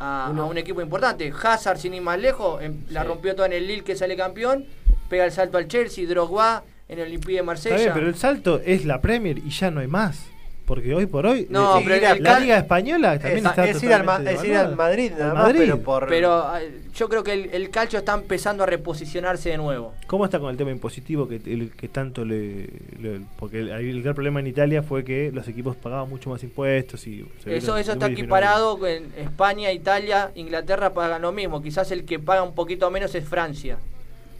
[0.00, 1.32] a, a un equipo importante.
[1.42, 4.66] Hazard, sin ir más lejos, em- la rompió toda en el Lille que sale campeón,
[5.08, 7.76] pega el salto al Chelsea, Drogba en el Olympique de Está Marsella.
[7.76, 10.26] bien, pero el salto es la Premier y ya no hay más.
[10.70, 13.92] Porque hoy por hoy, No, eh, pero la, la Liga Española también está es ir
[13.92, 14.76] al Ma- totalmente es ir al.
[14.76, 15.58] Madrid nada más, Madrid.
[15.64, 19.56] pero por- Pero eh, yo creo que el, el calcio está empezando a reposicionarse de
[19.56, 19.94] nuevo.
[20.06, 22.68] ¿Cómo está con el tema impositivo que, el, que tanto le,
[23.00, 26.40] le- Porque el, el gran problema en Italia fue que los equipos pagaban mucho más
[26.44, 27.26] impuestos y...
[27.42, 28.12] se Eso, eso está 2019.
[28.22, 31.60] equiparado en España, Italia, Inglaterra pagan lo mismo.
[31.60, 33.76] Quizás el que paga un poquito menos es Francia.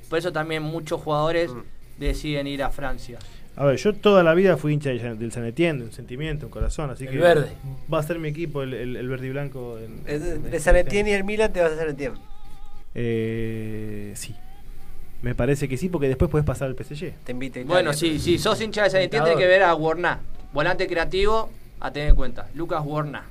[0.09, 1.63] Por eso también muchos jugadores Mm.
[1.99, 3.19] deciden ir a Francia.
[3.57, 6.89] A ver, yo toda la vida fui hincha del San Etienne, un sentimiento, un corazón,
[6.91, 7.49] así El que verde.
[7.93, 9.79] va a ser mi equipo el, el, el verde y blanco.
[9.79, 12.17] en- Eh, De, en este San Etienne y el Milan te vas a San Etienne.
[12.95, 14.35] Eh, sí.
[15.23, 17.13] Me parece que sí, porque después puedes pasar al PSG.
[17.25, 19.75] Te invito a Bueno, si, si sos hincha de San Etienne, tenés que ver a
[19.75, 20.21] Warna.
[20.53, 21.51] Volante creativo,
[21.81, 22.49] a tener en cuenta.
[22.55, 23.25] Lucas Warna.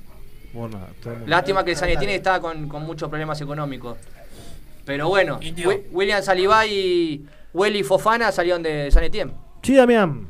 [0.54, 3.98] Bueno, todo el mundo- Lástima que el San Etienne estaba con, con muchos problemas económicos.
[4.86, 5.40] Pero bueno,
[5.92, 9.32] William Saliba y Welly Fofana salieron de San Etienne.
[9.64, 10.30] Sí, Damián.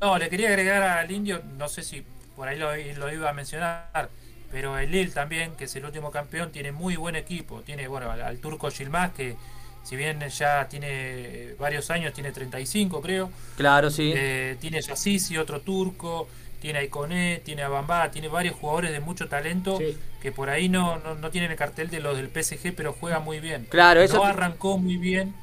[0.00, 2.04] No, le quería agregar al indio, no sé si
[2.34, 4.10] por ahí lo, lo iba a mencionar,
[4.50, 7.62] pero el Lille también, que es el último campeón, tiene muy buen equipo.
[7.62, 9.36] Tiene, bueno, al, al turco Gilmás, que
[9.82, 13.30] si bien ya tiene varios años, tiene 35 creo.
[13.56, 14.12] Claro, sí.
[14.14, 16.28] Eh, tiene Yassisi, otro turco,
[16.60, 19.78] tiene a Iconé, tiene a Bamba, tiene varios jugadores de mucho talento
[20.20, 23.22] que por ahí no, no, no tienen el cartel de los del PSG, pero juegan
[23.24, 23.66] muy bien.
[23.68, 25.34] Claro, eso No arrancó muy bien,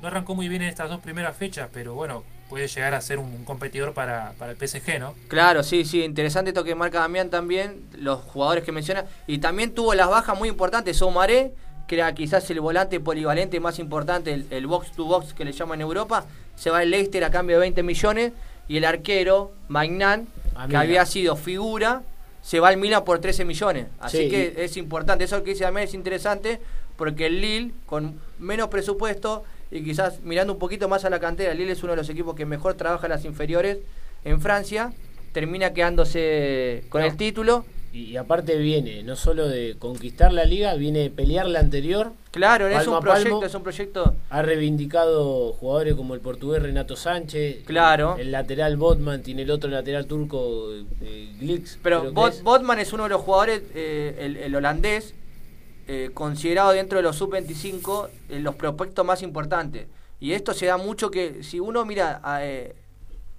[0.00, 3.18] no arrancó muy bien en estas dos primeras fechas, pero bueno, puede llegar a ser
[3.18, 5.14] un, un competidor para, para el PSG, ¿no?
[5.28, 9.04] Claro, sí, sí, interesante esto que marca Damián también, los jugadores que menciona.
[9.26, 10.96] Y también tuvo las bajas muy importantes.
[10.98, 11.52] Soumaré,
[11.88, 15.52] que era quizás el volante polivalente más importante, el, el box to box que le
[15.52, 16.24] llaman en Europa,
[16.56, 18.32] se va el Leicester a cambio de 20 millones.
[18.68, 20.26] Y el arquero, Magnan,
[20.58, 22.02] Ah, que había sido figura,
[22.42, 23.88] se va al Milan por 13 millones.
[24.00, 25.24] Así Sí, que es importante.
[25.24, 26.60] Eso que dice Damián es interesante,
[26.96, 31.54] porque el Lille, con menos presupuesto y quizás mirando un poquito más a la cantera,
[31.54, 33.78] Lille es uno de los equipos que mejor trabaja las inferiores
[34.24, 34.92] en Francia,
[35.32, 37.06] termina quedándose con No.
[37.08, 37.64] el título.
[37.92, 42.12] Y, y aparte viene no solo de conquistar la liga, viene de pelear la anterior.
[42.30, 43.00] Claro, es un palmo.
[43.00, 44.14] proyecto, es un proyecto.
[44.28, 47.64] Ha reivindicado jugadores como el portugués Renato Sánchez.
[47.64, 48.16] Claro.
[48.18, 50.70] El, lateral Botman, tiene el otro lateral turco
[51.00, 51.78] eh, Glix.
[51.82, 52.42] Pero Bot- es.
[52.42, 55.14] Botman es uno de los jugadores, eh, el, el holandés,
[55.88, 59.86] eh, considerado dentro de los sub-25 en los prospectos más importantes.
[60.18, 62.74] Y esto se da mucho que, si uno mira eh,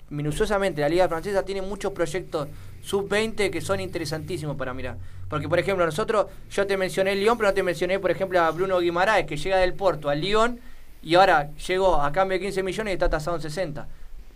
[0.10, 2.48] minuciosamente, la Liga Francesa tiene muchos proyectos
[2.84, 4.96] sub-20 que son interesantísimos para mirar.
[5.28, 8.40] Porque, por ejemplo, nosotros, yo te mencioné el Lyon, pero no te mencioné, por ejemplo,
[8.40, 10.60] a Bruno Guimaraes, que llega del Porto al Lyon
[11.04, 13.88] y ahora llegó a cambio de 15 millones y está tasado en 60.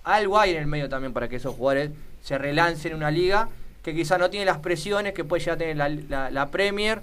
[0.04, 3.48] Algo hay en el medio también para que esos jugadores se relancen en una liga
[3.84, 7.02] que quizá no tiene las presiones que puede ya tener la Premier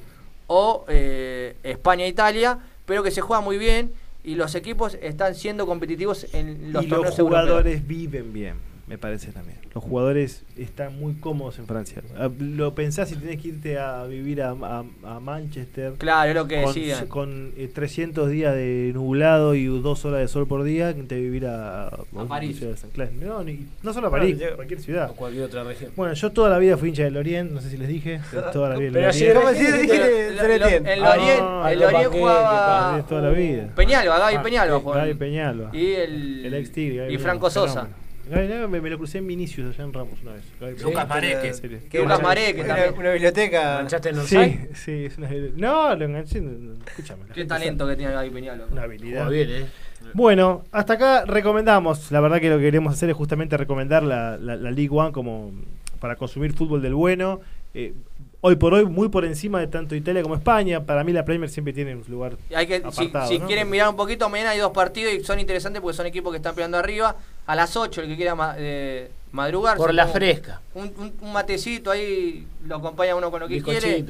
[0.49, 3.93] o eh, España-Italia, pero que se juega muy bien
[4.25, 7.43] y los equipos están siendo competitivos en los y torneos los europeos.
[7.45, 8.57] jugadores viven bien,
[8.89, 9.59] me parece también.
[9.75, 12.03] Los jugadores están muy cómodos en Francia.
[12.17, 15.93] Ah, Lo pensás si tenés que irte a vivir a, a- a Manchester.
[15.99, 17.07] Claro, es lo que con, decían.
[17.07, 21.17] Con eh, 300 días de nublado y dos horas de sol por día, que te
[21.21, 21.91] vivir a, a,
[22.29, 22.57] París.
[22.59, 23.13] ciudad de San Clair.
[23.13, 25.11] No, ni- no solo a París, cualquier ciudad.
[25.11, 25.93] o cualquier otra región.
[25.95, 28.21] Bueno, yo toda la vida fui hincha del Orient, no sé si les dije.
[28.53, 29.83] Toda la vida Pero Orient.
[29.83, 30.93] Etienne.
[30.93, 32.19] el Ah, el no, Lorient ¿pa' qué?
[32.19, 33.07] jugaba.
[33.09, 33.69] Toda la vida.
[33.75, 34.95] Peñalba, Gaby Ah, Peñalba.
[34.95, 35.71] Gaby Peñalba.
[35.77, 37.89] Y el, El ex y Franco Sosa.
[38.29, 40.45] Me, me lo crucé en Vinicius allá en Ramos una vez.
[40.61, 41.09] Gaby Lucas.
[41.09, 41.53] Mareque.
[41.91, 42.99] Que Lucas Mareque Una, también.
[42.99, 43.75] una biblioteca.
[43.79, 44.69] ¿Manchaste en Sí, Orsay?
[44.75, 46.43] sí, es una No, lo enganché.
[46.87, 47.23] Escúchame.
[47.35, 48.67] Qué talento que tiene Gaby sabe.
[48.71, 49.27] Una habilidad.
[49.27, 49.67] Juega bien, ¿eh?
[50.15, 52.11] Bueno, hasta acá recomendamos.
[52.13, 55.13] La verdad que lo que queremos hacer es justamente recomendar la, la, la League One
[55.13, 55.53] como
[56.01, 57.41] para consumir fútbol del bueno.
[57.75, 57.93] Eh,
[58.41, 60.85] hoy por hoy, muy por encima de tanto Italia como España.
[60.85, 63.29] Para mí la Premier siempre tiene un lugar Hay que, si apartado.
[63.29, 63.47] si ¿no?
[63.47, 66.37] quieren mirar un poquito, mañana hay dos partidos y son interesantes porque son equipos que
[66.37, 67.17] están peleando arriba.
[67.47, 69.77] a las 8 el que quiera eh, madrugar.
[69.77, 70.61] Por la fresca.
[70.75, 74.05] Un, un- un matecito ahí lo acompaña uno con lo que quiere.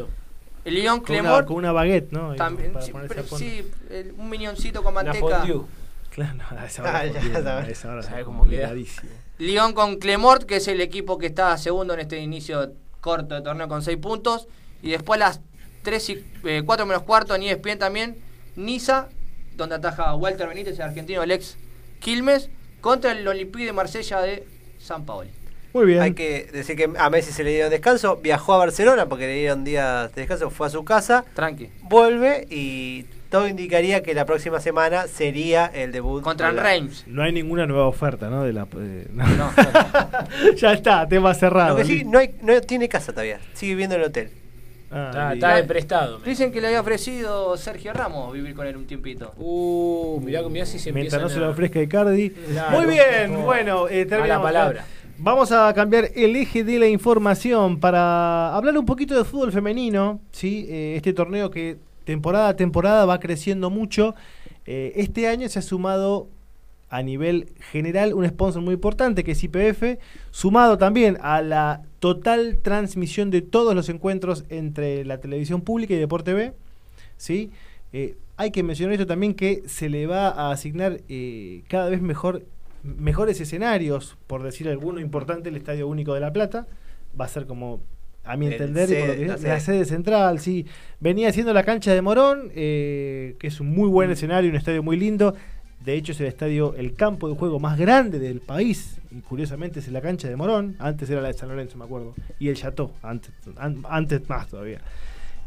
[0.65, 2.35] El una, Clemort con una baguette, ¿no?
[2.35, 5.47] También, para sí, ponerse pero sí, el- un minioncito con manteca.
[6.11, 8.45] Claro, no, a esa hora Ah, ya a esa hora Sabe cómo.
[9.39, 13.43] Lyon con Clemort, que es el equipo que está segundo en este inicio corto de
[13.43, 14.49] torneo con 6 puntos.
[14.83, 15.41] Y después las
[15.83, 18.17] 3 y, eh, 4 menos cuarto en ESPN también.
[18.57, 19.09] Niza,
[19.57, 21.57] donde ataja Walter Benítez, el argentino, el ex
[22.01, 22.51] Quilmes,
[22.81, 24.47] contra el Olympique de Marsella de
[24.79, 25.31] San Paoli.
[25.73, 26.01] Muy bien.
[26.01, 29.35] Hay que decir que a Messi se le dieron descanso, viajó a Barcelona porque le
[29.35, 31.71] dieron días de descanso, fue a su casa, Tranqui.
[31.83, 37.05] vuelve y todo indicaría que la próxima semana sería el debut Contra de la- Reims.
[37.07, 38.45] No hay ninguna nueva oferta, ¿no?
[38.45, 39.51] De la, eh, no.
[40.57, 41.71] ya está, tema cerrado.
[41.71, 44.31] Lo que sí, no, hay, no tiene casa todavía, sigue viviendo en el hotel.
[44.91, 46.19] Ah, Está- está de prestado.
[46.21, 49.35] Dicen que le había ofrecido Sergio Ramos vivir con él un tiempito.
[49.37, 52.31] Uh, mirá, mirá si se Mientras no se lo a- ofrezca Icardi.
[52.31, 52.79] Claro.
[52.81, 53.41] Muy bien, No.
[53.41, 54.45] bueno, eh, terminamos.
[54.45, 54.85] Mala palabra.
[55.19, 60.21] Vamos a cambiar el eje de la información para hablar un poquito de fútbol femenino.
[60.33, 60.67] ¿sí?
[60.71, 61.77] Eh, este torneo que
[62.09, 64.15] temporada a temporada va creciendo mucho.
[64.65, 66.31] Eh, este año se ha sumado
[66.89, 69.99] a nivel general un sponsor muy importante que es IPF,
[70.31, 75.99] sumado también a la total transmisión de todos los encuentros entre la televisión pública y
[75.99, 76.55] Deporte B.
[77.19, 77.51] ¿sí?
[77.93, 82.01] Eh, hay que mencionar esto también que se le va a asignar eh, cada vez
[82.01, 82.47] mejor
[82.83, 86.67] mejores escenarios, por decir alguno importante, el Estadio Único de La Plata.
[87.21, 87.83] Va a ser como,
[88.29, 89.61] a mi El entender, y por lo sede, que- la la, sede.
[89.61, 90.67] sede central, sí.
[91.01, 94.83] Venía siendo la cancha de Morón, eh, que es un muy buen escenario, un estadio
[94.83, 95.35] muy lindo.
[95.85, 98.99] De hecho, es el estadio, el campo de juego más grande del país.
[99.11, 100.75] Y curiosamente es la cancha de Morón.
[100.79, 102.15] Antes era la de San Lorenzo, me acuerdo.
[102.39, 104.81] Y el Chateau, antes, an- antes más todavía.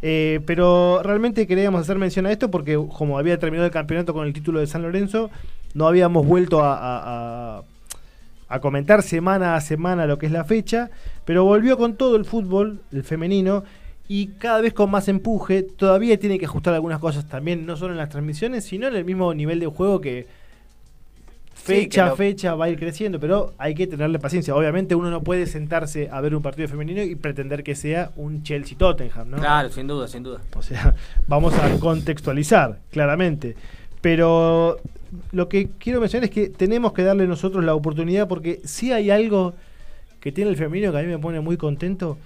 [0.01, 4.25] Eh, pero realmente queríamos hacer mención a esto porque como había terminado el campeonato con
[4.25, 5.29] el título de San Lorenzo,
[5.75, 7.63] no habíamos vuelto a, a- a-
[8.53, 10.89] a comentar semana a semana lo que es la fecha,
[11.25, 13.63] pero volvió con todo el fútbol, el femenino,
[14.07, 17.93] y cada vez con más empuje, todavía tiene que ajustar algunas cosas también, no solo
[17.93, 20.27] en las transmisiones, sino en el mismo nivel de juego que
[21.53, 24.55] fecha a lo- fecha va a ir creciendo, pero hay que tenerle paciencia.
[24.55, 28.41] Obviamente uno no puede sentarse a ver un partido femenino y pretender que sea un
[28.43, 29.37] Chelsea-Tottenham, ¿no?
[29.37, 30.41] Claro, sin duda, sin duda.
[30.55, 30.95] O sea,
[31.27, 33.55] vamos a contextualizar, claramente.
[34.01, 34.79] Pero
[35.31, 39.09] lo que quiero mencionar es que tenemos que darle nosotros la oportunidad porque si hay
[39.09, 39.53] algo
[40.19, 42.17] que tiene el femenino que a mí me pone muy contento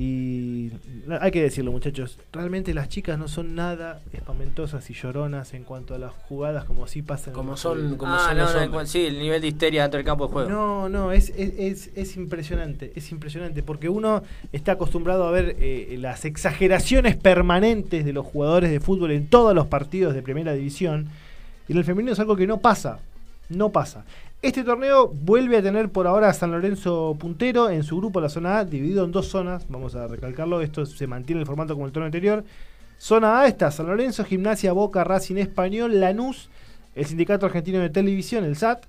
[0.00, 0.70] y
[1.20, 5.92] hay que decirlo muchachos, realmente las chicas no son nada espamentosas y lloronas en cuanto
[5.92, 8.54] a las jugadas como así pasa en el Como son- como ah, son no, los
[8.54, 8.90] no, hombres.
[8.90, 10.48] sí, el nivel de histeria dentro del campo de juego.
[10.50, 14.22] No, no, es, es, es, es impresionante, es impresionante, porque uno
[14.52, 19.52] está acostumbrado a ver eh, las exageraciones permanentes de los jugadores de fútbol en todos
[19.52, 21.08] los partidos de primera división,
[21.68, 22.98] y en el femenino es algo que no pasa,
[23.48, 24.04] no pasa.
[24.40, 28.28] Este torneo vuelve a tener por ahora a San Lorenzo puntero en su grupo, la
[28.28, 31.86] zona A, dividido en dos zonas, vamos a recalcarlo, esto se mantiene el formato como
[31.86, 32.44] el torneo anterior.
[32.98, 36.48] Zona A está San Lorenzo, Gimnasia, Boca, Racing Español, Lanús,
[36.94, 38.84] el Sindicato Argentino de Televisión, el SAT,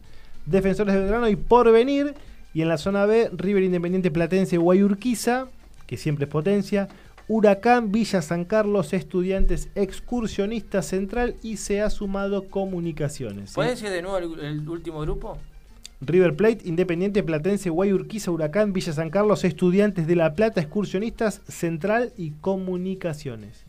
[0.45, 2.15] Defensores de Belgrano y Porvenir.
[2.53, 5.45] Y en la zona B, River Independiente Platense, Guayurquiza,
[5.85, 6.89] que siempre es potencia.
[7.29, 13.51] Huracán, Villa San Carlos, Estudiantes, Excursionista Central y se ha sumado Comunicaciones.
[13.51, 13.55] ¿sí?
[13.55, 15.37] ¿Puedes decir de nuevo el, el último grupo?
[16.01, 22.13] River Plate, Independiente Platense, Guayurquiza, Huracán, Villa San Carlos, Estudiantes de La Plata, Excursionistas Central
[22.17, 23.63] y Comunicaciones.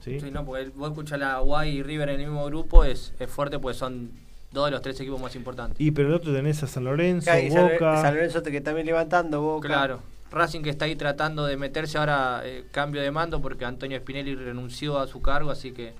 [0.00, 0.18] ¿Sí?
[0.18, 3.30] Sí, no, porque vos escuchás la Guay y River en el mismo grupo, es, es
[3.30, 4.10] fuerte porque son
[4.50, 5.80] dos de los tres equipos más importantes.
[5.80, 8.00] Y pero el otro tenés a San Lorenzo, Y San, Boca.
[8.02, 9.68] San Lorenzo que también levantando Boca.
[9.68, 10.00] Claro.
[10.30, 14.34] Racing que está ahí tratando de meterse ahora eh, cambio de mando porque Antonio Spinelli
[14.34, 15.92] renunció a su cargo, así que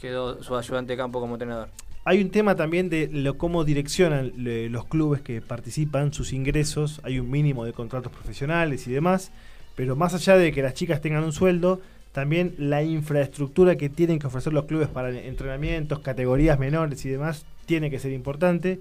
[0.00, 1.68] quedó su ayudante de campo como entrenador.
[2.06, 7.00] Hay un tema también de lo cómo direccionan los clubes que participan, sus ingresos.
[7.02, 9.32] Hay un mínimo de contratos profesionales y demás.
[9.74, 11.80] Pero más allá de que las chicas tengan un sueldo,
[12.12, 17.46] también la infraestructura que tienen que ofrecer los clubes para entrenamientos, categorías menores y demás,
[17.64, 18.80] tiene que ser importante.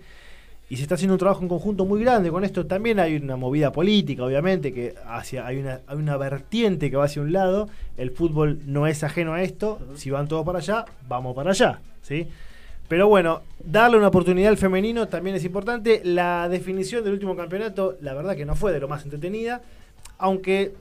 [0.74, 2.66] Y se está haciendo un trabajo en conjunto muy grande con esto.
[2.66, 7.06] También hay una movida política, obviamente, que hacia, hay, una, hay una vertiente que va
[7.06, 7.70] hacia un lado.
[7.96, 9.78] El fútbol no es ajeno a esto.
[9.94, 11.80] Si van todos para allá, vamos para allá.
[12.02, 12.28] ¿sí?
[12.88, 16.02] Pero bueno, darle una oportunidad al femenino también es importante.
[16.04, 19.62] La definición del último campeonato, la verdad que no fue de lo más entretenida.
[20.18, 20.74] Aunque,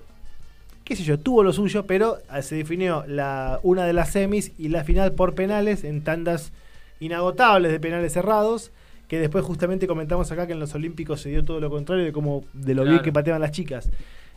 [0.84, 4.52] qué sé yo, tuvo lo suyo, pero eh, se definió la, una de las semis
[4.56, 6.50] y la final por penales en tandas
[6.98, 8.72] inagotables de penales cerrados.
[9.12, 12.12] Que después justamente comentamos acá que en los Olímpicos se dio todo lo contrario de
[12.12, 13.90] cómo de lo bien que pateaban las chicas.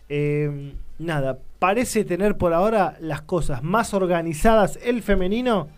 [0.10, 5.70] Eh, nada, parece tener por ahora las cosas más organizadas el femenino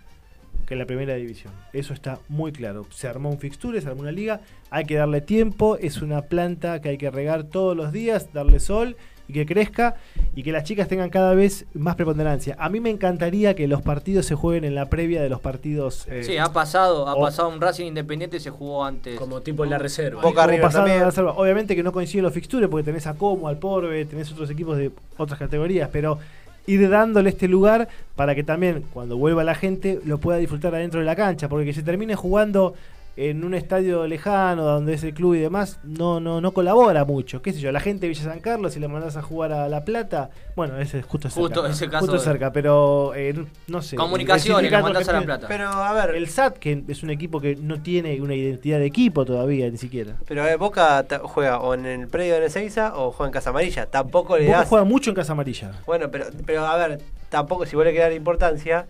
[0.66, 1.54] que en la primera división.
[1.74, 2.88] Eso está muy claro.
[2.90, 4.42] Se armó un fixture, se armó una liga,
[4.72, 8.60] hay que darle tiempo, es una planta que hay que regar todos los días, darle
[8.60, 9.96] sol y que crezca
[10.36, 12.56] y que las chicas tengan cada vez más preponderancia.
[12.60, 16.08] A mí me encantaría que los partidos se jueguen en la previa de los partidos.
[16.08, 19.18] eh, Sí, ha pasado, ha o- pasado un Racing Independiente y se jugó antes.
[19.20, 20.22] Como tipo en la reserva.
[20.22, 21.34] Como pasando a la reserva.
[21.34, 24.78] Obviamente que no coinciden los fixtures porque tenés a Como, al Porbe, tenés otros equipos
[24.78, 26.20] de otras categorías, pero
[26.66, 31.00] ir dándole este lugar para que también cuando vuelva la gente lo pueda disfrutar adentro
[31.00, 32.74] de la cancha, porque que se termine jugando
[33.18, 37.42] en un estadio lejano donde es el club y demás, no, no, no colabora mucho.
[37.42, 37.72] ¿Qué sé yo?
[37.72, 40.78] La gente de Villa San Carlos, si le mandás a jugar a La Plata, bueno,
[40.80, 41.42] ese es justo cerca.
[41.42, 43.34] Justo ese caso Justo de- cerca, pero eh,
[43.68, 43.96] no sé.
[43.96, 45.48] Comunicaciones, lo mandás a La Plata.
[45.48, 46.16] Pero a ver.
[46.16, 49.78] El SAT, que es un equipo que no tiene una identidad de equipo todavía, ni
[49.78, 50.14] siquiera.
[50.28, 53.88] Pero eh, Boca juega o en el predio de Ezeiza o juega en Casa Amarilla.
[53.88, 54.68] Tampoco le Boca das.
[54.70, 55.72] juega mucho en Casa Amarilla.
[55.88, 57.00] Bueno, pero, pero a ver,
[57.30, 58.86] tampoco si vos le querés dar importancia,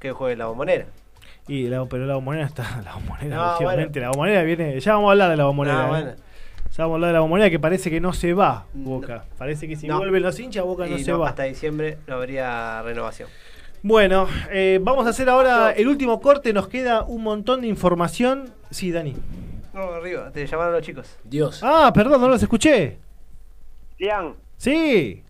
[0.00, 0.86] que juegue en la bombonera.
[1.48, 2.80] Y la, pero la bombonera está.
[2.84, 4.00] La bombonera, No, últimamente.
[4.00, 4.78] La bombonera viene.
[4.80, 5.76] Ya vamos a hablar de la bombonera.
[5.78, 6.02] No, ¿eh?
[6.02, 6.10] bueno.
[6.70, 9.24] Ya vamos a hablar de la bombonera que parece que no se va Boca.
[9.36, 9.98] Parece que si No.
[9.98, 11.28] vuelven los hinchas, Boca no se no, va.
[11.30, 13.28] Hasta diciembre no habría renovación.
[13.82, 16.52] Bueno, eh, vamos a hacer ahora el último corte.
[16.52, 18.54] Nos queda un montón de información.
[18.70, 19.16] Sí, Dani.
[19.74, 21.18] No, arriba, te llamaron los chicos.
[21.24, 21.60] Dios.
[21.64, 22.98] Ah, perdón, no los escuché.
[23.98, 25.22] Lian, Sí.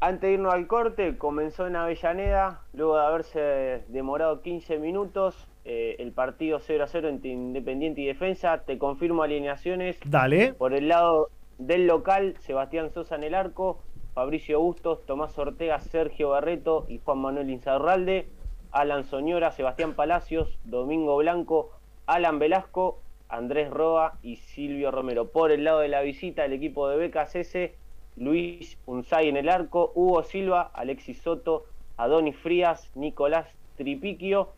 [0.00, 5.96] Antes de irnos al corte, comenzó en Avellaneda, luego de haberse demorado 15 minutos, eh,
[5.98, 8.62] el partido 0 a 0 entre Independiente y Defensa.
[8.64, 9.98] Te confirmo alineaciones.
[10.06, 10.54] Dale.
[10.54, 11.28] Por el lado
[11.58, 13.82] del local, Sebastián Sosa en el arco,
[14.14, 18.26] Fabricio Bustos, Tomás Ortega, Sergio Barreto y Juan Manuel Insaurralde,
[18.72, 21.72] Alan Soñora, Sebastián Palacios, Domingo Blanco,
[22.06, 25.30] Alan Velasco, Andrés Roa y Silvio Romero.
[25.30, 27.74] Por el lado de la visita, el equipo de Becas S,
[28.20, 31.64] Luis Unzay en el arco, Hugo Silva, Alexis Soto,
[31.96, 34.50] Adonis Frías, Nicolás Tripiquio,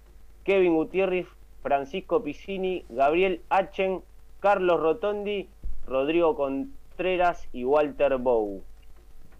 [0.44, 1.26] Kevin Gutiérrez,
[1.62, 4.00] Francisco Piscini, Gabriel Achen,
[4.40, 5.48] Carlos Rotondi,
[5.86, 8.62] Rodrigo Contreras y Walter Bow.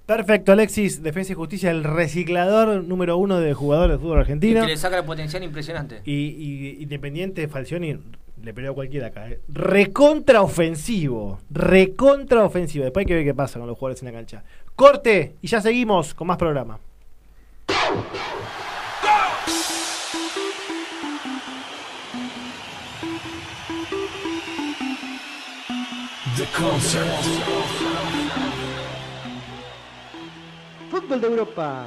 [0.07, 1.03] Perfecto, Alexis.
[1.03, 4.61] Defensa y Justicia, el reciclador número uno de jugadores de fútbol Y argentino.
[4.62, 6.01] que le saca el potencial impresionante.
[6.05, 7.99] Y, y Independiente, Falcioni,
[8.43, 9.28] le peleó a cualquiera acá.
[9.28, 9.40] ¿eh?
[9.48, 11.39] Recontra ofensivo.
[11.51, 12.85] Recontra ofensivo.
[12.85, 14.44] Después hay que ver qué pasa con los jugadores en la cancha.
[14.74, 16.78] Corte y ya seguimos con más programa.
[26.36, 27.06] The concert.
[30.90, 31.86] Fútbol de Europa.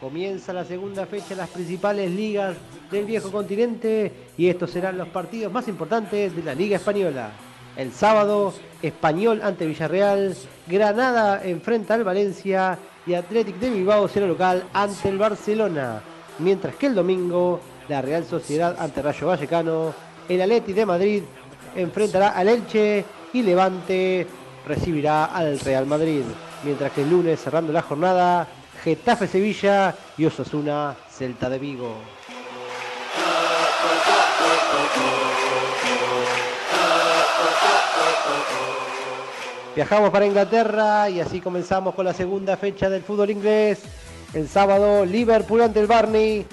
[0.00, 2.56] Comienza la segunda fecha de las principales ligas
[2.90, 7.32] del viejo continente y estos serán los partidos más importantes de la Liga Española.
[7.76, 10.34] El sábado, Español ante Villarreal,
[10.66, 16.00] Granada enfrenta al Valencia y Athletic de Bilbao será local ante el Barcelona.
[16.38, 19.92] Mientras que el domingo, la Real Sociedad ante Rayo Vallecano,
[20.30, 21.22] el Atleti de Madrid
[21.76, 23.04] enfrentará al Elche
[23.34, 24.26] y Levante
[24.66, 26.22] recibirá al Real Madrid.
[26.64, 28.48] Mientras que el lunes, cerrando la jornada,
[28.82, 31.94] Getafe Sevilla y Osasuna Celta de Vigo.
[39.74, 43.82] Viajamos para Inglaterra y así comenzamos con la segunda fecha del fútbol inglés.
[44.32, 46.46] El sábado, Liverpool ante el Barney.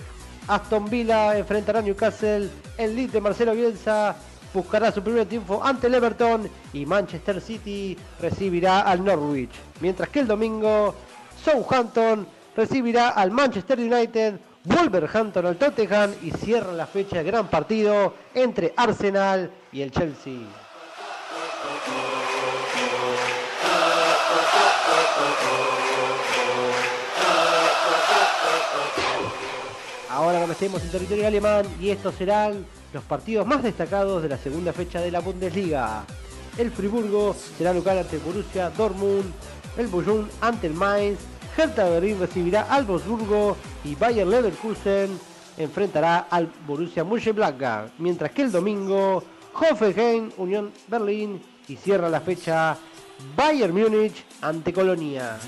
[0.48, 2.50] Aston Villa enfrentará a Newcastle.
[2.78, 4.16] El Leeds de Marcelo Bielsa
[4.54, 6.50] buscará su primer triunfo ante el Everton.
[6.74, 9.52] Y Manchester City recibirá al Norwich.
[9.82, 10.94] Mientras que el domingo,
[11.48, 14.38] Southampton recibirá al Manchester United.
[14.66, 20.40] Wolverhampton al Tottenham y cierra la fecha de gran partido entre Arsenal y el Chelsea.
[30.10, 34.38] Ahora nos metemos en territorio alemán y estos serán los partidos más destacados de la
[34.38, 36.04] segunda fecha de la Bundesliga.
[36.58, 39.32] El Friburgo será local ante Borussia Dortmund,
[39.78, 41.20] el Bochum ante el Mainz,
[41.58, 45.20] Hertha Berlín recibirá al Wolfsburgo y Bayer Leverkusen
[45.58, 49.24] enfrentará al Borussia Mönchengladbach, mientras que el domingo
[49.56, 52.78] Hoffenheim, Unión Berlín y cierra la fecha
[53.36, 55.40] Bayern Múnich ante Colonia.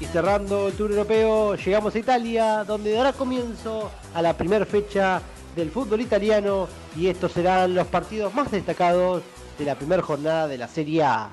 [0.00, 5.22] Y cerrando el Tour Europeo, llegamos a Italia, donde dará comienzo a la primera fecha
[5.58, 9.24] del fútbol italiano y estos serán los partidos más destacados
[9.58, 11.30] de la primera jornada de la Serie A.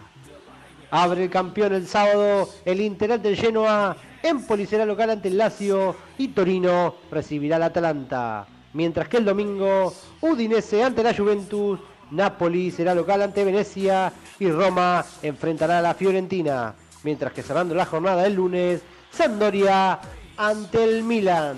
[0.90, 5.96] Abre el campeón el sábado el Inter del Genoa, Empoli será local ante el Lazio
[6.18, 8.48] y Torino recibirá al Atalanta.
[8.74, 11.80] Mientras que el domingo, Udinese ante la Juventus,
[12.10, 16.74] Napoli será local ante Venecia y Roma enfrentará a la Fiorentina.
[17.04, 18.82] Mientras que cerrando la jornada el lunes,
[19.12, 20.00] Sampdoria
[20.36, 21.58] ante el Milan.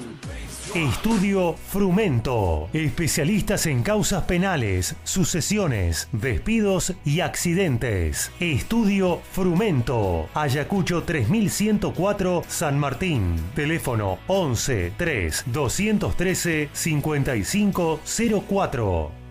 [0.76, 2.68] Estudio Frumento.
[2.74, 8.32] Especialistas en causas penales, sucesiones, despidos y accidentes.
[8.40, 10.30] Estudio Frumento.
[10.34, 13.36] Ayacucho 3104 San Martín.
[13.56, 19.27] Teléfono 11 3 213 5504.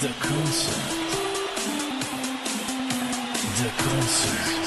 [0.00, 0.76] The concert.
[3.58, 4.60] The concert.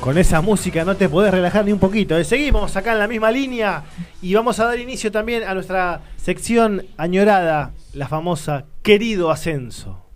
[0.00, 2.16] Con esa música no te podés relajar ni un poquito.
[2.16, 2.24] ¿eh?
[2.24, 3.84] Seguimos acá en la misma línea
[4.22, 10.06] y vamos a dar inicio también a nuestra sección añorada, la famosa Querido Ascenso.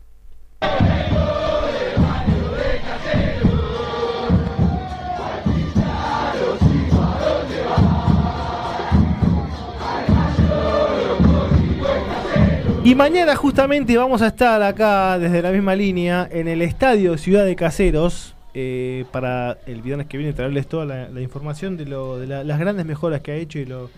[12.83, 17.45] Y mañana justamente vamos a estar acá desde la misma línea en el estadio Ciudad
[17.45, 22.19] de Caseros eh, para el viernes que viene traerles toda la, la información de, lo-
[22.19, 23.91] de la- las grandes mejoras que ha hecho y lo,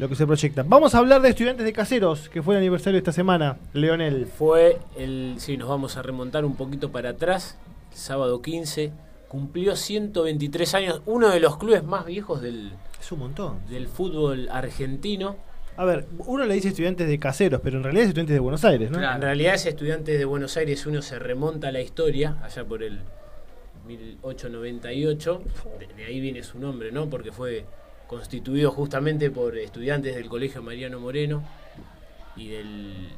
[0.00, 0.64] lo que se proyecta.
[0.66, 3.56] Vamos a hablar de estudiantes de Caseros, que fue el aniversario esta semana.
[3.72, 4.26] Leonel.
[4.26, 5.36] Fue el.
[5.38, 7.56] Sí, nos vamos a remontar un poquito para atrás.
[7.92, 8.90] El sábado 15.
[9.28, 11.02] Cumplió 123 años.
[11.06, 12.72] Uno de los clubes más viejos del.
[13.00, 13.58] Es un montón.
[13.70, 15.36] Del fútbol argentino.
[15.76, 18.64] A ver, uno le dice estudiantes de Caseros, pero en realidad es estudiantes de Buenos
[18.64, 19.02] Aires, ¿no?
[19.02, 22.82] En realidad es estudiantes de Buenos Aires, uno se remonta a la historia, allá por
[22.82, 23.00] el
[23.86, 25.42] 1898,
[25.80, 27.10] de, de ahí viene su nombre, ¿no?
[27.10, 27.64] Porque fue
[28.06, 31.42] constituido justamente por estudiantes del Colegio Mariano Moreno
[32.36, 33.08] y del,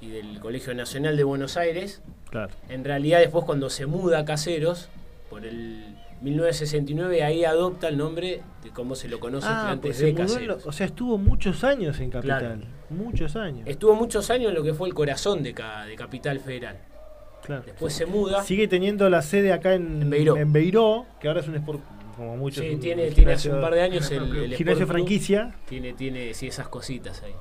[0.00, 2.02] y del Colegio Nacional de Buenos Aires.
[2.30, 2.52] Claro.
[2.68, 4.88] En realidad después cuando se muda a Caseros,
[5.30, 10.14] por el 1969, ahí adopta el nombre de cómo se lo conoce Ah, se de
[10.14, 10.64] Caseros.
[10.64, 12.38] lo- o sea, estuvo muchos años en Capital.
[12.38, 12.60] Claro.
[12.90, 13.66] Muchos años.
[13.66, 16.78] Estuvo muchos años en lo que fue el corazón de, de Capital Federal.
[17.44, 17.62] Claro.
[17.66, 18.42] Después se muda.
[18.42, 20.36] Sigue teniendo la sede acá en, En Beiró.
[20.36, 21.80] en Beiró, que ahora es un sport
[22.16, 22.64] como muchos.
[22.64, 24.88] Sí, tiene, tiene hace un par de años el, el gimnasio Club.
[24.88, 25.54] franquicia.
[25.68, 27.34] Tiene, tiene sí, esas cositas ahí.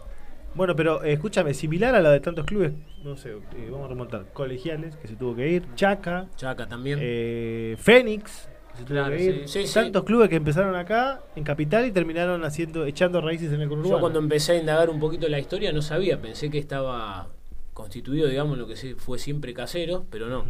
[0.55, 2.71] Bueno, pero eh, escúchame, similar a la de tantos clubes,
[3.03, 6.97] no sé, eh, vamos a remontar, colegiales, que se tuvo que ir, Chaca, Chaca también.
[7.01, 9.73] eh, Fénix, que se tuvo Claro, que ir, sí, sí, sí.
[9.73, 13.69] tantos clubes que empezaron acá en Capital y terminaron haciendo, echando raíces en el Yo
[13.75, 13.99] conurbano.
[13.99, 17.27] cuando empecé a indagar un poquito la historia no sabía, pensé que estaba
[17.73, 20.45] constituido, digamos, lo que fue siempre casero, pero no.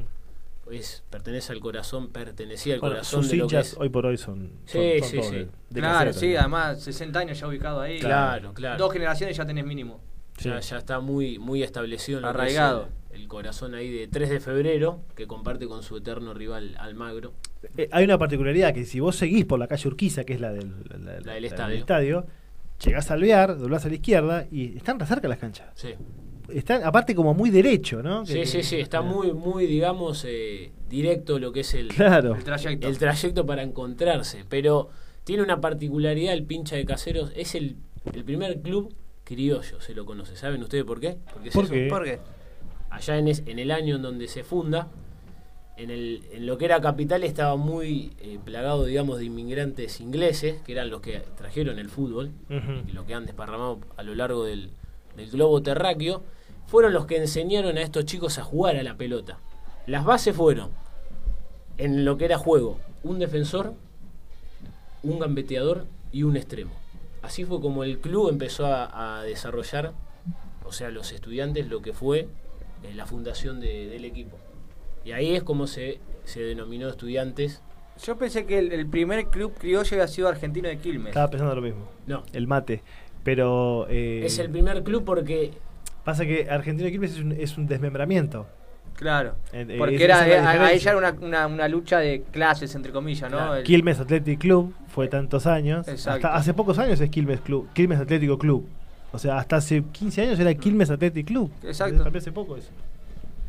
[0.65, 3.77] Pues pertenece al corazón, pertenecía al Bueno, corazón sus de lo que hinchas es.
[3.77, 5.31] hoy por hoy son, son, Sí, son sí, sí.
[5.35, 7.99] de- de claro, sí, además 60 años ya ubicado ahí.
[7.99, 8.77] Claro, claro.
[8.79, 10.01] Dos generaciones ya tenés mínimo.
[10.39, 12.89] Ya, ya está muy, muy establecido en lo que es Arraigado.
[13.11, 17.31] el, el corazón ahí de 3 de febrero, que comparte con su eterno rival Almagro.
[17.77, 20.51] Eh, hay una particularidad que si vos seguís por la calle Urquiza, que es la
[20.51, 21.77] del, la- La del la estadio.
[21.77, 22.25] estadio,
[22.83, 25.67] llegás al Alvear, doblás a la izquierda y están re cerca las canchas.
[25.75, 25.93] Sí.
[26.53, 28.25] Están aparte como muy derecho, ¿no?
[28.25, 32.35] Sí, Que- sí, sí, está muy, muy, digamos, eh, directo lo que es el, Claro.
[32.35, 32.87] El trayecto.
[32.87, 34.43] el trayecto para encontrarse.
[34.47, 34.89] Pero
[35.23, 37.77] tiene una particularidad el pincha de caseros, es el,
[38.13, 38.93] el primer club
[39.23, 40.35] criollo, se lo conoce.
[40.35, 41.17] ¿Saben ustedes por qué?
[41.33, 41.87] Porque ¿Por qué?
[41.89, 42.19] ¿Por qué?
[42.91, 44.87] Allá en, es- en el año en donde se funda,
[45.77, 50.61] en, el, en lo que era capital estaba muy eh, plagado, digamos, de inmigrantes ingleses,
[50.61, 52.31] que eran los que trajeron el fútbol,
[52.87, 54.69] y lo que han desparramado a lo largo del,
[55.17, 56.23] del globo terráqueo,
[56.67, 59.37] fueron los que enseñaron a estos chicos a jugar a la pelota.
[59.87, 60.71] Las bases fueron,
[61.77, 63.73] en lo que era juego, un defensor,
[65.03, 66.71] un gambeteador y un extremo.
[67.21, 69.93] Así fue como el club empezó a, a desarrollar,
[70.63, 72.27] o sea, los estudiantes, lo que fue
[72.83, 74.37] eh, la fundación de- del equipo.
[75.03, 77.61] Y ahí es como se, se denominó estudiantes.
[78.03, 81.09] Yo pensé que el, el primer club criollo había sido argentino de Quilmes.
[81.09, 81.87] Estaba pensando lo mismo.
[82.07, 82.23] No.
[82.33, 82.81] El mate.
[83.23, 83.87] Pero.
[83.89, 85.51] eh, Es el primer club porque
[86.05, 88.47] Pasa que Argentino Quilmes es un, es un desmembramiento.
[88.95, 89.35] Claro.
[89.51, 93.29] Eh, Porque era, es la eh, era una, una, una lucha de clases, entre comillas,
[93.29, 93.35] ¿no?
[93.37, 93.55] Claro.
[93.55, 95.85] El- Quilmes Athletic Club fue tantos años.
[95.89, 96.27] Exacto.
[96.27, 98.69] Hasta hace pocos años es Quilmes Club, Quilmes Atlético Club.
[99.11, 101.51] O sea, hasta hace 15 años era Quilmes Athletic Club.
[101.63, 102.03] Exacto.
[102.03, 102.69] Cambió hace poco eso.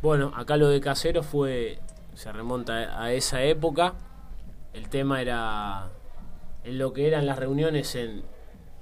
[0.01, 1.79] Bueno, acá lo de Casero fue.
[2.13, 3.93] Se remonta a esa época.
[4.73, 5.87] El tema era.
[6.63, 8.23] En lo que eran las reuniones en,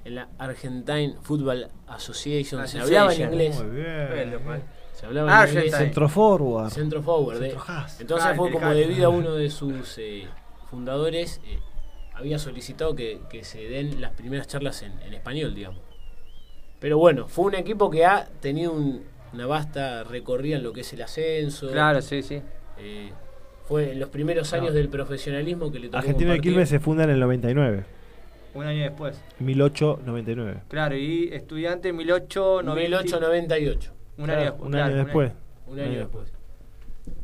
[0.06, 2.66] en la Argentine Football Association.
[2.68, 3.62] Se hablaba en inglés.
[3.62, 4.08] Muy bien.
[4.10, 4.62] Bueno, pues.
[4.94, 5.66] Se hablaba en Argentine.
[5.66, 5.82] inglés.
[5.82, 6.70] Centro forward.
[6.72, 7.44] Centro forward.
[7.44, 7.50] eh.
[7.50, 7.66] Centro.
[8.00, 10.26] Entonces Ah, fue como debido a uno de sus eh,
[10.70, 11.60] fundadores, eh,
[12.14, 15.80] había solicitado que, que se den las primeras charlas en, en español, digamos.
[16.80, 19.04] Pero bueno, fue un equipo que ha tenido un-
[19.34, 21.70] una vasta recorrida en lo que es el ascenso.
[21.72, 22.42] Claro, sí, sí.
[22.78, 23.12] Eh,
[23.68, 26.52] fue en los primeros años del profesionalismo que le tocó Argentino de compartir.
[26.54, 27.86] Quilmes se funda en el 99.
[28.56, 29.22] Un año después.
[29.40, 30.62] 1899.
[30.70, 32.82] Claro, y estudiante 1890.
[32.90, 33.92] 1898.
[34.18, 34.66] Un Claro, año después.
[34.66, 35.32] un claro, año después.
[35.68, 36.32] Un año después.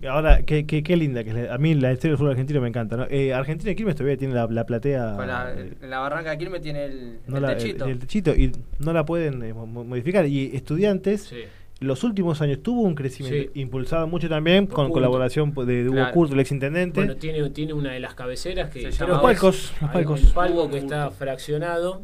[0.07, 1.35] Ahora, qué, qué, qué linda que es.
[1.35, 2.97] la- A mí la historia del fútbol argentino me encanta.
[2.97, 3.05] ¿no?
[3.09, 5.13] Eh, Argentina de Quilmes todavía tiene la, la platea.
[5.15, 7.85] Con la, en la barranca de Quilmes tiene el, no el la- techito.
[7.85, 10.25] el techito, y no la pueden eh, mo- modificar.
[10.27, 11.33] Y estudiantes,
[11.81, 15.97] los últimos años tuvo un crecimiento impulsado mucho también con colaboración pues, de, de Hugo
[15.97, 16.13] Claro.
[16.13, 16.99] Curto, el exintendente.
[16.99, 18.81] Bueno, tiene, tiene una de las cabeceras que.
[18.83, 20.21] Se llama- Los palcos, los palcos.
[20.23, 22.03] El palco que está fraccionado.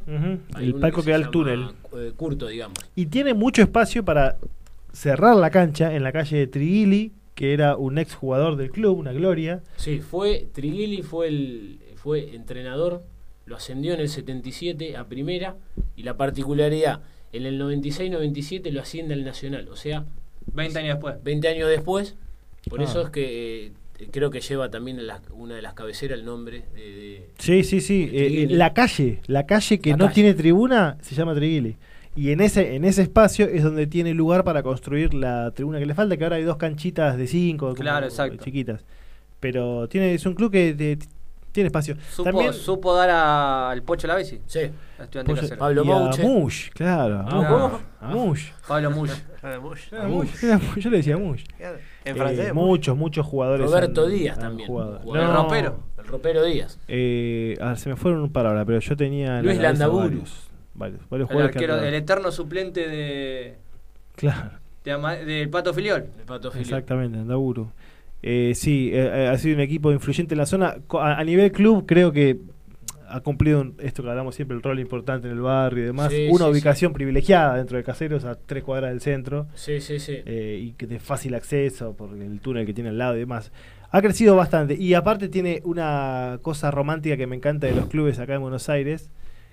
[0.59, 1.65] El palco que da al llama, túnel.
[1.95, 2.77] eh, Curto, digamos.
[2.95, 4.37] Y tiene mucho espacio para
[4.91, 8.97] cerrar la cancha en la calle de Triguili, que era un ex jugador del club,
[8.97, 9.61] una gloria.
[9.75, 10.47] Sí, fue.
[10.53, 13.03] Trigili fue el fue entrenador.
[13.45, 15.55] Lo ascendió en el 77 a primera.
[15.95, 17.01] Y la particularidad,
[17.37, 19.67] en el 96-97 lo asciende al Nacional.
[19.69, 20.05] O sea,
[20.53, 21.15] 20 años después.
[21.23, 22.15] 20 años después.
[22.69, 22.83] Por Ah.
[22.83, 23.67] eso es que
[23.99, 26.81] eh, creo que lleva también la- una de las cabeceras el nombre de.
[26.81, 28.05] de- Sí, sí, sí.
[28.07, 30.15] de eh, la calle, la calle que La no calle.
[30.15, 31.77] tiene tribuna se llama Triguili.
[32.15, 35.85] Y en ese, en ese espacio es donde tiene lugar para construir la tribuna que
[35.85, 38.43] le falta, que ahora hay dos canchitas de cinco, como Claro, exacto.
[38.43, 38.83] chiquitas.
[39.39, 40.97] Pero tiene, es un club que de-
[41.51, 41.95] tiene espacio.
[42.11, 44.41] Supo, También supo dar a- al Pocho Lavesi.
[44.45, 44.69] Sí.
[44.99, 45.83] Estudiante Pozo- casero.
[45.83, 47.19] y a Mush, claro.
[47.19, 47.27] a
[48.01, 48.49] Ah, Mush.
[48.67, 49.11] Pablo Mush.
[49.61, 49.89] Mush,
[50.77, 51.43] Yo le decía Mush.
[51.59, 53.65] En Eh, francés, muchos, muchos jugadores.
[53.65, 54.67] Roberto han- Díaz han también.
[54.67, 55.01] jugado.
[55.05, 55.79] No, el ropero.
[55.97, 56.79] El ropero Díaz.
[56.87, 59.39] Eh, a ver, se me fueron un par ahora, pero yo tenía.
[59.39, 60.03] en Luis la cabeza Landaburu.
[60.09, 60.49] Varios,
[61.09, 63.57] varios, varios El arquero, el eterno suplente de,
[64.15, 64.51] Claro,
[64.83, 66.05] de del Pato Filiol.
[66.19, 66.65] El Pato Filiol.
[66.65, 67.71] exactamente, Andaburu.
[68.23, 70.77] Eh, sí, eh, eh, ha sido un equipo influyente en la zona.
[70.99, 72.37] A, a nivel club, creo que
[73.09, 76.11] ha cumplido un- esto que hablamos siempre, el rol importante en el barrio y demás.
[76.11, 79.47] Sí, Una sí, ubicación privilegiada dentro de Caseros, a tres cuadras del centro.
[79.55, 80.17] Sí, sí, sí.
[80.25, 83.51] eh, y de fácil acceso por el túnel que tiene al lado y demás.
[83.91, 88.19] Ha crecido bastante y aparte tiene una cosa romántica que me encanta de los clubes
[88.19, 89.09] acá en Buenos Aires,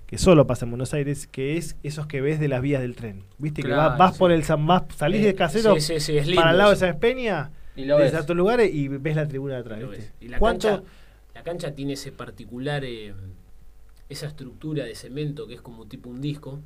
[0.07, 2.97] que solo pasa en Buenos Aires, que es esos que ves de las vías del
[2.97, 3.23] tren.
[3.39, 3.63] ¿Viste?
[3.63, 6.27] que vas, vas por el San vas, salís Eh, de Casero sí, sí, sí, es
[6.27, 6.77] lindo para el lado de.
[6.77, 8.13] San Peña, Y lo de ves.
[8.13, 9.81] ciertos lugares y ves la tribuna de atrás.
[10.21, 10.69] Y la ¿Cuánto?
[10.69, 10.85] cancha,
[11.35, 13.15] la cancha tiene ese particular, eh,
[14.09, 16.61] esa estructura de cemento que es como tipo un disco,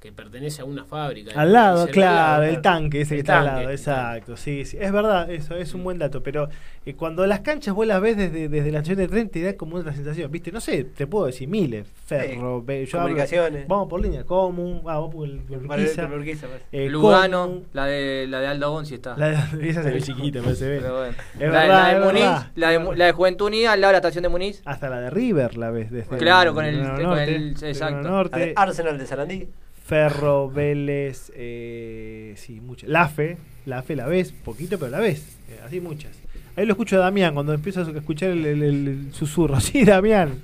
[0.00, 1.32] que pertenece a una fábrica.
[1.34, 4.76] Al lado, claro, el tanque ese que El está al lado, el exacto, sí, sí,
[4.80, 6.48] es verdad, eso es un buen dato, pero
[6.86, 9.56] eh, cuando las canchas vos las ves desde, desde la estación de tren te da
[9.56, 13.66] como otra sensación, viste, no sé, te puedo decir miles, Ferro, Be- yo hablo- comunicaciones.
[13.66, 16.62] vamos por línea, Común, ah, vos por el Urquiza, Urquiza, pues.
[16.70, 19.16] eh, Lugano, la de, la de Aldo Gonzi está.
[19.16, 20.78] la de, esa se ve chiquita, pero se ve.
[20.80, 21.14] Pero bueno.
[21.34, 22.46] Es la, verdad, la es de Muniz, verdad.
[22.54, 24.62] la de, la de Juventud Unida, al lado de la estación de Muniz.
[24.64, 28.08] Hasta la de River la ves desde Claro, con el- con el- exacto.
[28.08, 29.48] Norte, La de Arsenal de Sarandí.
[29.88, 32.90] Ferro, Vélez, eh, sí, muchas.
[32.90, 36.12] La Fe, la Fe la ves, poquito, pero la ves, eh, así muchas.
[36.56, 39.58] Ahí lo escucho a Damián cuando empiezo a escuchar el, el- el susurro.
[39.60, 40.42] Sí, Damián.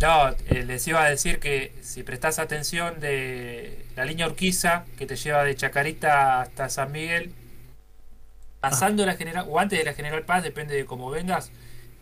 [0.00, 5.06] No, eh, les iba a decir que si prestás atención de la línea Urquiza, que
[5.06, 7.32] te lleva de Chacarita hasta San Miguel,
[8.60, 11.50] pasando la General, o antes de la General Paz, depende de cómo vengas,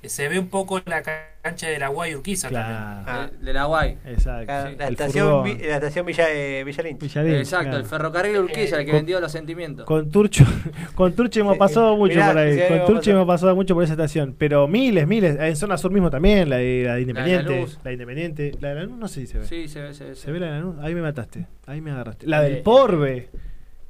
[0.09, 1.03] se ve un poco la
[1.43, 3.05] cancha de la Guay Urquiza Claro.
[3.05, 3.41] también.
[3.41, 3.99] De, de la Guay.
[4.07, 4.53] Exacto.
[4.79, 5.45] La, estación.
[5.45, 7.01] Vi- la estación Villa, eh, Villa Lynch.
[7.01, 7.79] Villalín, Exacto, claro.
[7.79, 9.87] el ferrocarril Urquiza, el que con- vendió los sentimientos.
[9.87, 10.45] Con Turcho,
[10.95, 12.55] con Turcho hemos pasado mucho Mirá, por ahí.
[12.55, 14.35] sí, con Turcho hemos pasado mucho por esa estación.
[14.39, 15.37] Pero miles, miles.
[15.39, 17.67] En zona sur mismo también, la de, la de Independiente.
[17.83, 18.53] La de Independiente.
[18.61, 19.47] La de Lanús no sé si se ve.
[19.47, 20.15] Sí, se ve, se ve.
[20.17, 20.77] ¿Se ve la de Lanús?
[20.83, 21.47] Ahí me mataste.
[21.67, 22.27] Ahí me agarraste.
[22.27, 23.29] La del Eh, Porbe.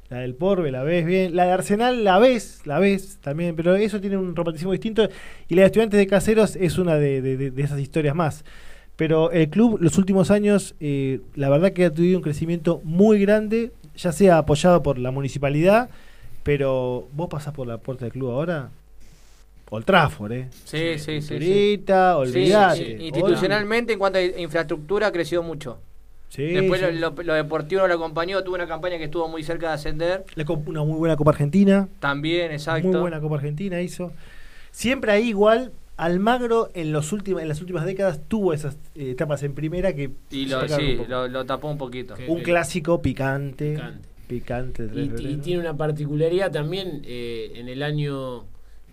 [0.09, 1.35] La del Porbe, la ves bien.
[1.35, 3.57] La de Arsenal, la ves, la ves también.
[3.57, 5.09] Pero eso tiene un romanticismo distinto.
[5.49, 8.45] Y la de Estudiantes de Caseros es una de, de- esas historias más.
[8.97, 13.19] Pero el club, los últimos años, eh, la verdad que ha tenido un crecimiento muy
[13.21, 13.73] grande.
[13.97, 15.91] Ya sea apoyado por la municipalidad.
[16.45, 18.71] Pero vos pasás por la puerta del club ahora.
[19.69, 20.49] Old Trafford, ¿eh?
[20.65, 21.39] Sí, sí, sí.
[21.41, 22.77] Sí, olvidate.
[22.99, 25.79] sí, Institucionalmente, en cuanto a infraestructura, ha crecido mucho.
[26.29, 26.87] Sí, Después sí.
[26.99, 29.75] Lo, lo- lo deportivo no lo acompañó, tuvo una campaña que estuvo muy cerca de
[29.75, 30.25] ascender.
[30.35, 31.89] La una muy buena Copa Argentina.
[32.01, 32.89] También, exacto.
[32.89, 34.13] Muy buena Copa Argentina hizo.
[34.71, 39.43] Siempre ahí igual, Almagro en, los últimos, en las últimas décadas tuvo esas eh, etapas
[39.45, 40.99] en primera que Y lo, sí,
[41.47, 42.15] tapó un poquito.
[42.29, 43.71] un clásico picante.
[43.73, 44.09] Picante.
[44.27, 44.83] Picante.
[44.83, 48.45] el 3 Y, y tiene una particularidad también eh, en el año,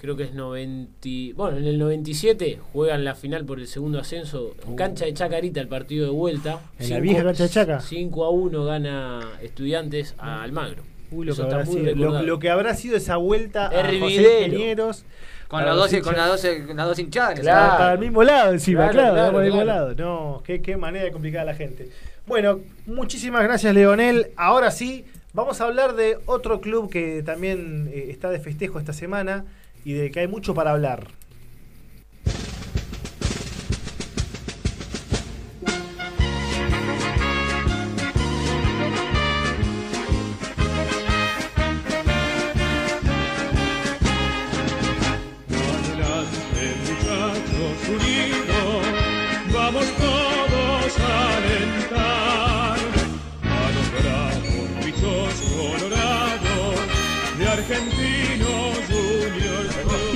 [0.03, 0.91] creo que es 90.
[1.33, 5.61] Bueno, en el 97 juegan la final por el segundo ascenso en cancha de Chacarita,
[5.61, 6.55] el partido de vuelta.
[6.55, 6.83] Uh.
[6.83, 7.79] ¿En la vieja cancha de Chaca?
[7.79, 10.83] 5 a 1 gana Estudiantes a Almagro.
[11.09, 14.75] Uy, lo, que habrá sido, lo, que habrá sido esa vuelta a José.
[15.47, 17.39] Con los 12, con las 12, con las dos hinchadas.
[17.39, 19.95] Claro, para el mismo lado encima, Claro, claro, claro, para el mismo lado.
[19.95, 21.89] No, qué, qué manera de complicar a la gente.
[22.25, 24.31] Bueno, muchísimas gracias, Leonel.
[24.35, 28.91] Ahora sí, vamos a hablar de otro club que también eh, está de festejo esta
[28.91, 29.45] semana
[29.85, 31.07] y de que hay mucho para hablar.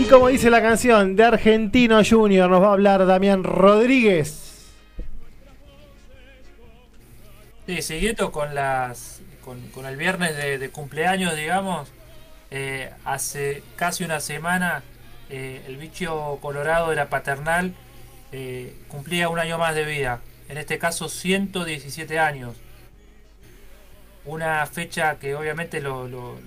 [0.10, 4.44] Como dice la canción de Argentino Junior, nos va a hablar Damián Rodríguez.
[7.66, 9.22] Sí, siguiendo con las
[9.74, 11.90] con, el viernes de, de cumpleaños, digamos,
[12.52, 14.84] eh, hace casi una semana
[15.30, 17.74] eh, el bicho colorado de la paternal
[18.32, 20.20] eh, cumplía un año más de vida,
[20.50, 22.56] en este caso 117 años.
[24.26, 26.38] Una fecha que obviamente lo- lo-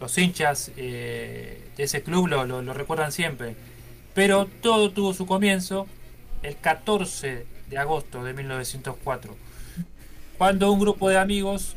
[0.00, 3.54] los hinchas eh, de ese club lo, lo- lo recuerdan siempre.
[4.14, 5.86] Pero todo tuvo su comienzo
[6.42, 9.34] el 14 de agosto de 1904
[10.38, 11.74] cuando un grupo de amigos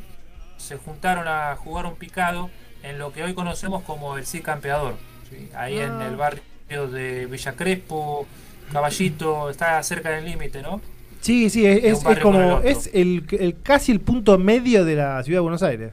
[0.58, 2.50] se juntaron a jugar un picado
[2.84, 4.96] en lo que hoy conocemos como el Sí Campeador,
[5.30, 5.50] ¿sí?
[5.56, 6.08] ahí en Ah.
[6.08, 8.28] el barrio de Villa Crespo,
[8.72, 10.82] Caballito, está cerca del límite, ¿no?
[11.22, 12.70] Sí, sí, es, es- es el como otro.
[12.70, 15.92] es el, el- casi el punto medio de la ciudad de Buenos Aires.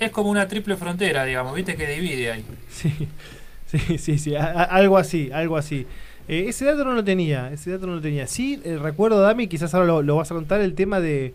[0.00, 2.44] Es como una triple frontera, digamos, viste que divide ahí.
[2.70, 2.92] Sí,
[3.66, 5.86] sí, sí, sí, a- a- algo así, algo así.
[6.26, 8.26] Eh, ese dato no lo tenía, ese dato no lo tenía.
[8.26, 11.34] Sí, eh, recuerdo, Dami, quizás ahora lo, lo vas a contar, el tema de,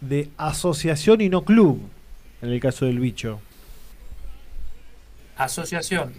[0.00, 1.80] de asociación y no club,
[2.42, 3.40] en el caso del bicho.
[5.36, 6.12] Asociación.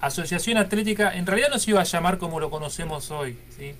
[0.00, 3.74] Asociación Atlética, en realidad no se iba a llamar como lo conocemos hoy, ¿sí?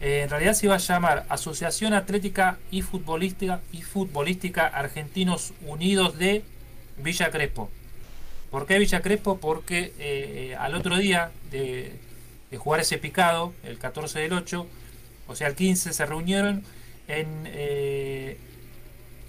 [0.00, 6.18] Eh, en realidad se iba a llamar Asociación Atlética y Futbolística y Futbolística Argentinos Unidos
[6.18, 6.44] de
[6.98, 7.70] Villa Crespo.
[8.50, 9.38] ¿Por qué Villa Crespo?
[9.38, 11.92] Porque eh, al otro día de,
[12.50, 14.66] de jugar ese picado, el 14 del 8,
[15.28, 16.62] o sea, el 15, se reunieron
[17.08, 18.38] en, eh,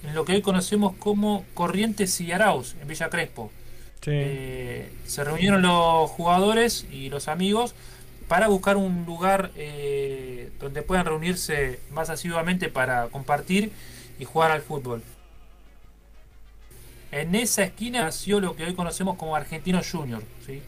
[0.04, 3.52] en lo que hoy conocemos como Corrientes y Arauz, en Villa Crespo.
[4.10, 7.76] Eh, se reunieron los jugadores y los amigos
[8.30, 13.72] para buscar un lugar eh, donde puedan reunirse más asiduamente para compartir
[14.20, 15.04] y jugar al fútbol.
[17.12, 20.22] En esa esquina nació lo que hoy conocemos como Argentino Junior.
[20.46, 20.62] ¿sí?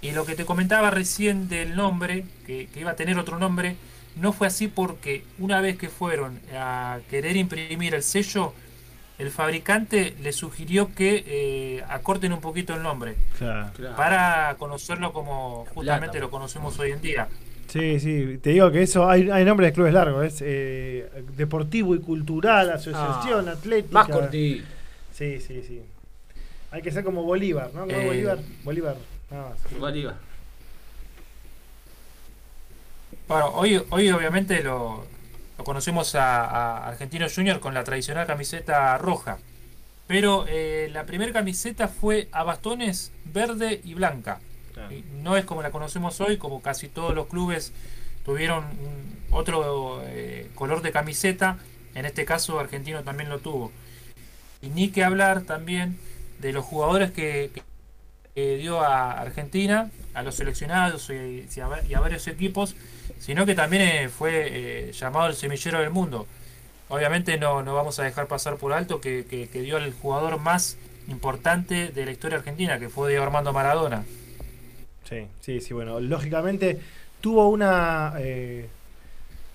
[0.00, 3.76] Y lo que te comentaba recién del nombre, que, que iba a tener otro nombre,
[4.16, 8.52] no fue así porque una vez que fueron a querer imprimir el sello,
[9.18, 13.70] el fabricante le sugirió que eh, acorten un poquito el nombre Claro.
[13.96, 17.28] para conocerlo como justamente lo conocemos hoy en día.
[17.68, 21.94] Sí, sí, te digo que eso, hay, hay nombres de clubes largos, es eh, deportivo
[21.94, 23.94] y cultural, asociación, Ah, atlética.
[23.94, 24.64] más cortito.
[25.22, 25.82] Sí, sí, sí.
[26.72, 27.82] Hay que ser como Bolívar, ¿no?
[27.82, 28.96] ¿Cómo Eh, Bolívar, Bolívar,
[29.30, 29.78] nada más.
[29.78, 30.16] Bolívar.
[33.28, 35.06] Bueno, hoy, hoy obviamente lo,
[35.58, 39.38] lo conocemos a, a Argentino Junior con la tradicional camiseta roja.
[40.08, 44.40] Pero eh, la primera camiseta fue a bastones verde y blanca.
[44.90, 47.72] Y No es como la conocemos hoy, como casi todos los clubes
[48.24, 51.58] tuvieron un- otro eh, color de camiseta.
[51.94, 53.70] En este caso, Argentino también lo tuvo.
[54.62, 55.98] Y ni que hablar también
[56.40, 57.50] de los jugadores que,
[58.34, 62.74] dio a Argentina, a los seleccionados y, a, varios equipos,
[63.18, 66.26] sino que también eh, fue eh, llamado el semillero del mundo.
[66.88, 70.76] Obviamente no, no vamos a dejar pasar por alto que, que- dio al jugador más
[71.08, 74.04] importante de la historia argentina, que fue Diego Armando Maradona.
[75.08, 76.80] Sí, sí, sí, bueno, lógicamente
[77.20, 78.68] tuvo una eh,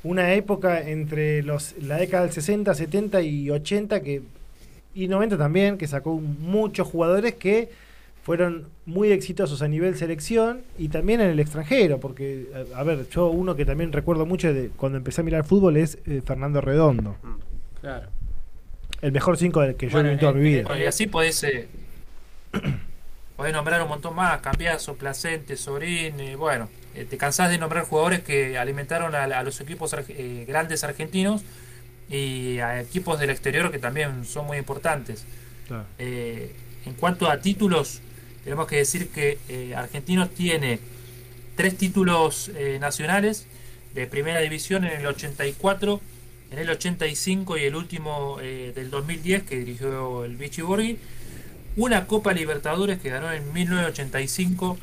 [0.03, 4.21] una época entre los la década del 60, 70 y 80 que
[5.03, 7.69] y 90 también que sacó muchos jugadores que
[8.23, 13.07] fueron muy exitosos a nivel selección y también en el extranjero, porque a, a ver,
[13.09, 16.59] yo uno que también recuerdo mucho de cuando empecé a mirar fútbol es eh, Fernando
[16.59, 17.15] Redondo,
[17.79, 18.07] Claro.
[19.01, 20.77] el mejor 5 del que yo Bueno, vi en toda eh, mi vida.
[20.77, 21.67] y así podés, eh,
[23.37, 27.85] podés nombrar un montón más, Cambiazo, Placente, Sorín, eh, bueno, eh, te cansás de nombrar
[27.85, 31.43] jugadores que alimentaron a, a los equipos arge- eh, grandes argentinos
[32.09, 35.25] y a equipos del exterior que también son muy importantes.
[35.67, 35.85] Claro.
[35.99, 36.51] Eh,
[36.85, 37.99] en cuanto a títulos,
[38.43, 40.79] tenemos que decir que eh, Argentinos tiene
[41.55, 43.45] tres títulos eh, nacionales
[43.93, 45.99] de primera división en el 84,
[46.51, 50.97] en el 85 y el último del 2010 que dirigió el Vichy Borghi.
[51.75, 54.77] Una Copa Libertadores que ganó en 1985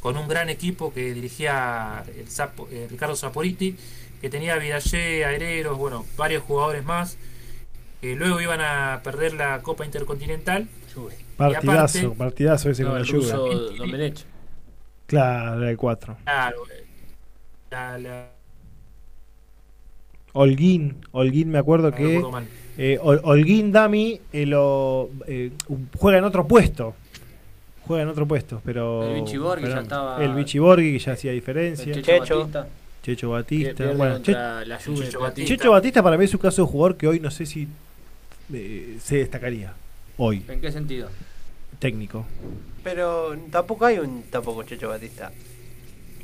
[0.00, 3.74] con un gran equipo que dirigía el Sapo- eh, Ricardo Saporiti,
[4.24, 7.18] que tenía a Vidallé, a Hereros, bueno, varios jugadores más.
[8.00, 10.66] que luego iban a perder la Copa Intercontinental.
[11.36, 14.14] Partidazo, aparte- partidazo ese No, con la el Juve.
[15.06, 16.16] Claro, era el 4.
[16.24, 16.84] Claro, eh,
[17.70, 18.30] la- la-
[20.32, 22.46] Holguín, Holguín me acuerdo No que mal.
[22.78, 25.50] eh, Holguín Dami eh, lo, eh,
[25.98, 26.94] juega en otro puesto.
[27.86, 30.98] Juega en otro puesto, pero El Vichy Borghi pero ya estaba- el Vichy Borghi que
[30.98, 31.92] ya hacía diferencia.
[31.92, 32.48] El Checho.
[33.04, 33.84] Checho Batista.
[33.92, 35.48] Bueno, contra Che- la Juve, Checho Batista.
[35.54, 37.68] Checho Batista para mí es un caso de jugador que hoy no sé si
[38.52, 39.74] eh, se destacaría.
[40.16, 41.10] Hoy, ¿En qué sentido?
[41.78, 42.24] técnico.
[42.82, 45.30] Pero tampoco hay un tampoco Checho Batista.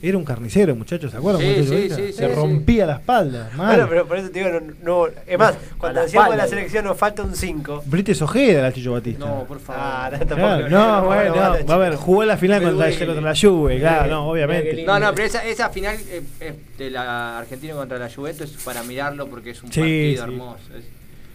[0.02, 1.42] Era un carnicero, muchachos, ¿se acuerdan?
[1.42, 3.50] Sí, sí, sí, se sí, rompía la espalda.
[3.54, 3.66] mal.
[3.76, 6.46] Bueno, pero por eso te digo, no, no- es más, cuando la decíamos de la
[6.48, 7.82] selección nos falta un 5.
[7.84, 9.26] Brites Ojeda era Chicho Batista.
[9.26, 9.82] No, por favor.
[9.84, 12.88] Ah, no, Claro, tampoco- no, bueno, vale, va a ver, jugó la final contra,
[13.20, 14.82] la Juve, claro, no, obviamente.
[14.84, 18.62] No, no, pero esa, esa final eh, eh, de la Argentina contra la Juventus es
[18.62, 20.30] para mirarlo porque es un Sí, partido sí.
[20.32, 20.60] hermoso.
[20.78, 20.84] Es-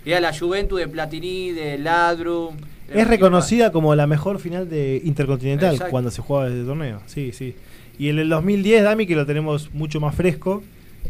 [0.07, 2.55] Era la Juventus de Platini, de Ladrum.
[2.93, 5.91] Es reconocida como la mejor final de Intercontinental Exacto.
[5.91, 7.55] cuando se juega desde torneo, sí, sí.
[7.97, 10.63] Y en el 2010, Dami, que lo tenemos mucho más fresco,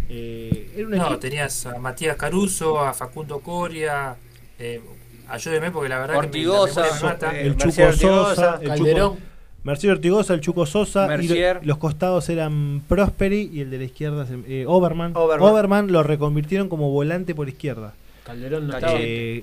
[0.10, 4.16] eh, era un No, tenías a Matías Caruso, a Facundo Coria,
[4.60, 4.82] eh,
[5.28, 7.40] ayúdeme porque la verdad que Ortigosa, me, la memoria me mata.
[7.40, 9.18] el Chuco Sosa, el Chuco,
[9.64, 11.60] Marcelo Ortigosa, el Chuco Sosa, y lo- Mercier.
[11.64, 15.14] los costados eran Prosperi y el de la izquierda, eh, Oberman.
[15.16, 15.49] Oberman.
[15.49, 17.94] Oberman lo reconvirtieron como volante por izquierda.
[18.26, 18.99] Calderón no Eh, estaba.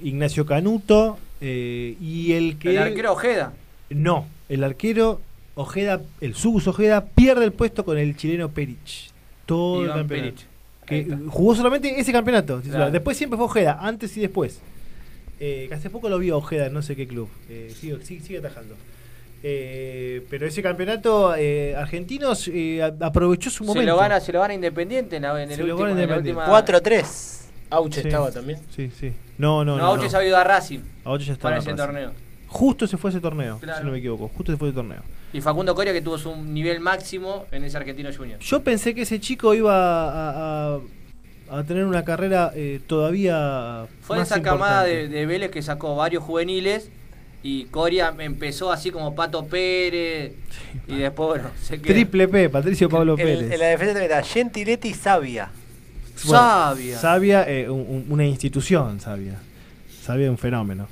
[0.08, 3.52] Ignacio Canuto eh, y el que El arquero Ojeda.
[3.90, 5.20] no el arquero
[5.54, 9.10] Ojeda el Subus Ojeda pierde el puesto con el chileno Perich
[9.46, 10.46] todo el Iván campeonato Perich.
[10.86, 12.60] que jugó solamente ese campeonato.
[12.62, 12.90] Claro.
[12.90, 14.60] después siempre fue Ojeda antes y después
[15.40, 18.20] eh, que hace poco lo vio Ojeda en no sé qué club eh, sigue, sigue,
[18.22, 18.74] sigue atajando
[19.44, 24.38] Eh, pero ese campeonato eh, argentinos eh, aprovechó su momento Se lo gana, se lo
[24.40, 27.40] gana Independiente en, la, en el Se último, última 4-3.
[27.70, 28.08] Auche Sí.
[28.08, 28.60] estaba también.
[28.70, 30.10] sí sí no no No, no, Auche no.
[30.10, 30.80] se ha ido a Racing.
[31.04, 31.82] Auche ya estaba para en ese Racing.
[31.84, 32.12] torneo.
[32.52, 33.78] Justo se fue ese torneo, Claro.
[33.80, 34.28] si no me equivoco.
[34.28, 35.00] Justo se fue ese torneo.
[35.32, 38.38] Y Facundo Coria que tuvo su nivel máximo en ese Argentino Junior.
[38.40, 40.80] Yo pensé que ese chico iba a, a-
[41.50, 43.86] a tener una carrera eh, todavía.
[44.02, 46.90] Fue más esa camada de, Vélez que sacó varios juveniles
[47.42, 50.32] y Coria empezó así como Pato Pérez
[50.86, 51.92] y después bueno, se quedó.
[51.94, 53.50] Triple P, Patricio Pablo Pérez.
[53.50, 55.50] en la defensa también está Gentiletti y Sabia.
[56.24, 56.98] Bueno, Sabia.
[56.98, 59.38] Sabia, eh, un- un- una institución, Sabia.
[60.02, 60.86] Sabia un fenómeno.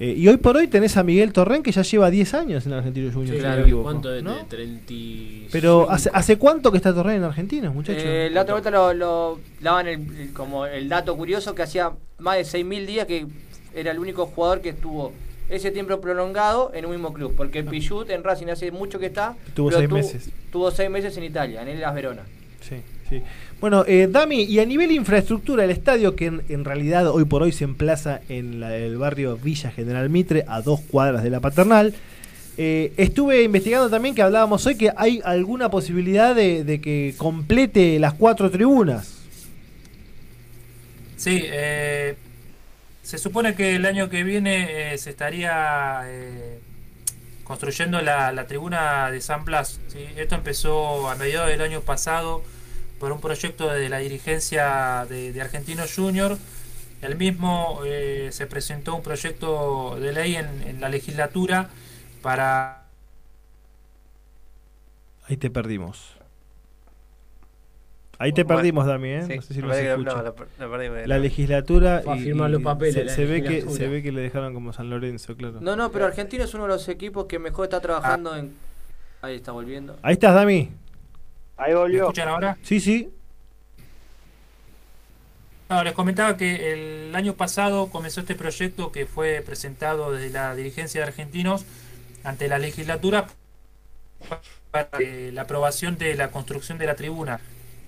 [0.00, 2.72] Eh, y hoy por hoy tenés a Miguel Torren que ya lleva 10 años en
[2.72, 3.36] Argentino Junior.
[3.36, 4.34] si no me equivoco, ¿Cuánto de, ¿no?
[4.36, 5.48] de 35?
[5.52, 8.02] Pero ¿hace, ¿hace cuánto que está Torren en Argentina, muchachos?
[8.04, 11.92] Eh, la otra vuelta lo, lo daban el, el- como el dato curioso que hacía
[12.18, 13.26] más de 6.000 días que
[13.74, 15.12] era el único jugador que estuvo
[15.48, 17.34] ese tiempo prolongado en un mismo club.
[17.36, 19.36] Porque Pichut en Racing hace mucho que está.
[19.54, 20.30] Tuvo pero seis tuvo- meses.
[20.50, 22.22] Tuvo seis meses en Italia, en el Las Verona.
[22.60, 22.76] Sí,
[23.18, 23.22] sí.
[23.60, 27.52] Bueno, eh, Dami, y a nivel infraestructura, el estadio que en, realidad hoy por hoy
[27.52, 31.94] se emplaza en la- el barrio Villa General Mitre, a dos cuadras de la paternal.
[32.58, 37.98] eh, estuve investigando también que hablábamos hoy que hay alguna posibilidad de, de que complete
[37.98, 39.20] las cuatro tribunas.
[41.16, 42.16] Sí, eh,
[43.02, 46.58] se supone que el año que viene eh, se estaría eh,
[47.44, 49.80] construyendo la, la tribuna de San Blas.
[49.88, 50.00] ¿sí?
[50.16, 52.42] Esto empezó a mediados del año pasado
[53.02, 56.38] por un proyecto de la dirigencia de, de Argentinos Junior.
[57.00, 61.68] El mismo eh, se presentó un proyecto de ley en, en la legislatura
[62.22, 62.84] para
[65.26, 66.14] Ahí te perdimos.
[68.18, 69.22] Ahí te Bueno, perdimos, Dami, ¿eh?
[69.26, 70.22] sí, no sé si lo escucha.
[70.60, 70.76] no,
[71.06, 73.78] la legislatura Fue a y- firmar y los papeles, se, se ve que legislatura.
[73.78, 75.58] se ve que le dejaron como San Lorenzo, claro.
[75.60, 78.54] No, no, pero Argentino es uno de los equipos que mejor está trabajando en.
[79.22, 79.98] Ahí está volviendo.
[80.02, 80.70] Ahí estás, Dami.
[81.62, 82.58] Ahí ¿Me escuchan ahora?
[82.62, 83.10] Sí, sí.
[85.68, 90.54] No, les comentaba que el año pasado comenzó este proyecto que fue presentado desde la
[90.54, 91.64] dirigencia de argentinos
[92.24, 93.28] ante la legislatura
[94.70, 97.40] para eh, la aprobación de la construcción de la tribuna.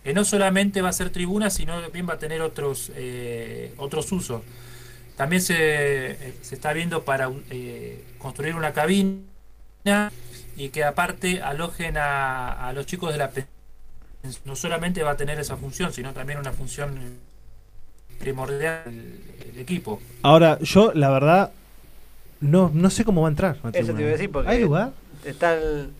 [0.03, 4.13] Que no solamente va a ser tribuna, sino también va a tener otros eh, otros
[4.13, 4.43] usos.
[5.17, 5.57] También se,
[6.13, 9.21] eh, se está viendo para eh, construir una cabina
[10.57, 13.54] y que aparte alojen a, a los chicos de la pensión.
[14.45, 16.95] No solamente va a tener esa función, sino también una función
[18.19, 20.01] primordial del equipo.
[20.23, 21.51] Ahora, yo, la verdad,
[22.41, 23.57] no, no sé cómo va a entrar.
[23.73, 24.93] Eso te iba a decir porque ¿Hay lugar?
[25.25, 25.91] Está el-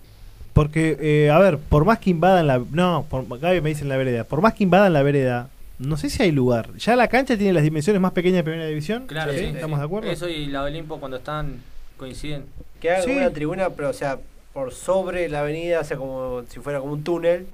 [0.53, 2.63] Porque, eh, a ver, por más que invadan la.
[2.71, 4.25] No, por, Gaby me dice en la vereda.
[4.25, 5.49] Por más que invadan la vereda,
[5.79, 6.73] no sé si hay lugar.
[6.77, 9.07] Ya la cancha tiene las dimensiones más pequeñas de primera división.
[9.07, 9.81] Claro, sí, ¿Estamos sí.
[9.81, 10.11] de acuerdo?
[10.11, 11.61] Eso y la Olimpo cuando están
[11.97, 12.45] coinciden.
[12.81, 13.11] Que haga Sí.
[13.11, 14.19] una tribuna, pero o sea,
[14.53, 17.47] por sobre la avenida, o sea, como si fuera como un túnel.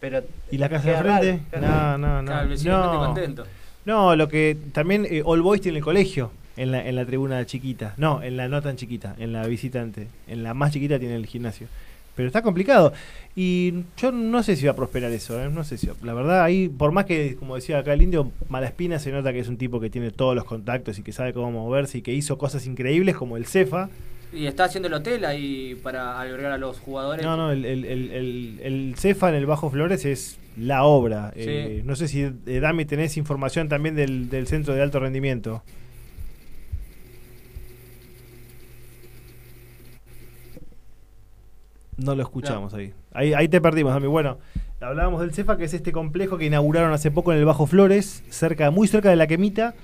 [0.00, 1.40] Pero ¿Y la casa de frente?
[1.52, 2.26] raro, No, no, no.
[2.26, 2.98] Claro, el vecino no.
[3.06, 3.44] contento.
[3.84, 7.44] No, lo que también eh, All Boys tiene el colegio en la, en la tribuna
[7.46, 7.94] chiquita.
[7.96, 10.08] No, en la no tan chiquita, en la visitante.
[10.26, 11.66] En la más chiquita tiene el gimnasio.
[12.16, 12.92] Pero está complicado.
[13.36, 15.48] Y yo no sé si va a prosperar eso, ¿eh?
[15.48, 15.88] no sé si.
[16.02, 19.38] La verdad, ahí, por más que, como decía acá el indio, Malaspina se nota que
[19.38, 22.12] es un tipo que tiene todos los contactos y que sabe cómo moverse y que
[22.12, 23.88] hizo cosas increíbles como el Cefa.
[24.32, 27.24] Y está haciendo el hotel ahí para albergar a los jugadores.
[27.24, 31.32] No, no, el, el, el, Cefa en el Bajo Flores es la obra.
[31.34, 31.40] Sí.
[31.46, 35.62] Eh, no sé si, eh, Dami, tenés información también del, del centro de alto rendimiento.
[41.96, 42.94] No lo escuchamos ahí.
[43.12, 43.34] ahí.
[43.34, 44.06] Ahí te perdimos, Dami.
[44.06, 44.38] Bueno,
[44.80, 48.22] hablábamos del Cefa, que es este complejo que inauguraron hace poco en el Bajo Flores,
[48.30, 49.74] cerca, muy cerca de la Quemita,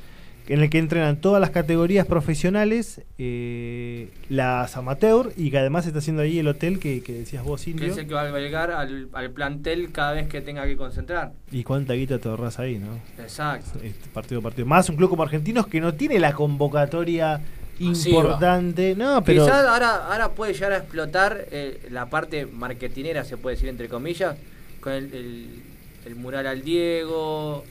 [0.48, 5.98] en el que entrenan todas las categorías profesionales, eh, las amateur, y que además está
[5.98, 7.90] haciendo ahí el hotel que, que decías vos, Que Indio.
[7.92, 11.32] es el que va a albergar al, al plantel cada vez que tenga que concentrar.
[11.50, 13.00] Y cuánta guita te ahorras ahí, ¿no?
[13.22, 13.80] Exacto.
[13.82, 14.66] Este partido partido.
[14.66, 17.40] Más un club como Argentinos que no tiene la convocatoria
[17.78, 18.94] importante.
[18.96, 19.44] No, pero.
[19.44, 23.88] Quizás ahora, ahora puede llegar a explotar eh, la parte marketinera, se puede decir entre
[23.88, 24.36] comillas,
[24.80, 25.62] con el, el-
[26.06, 27.64] el mural al Diego,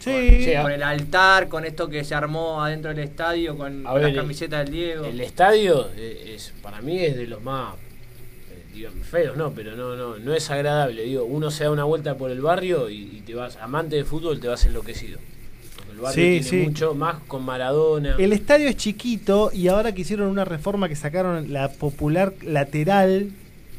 [0.00, 0.10] Sí.
[0.10, 3.94] con, Sí, con el altar, con esto que se armó adentro del estadio, con A
[3.94, 5.04] las ver, camisetas del Diego.
[5.04, 7.74] El estadio eh, es para mí es de los más
[8.50, 11.02] eh, digamos, feos, no, pero no, no, no es agradable.
[11.04, 14.04] Digo, uno se da una vuelta por el barrio y, y te vas, amante de
[14.04, 15.18] fútbol, te vas enloquecido.
[15.76, 16.68] Porque el barrio Sí, tiene sí.
[16.70, 18.16] mucho más con Maradona.
[18.18, 23.30] El estadio es chiquito y ahora que hicieron una reforma que sacaron la popular lateral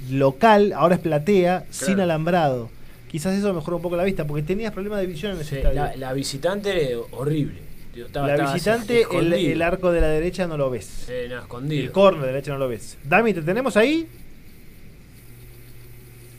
[0.10, 2.69] local, ahora es platea, sin alambrado.
[3.12, 5.56] Quizás eso mejoró un poco la vista, porque tenías problemas de visión en ese Sí,
[5.58, 5.76] estadio.
[5.82, 7.60] la, la visitante horrible.
[7.94, 9.06] Digo, estaba- La estaba visitante,
[9.52, 10.86] el, arco de la derecha no lo ves.
[11.08, 11.84] Sí, no, escondido.
[11.84, 12.98] El corner de la derecha no lo ves.
[13.04, 14.08] Dami, ¿te tenemos ahí?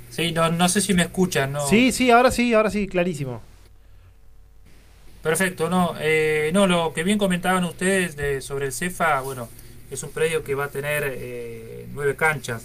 [0.08, 1.66] Sí, no, no sé si me escuchan, ¿no?
[1.68, 3.42] Sí, sí, ahora sí, ahora sí, clarísimo.
[5.22, 9.48] Perfecto, no, eh, no, lo que bien comentaban ustedes de, sobre el CEFA, bueno,
[9.90, 12.64] es un predio que va a tener eh, nueve canchas.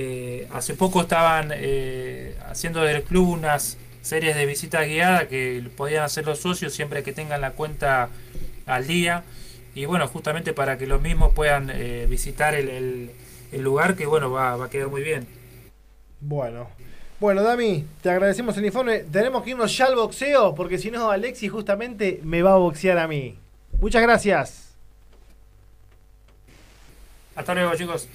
[0.00, 6.04] Eh, hace poco estaban eh, haciendo del club unas series de visitas guiadas que podían
[6.04, 8.08] hacer los socios siempre que tengan la cuenta
[8.66, 9.24] al día.
[9.74, 13.10] Y bueno, justamente para que los mismos puedan eh, visitar el, el-
[13.50, 15.26] el lugar que bueno, va, va a quedar muy bien.
[16.20, 16.68] Bueno.
[17.18, 18.98] Bueno, Dami, te agradecemos el informe.
[19.00, 22.98] Tenemos que irnos ya al boxeo, porque si no, Alexis justamente me va a boxear
[22.98, 23.36] a mí.
[23.80, 24.74] Muchas gracias.
[27.34, 28.06] Hasta luego, chicos.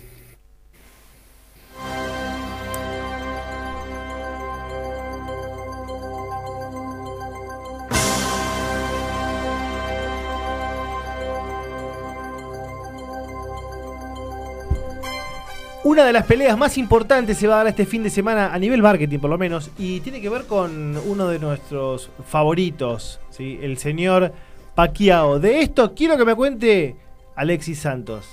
[15.84, 18.58] Una de las peleas más importantes se va a dar este fin de semana a
[18.60, 23.60] nivel marketing, por lo menos, y tiene que ver con uno de nuestros favoritos, ¿sí?
[23.62, 24.32] el señor
[24.76, 25.40] Pacquiao.
[25.40, 26.96] De esto quiero que me cuente
[27.36, 28.30] Alexis Santos.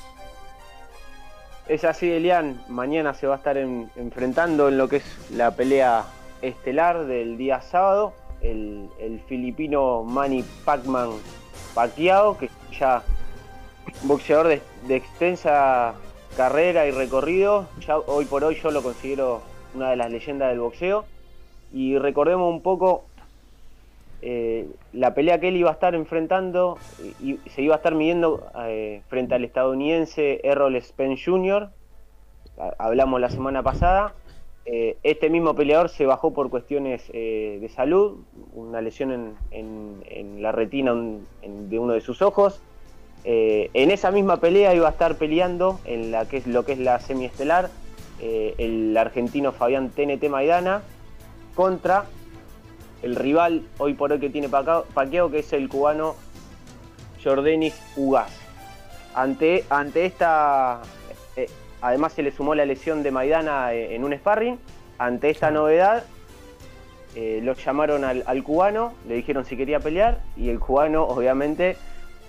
[1.67, 2.63] Es así, Elian.
[2.69, 6.05] Mañana se va a estar en- enfrentando en lo que es la pelea
[6.43, 8.13] estelar del día sábado.
[8.43, 11.11] El, el filipino Manny Pacman
[11.75, 12.49] Pacquiao, que
[12.79, 13.03] ya
[14.03, 15.95] boxeador de extensa
[16.41, 17.67] carrera y recorrido.
[17.87, 19.43] Ya hoy por hoy yo lo considero
[19.75, 21.05] una de las leyendas del boxeo.
[21.71, 23.05] Y recordemos un poco
[24.23, 26.79] eh, la pelea que él iba a estar enfrentando
[27.23, 31.69] y, se iba a estar midiendo eh, frente al estadounidense Errol Spence Jr.
[32.59, 34.15] Ha- Hablamos la semana pasada.
[34.65, 40.95] Eh, este mismo peleador se bajó por cuestiones de salud, una lesión en, la retina
[41.43, 42.63] de uno de sus ojos.
[43.25, 46.73] Eh, en esa misma pelea iba a estar peleando en la que es lo que
[46.73, 47.69] es la semiestelar
[48.19, 50.83] eh, el argentino Fabián TNT Maidana
[51.55, 52.07] contra
[53.03, 56.17] el rival hoy por hoy que tiene Pacquiao, que es el cubano
[57.23, 58.33] Jordanis Ugaz.
[59.15, 60.81] Ante, ante esta,
[61.37, 61.49] eh,
[61.83, 64.59] además se le sumó la lesión de Maidana en un sparring.
[64.99, 66.05] Ante esta novedad,
[67.17, 71.77] lo llamaron al, al cubano, le dijeron si quería pelear y el cubano obviamente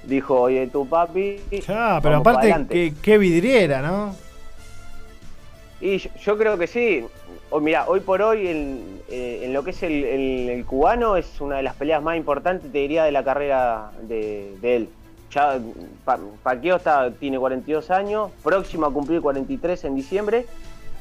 [0.04, 1.38] dijo, oye tu papi,
[1.68, 2.74] Ah, pero aparte, adelante".
[2.74, 4.16] qué, qué vidriera, ¿no?
[5.80, 7.04] Y yo, yo creo que sí.
[7.50, 11.18] Hoy, mira, hoy por hoy en, eh, en lo que es el, el- el cubano
[11.18, 14.90] es una de las peleas más importantes, te diría, de la carrera de, de él.
[15.34, 15.60] Ya
[16.06, 20.46] Pa- Pacquiao está, tiene 42 años, próximo a cumplir 43 en diciembre.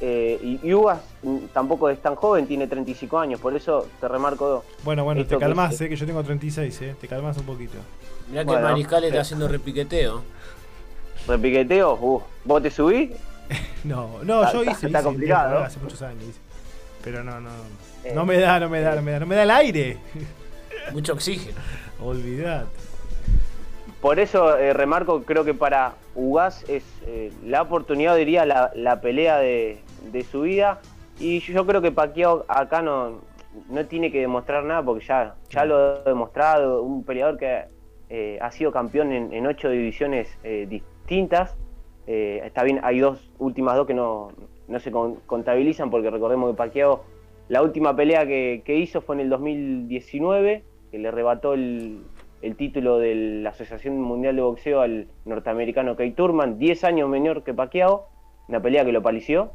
[0.03, 4.63] eh, y, mm, tampoco es tan joven, tiene 35 años, por eso te remarco.
[4.83, 5.85] Bueno, bueno, esto te que calmás, dice.
[5.85, 6.95] eh, que yo tengo 36, eh.
[6.99, 7.77] Te calmás un poquito.
[8.31, 9.21] Mirá que Mariscal está eh.
[9.21, 10.23] haciendo repiqueteo.
[11.27, 13.11] Repiqueteo, uh, ¿vos te subís?
[13.83, 14.85] No, no, Está- yo hice.
[14.87, 15.65] está hice, complicado, ¿no?
[15.65, 16.39] Hace muchos años hice.
[17.03, 17.49] Pero no, no.
[18.03, 19.19] Eh, No me da, no me da, no me da.
[19.19, 19.97] No me da el aire.
[20.93, 21.57] Mucho oxígeno.
[22.03, 22.67] Olvidate.
[23.99, 29.01] Por eso eh, remarco, creo que para Ugas es eh, la oportunidad, diría, la, la
[29.01, 29.79] pelea de,
[30.11, 30.79] de su vida.
[31.19, 33.21] Y yo creo que Pacquiao acá no,
[33.69, 36.81] no tiene que demostrar nada porque ya, ya lo ha demostrado.
[36.83, 37.65] Un peleador que
[38.13, 41.57] eh, ha sido campeón en, ocho divisiones eh, distintas.
[42.07, 44.33] Eh, está bien, hay dos últimas dos que no,
[44.67, 47.05] no se con- contabilizan porque recordemos que Pacquiao,
[47.47, 52.01] la última pelea que, hizo fue en el 2019, que le arrebató el,
[52.41, 57.43] el título de la Asociación Mundial de Boxeo al norteamericano Kay Turman, 10 años menor
[57.43, 58.07] que Pacquiao,
[58.49, 59.53] una pelea que lo palició.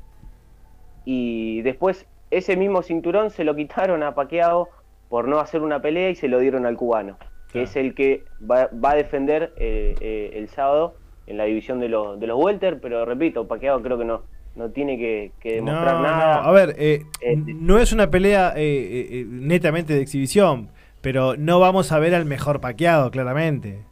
[1.05, 4.71] Y después ese mismo cinturón se lo quitaron a Pacquiao
[5.11, 7.19] por no hacer una pelea y se lo dieron al cubano,
[7.57, 10.95] que es el que va, va a defender eh, eh, el sábado
[11.27, 14.23] en la división de los, de los welter, pero repito, Pacquiao creo que no,
[14.55, 16.43] no tiene que, que demostrar No, nada.
[16.43, 17.05] no, A ver, eh,
[17.47, 20.71] no es una pelea eh, eh, eh, netamente de exhibición,
[21.01, 23.85] pero no vamos a ver al mejor paqueado, claramente.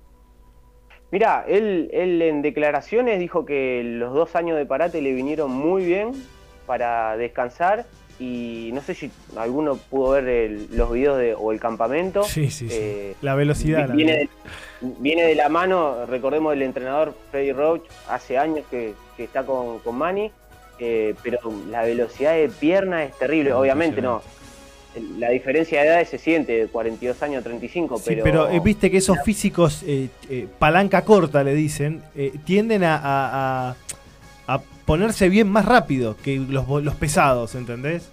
[1.11, 5.85] Mira, él, él en declaraciones dijo que los dos años de parate le vinieron muy
[5.85, 6.13] bien
[6.67, 7.87] para descansar
[8.19, 12.23] y no sé si alguno pudo ver el- los videos de, o el campamento.
[12.25, 12.75] Sí, sí, sí.
[12.79, 13.89] Eh, La velocidad.
[13.89, 14.31] la viene, verdad.
[14.81, 19.45] de, viene de la mano, recordemos el entrenador Freddy Roach, hace años que, que está
[19.45, 20.31] con, con Manny,
[20.79, 21.39] eh, pero
[21.71, 24.23] la velocidad de pierna es terrible, obviamente no.
[25.19, 28.23] La diferencia de edades se siente, de 42 años a 35, Sí, pero...
[28.23, 29.85] pero eh, viste que esos físicos
[30.61, 32.01] palanca corta, le dicen,
[32.45, 33.77] tienden a, a- a- a
[34.85, 38.09] ponerse bien más rápido que los, los pesados, ¿entendés?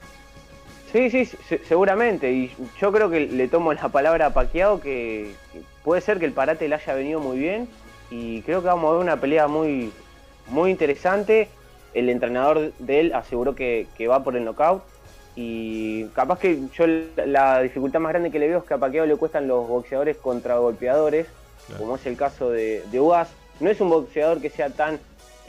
[0.92, 2.32] Sí, sí, se- seguramente.
[2.32, 6.26] Y yo creo que le tomo la palabra a Pacquiao que, que puede ser que
[6.26, 7.68] el parate le haya venido muy bien.
[8.10, 9.92] Y creo que vamos a ver una pelea muy,
[10.48, 11.48] muy interesante.
[11.94, 14.84] El entrenador de él aseguró que, que va por el knockout.
[15.36, 16.86] Y capaz que yo
[17.26, 20.18] la- dificultad más grande que le veo es que a Pacquiao le cuestan los boxeadores
[20.18, 21.28] contra golpeadores,
[21.78, 23.30] como es el caso de, de Ugas.
[23.62, 25.00] No es un boxeador que sea tan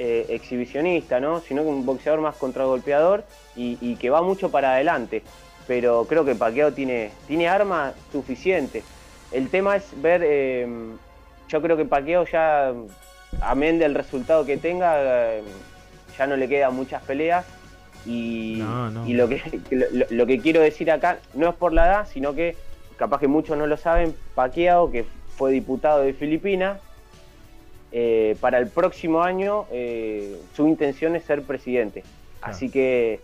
[0.05, 1.39] eh, exhibicionista, ¿no?
[1.41, 3.23] Sino que un boxeador más contragolpeador
[3.55, 5.23] y, y que va mucho para adelante.
[5.69, 8.83] Pero creo que Pacquiao tiene, tiene armas suficientes.
[9.31, 10.67] El tema es ver, eh,
[11.49, 12.73] yo creo que Pacquiao ya,
[13.41, 15.43] amén del resultado que tenga, eh,
[16.19, 17.47] ya no le quedan muchas peleas.
[18.05, 19.07] Y, No, no.
[19.07, 22.35] y lo, que, lo, lo que quiero decir acá no es por la edad, sino
[22.35, 22.57] que
[22.97, 25.05] capaz que muchos no lo saben, Pacquiao, que
[25.37, 26.81] fue diputado de Filipinas,
[27.93, 32.03] eh, para el próximo año eh, su intención es ser presidente.
[32.41, 33.21] Así que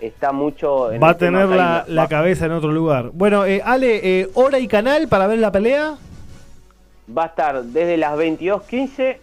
[0.00, 0.92] está mucho...
[0.92, 3.10] en Va a tener tema la, la cabeza en otro lugar.
[3.12, 5.96] Bueno, eh, Ale, hora y canal para ver la pelea.
[7.16, 9.16] Va a estar desde las 22.15,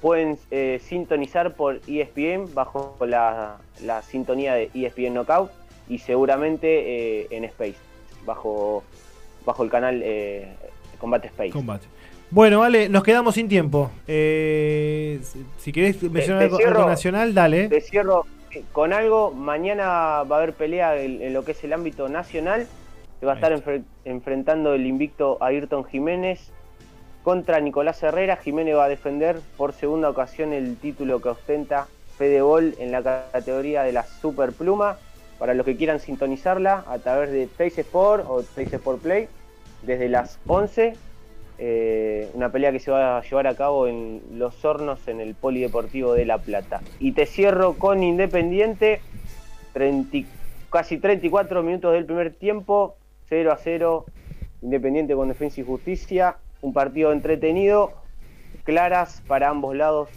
[0.00, 0.38] pueden
[0.80, 5.50] sintonizar por ESPN bajo la, la sintonía de ESPN Knockout
[5.88, 7.76] y seguramente eh, en Space,
[8.24, 8.82] bajo,
[9.44, 10.54] bajo el canal eh,
[10.98, 11.50] Combate Space.
[11.50, 11.86] Combate.
[12.34, 13.92] Bueno, Ale, nos quedamos sin tiempo.
[14.08, 15.20] Eh,
[15.58, 16.76] si, querés mencionar te algo, cierro.
[16.78, 17.68] algo nacional, dale.
[17.68, 18.26] Te cierro
[18.72, 19.30] con algo.
[19.30, 19.84] Mañana
[20.24, 22.66] va a haber pelea en, en lo que es el ámbito nacional.
[23.20, 26.50] Se va a estar enfre- enfrentando el invicto Ayrton Jiménez
[27.22, 28.34] contra Nicolás Herrera.
[28.38, 31.86] Jiménez va a defender por segunda ocasión el título que ostenta
[32.18, 34.98] Fedebol en la categoría de la Super Pluma.
[35.38, 39.28] Para los que quieran sintonizarla a través de Teis Sport o Teis Sport Play
[39.82, 40.96] desde las 11.
[41.58, 45.34] Eh, una pelea que se va a llevar a cabo en Los Hornos en el
[45.34, 46.80] Polideportivo de La Plata.
[46.98, 49.00] Y te cierro con Independiente,
[49.72, 50.26] 30 y-
[50.70, 52.96] casi 34 minutos del primer tiempo,
[53.28, 54.06] 0 a 0,
[54.62, 57.92] Independiente con Defensa y Justicia, un partido entretenido,
[58.64, 60.08] claras para ambos lados,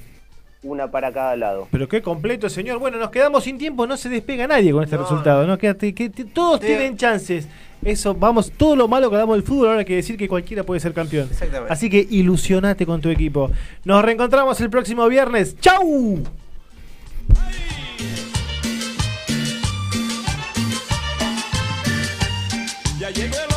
[0.64, 1.68] una para cada lado.
[1.72, 2.80] Pero qué completo, señor.
[2.80, 5.46] Bueno, nos quedamos sin tiempo, no se despega nadie con este resultado.
[5.46, 5.58] ¿no?
[5.58, 7.48] Quédate, que t- todos tienen chances.
[7.84, 10.64] Eso, vamos, todo lo malo que hablamos del fútbol, ahora hay que decir que cualquiera
[10.64, 11.28] puede ser campeón.
[11.32, 11.72] Exactamente.
[11.72, 13.52] Así que ilusionate con tu equipo.
[13.86, 15.56] Nos reencontramos el próximo viernes.
[15.60, 16.24] ¡Chau!
[23.00, 23.57] Ya llegó el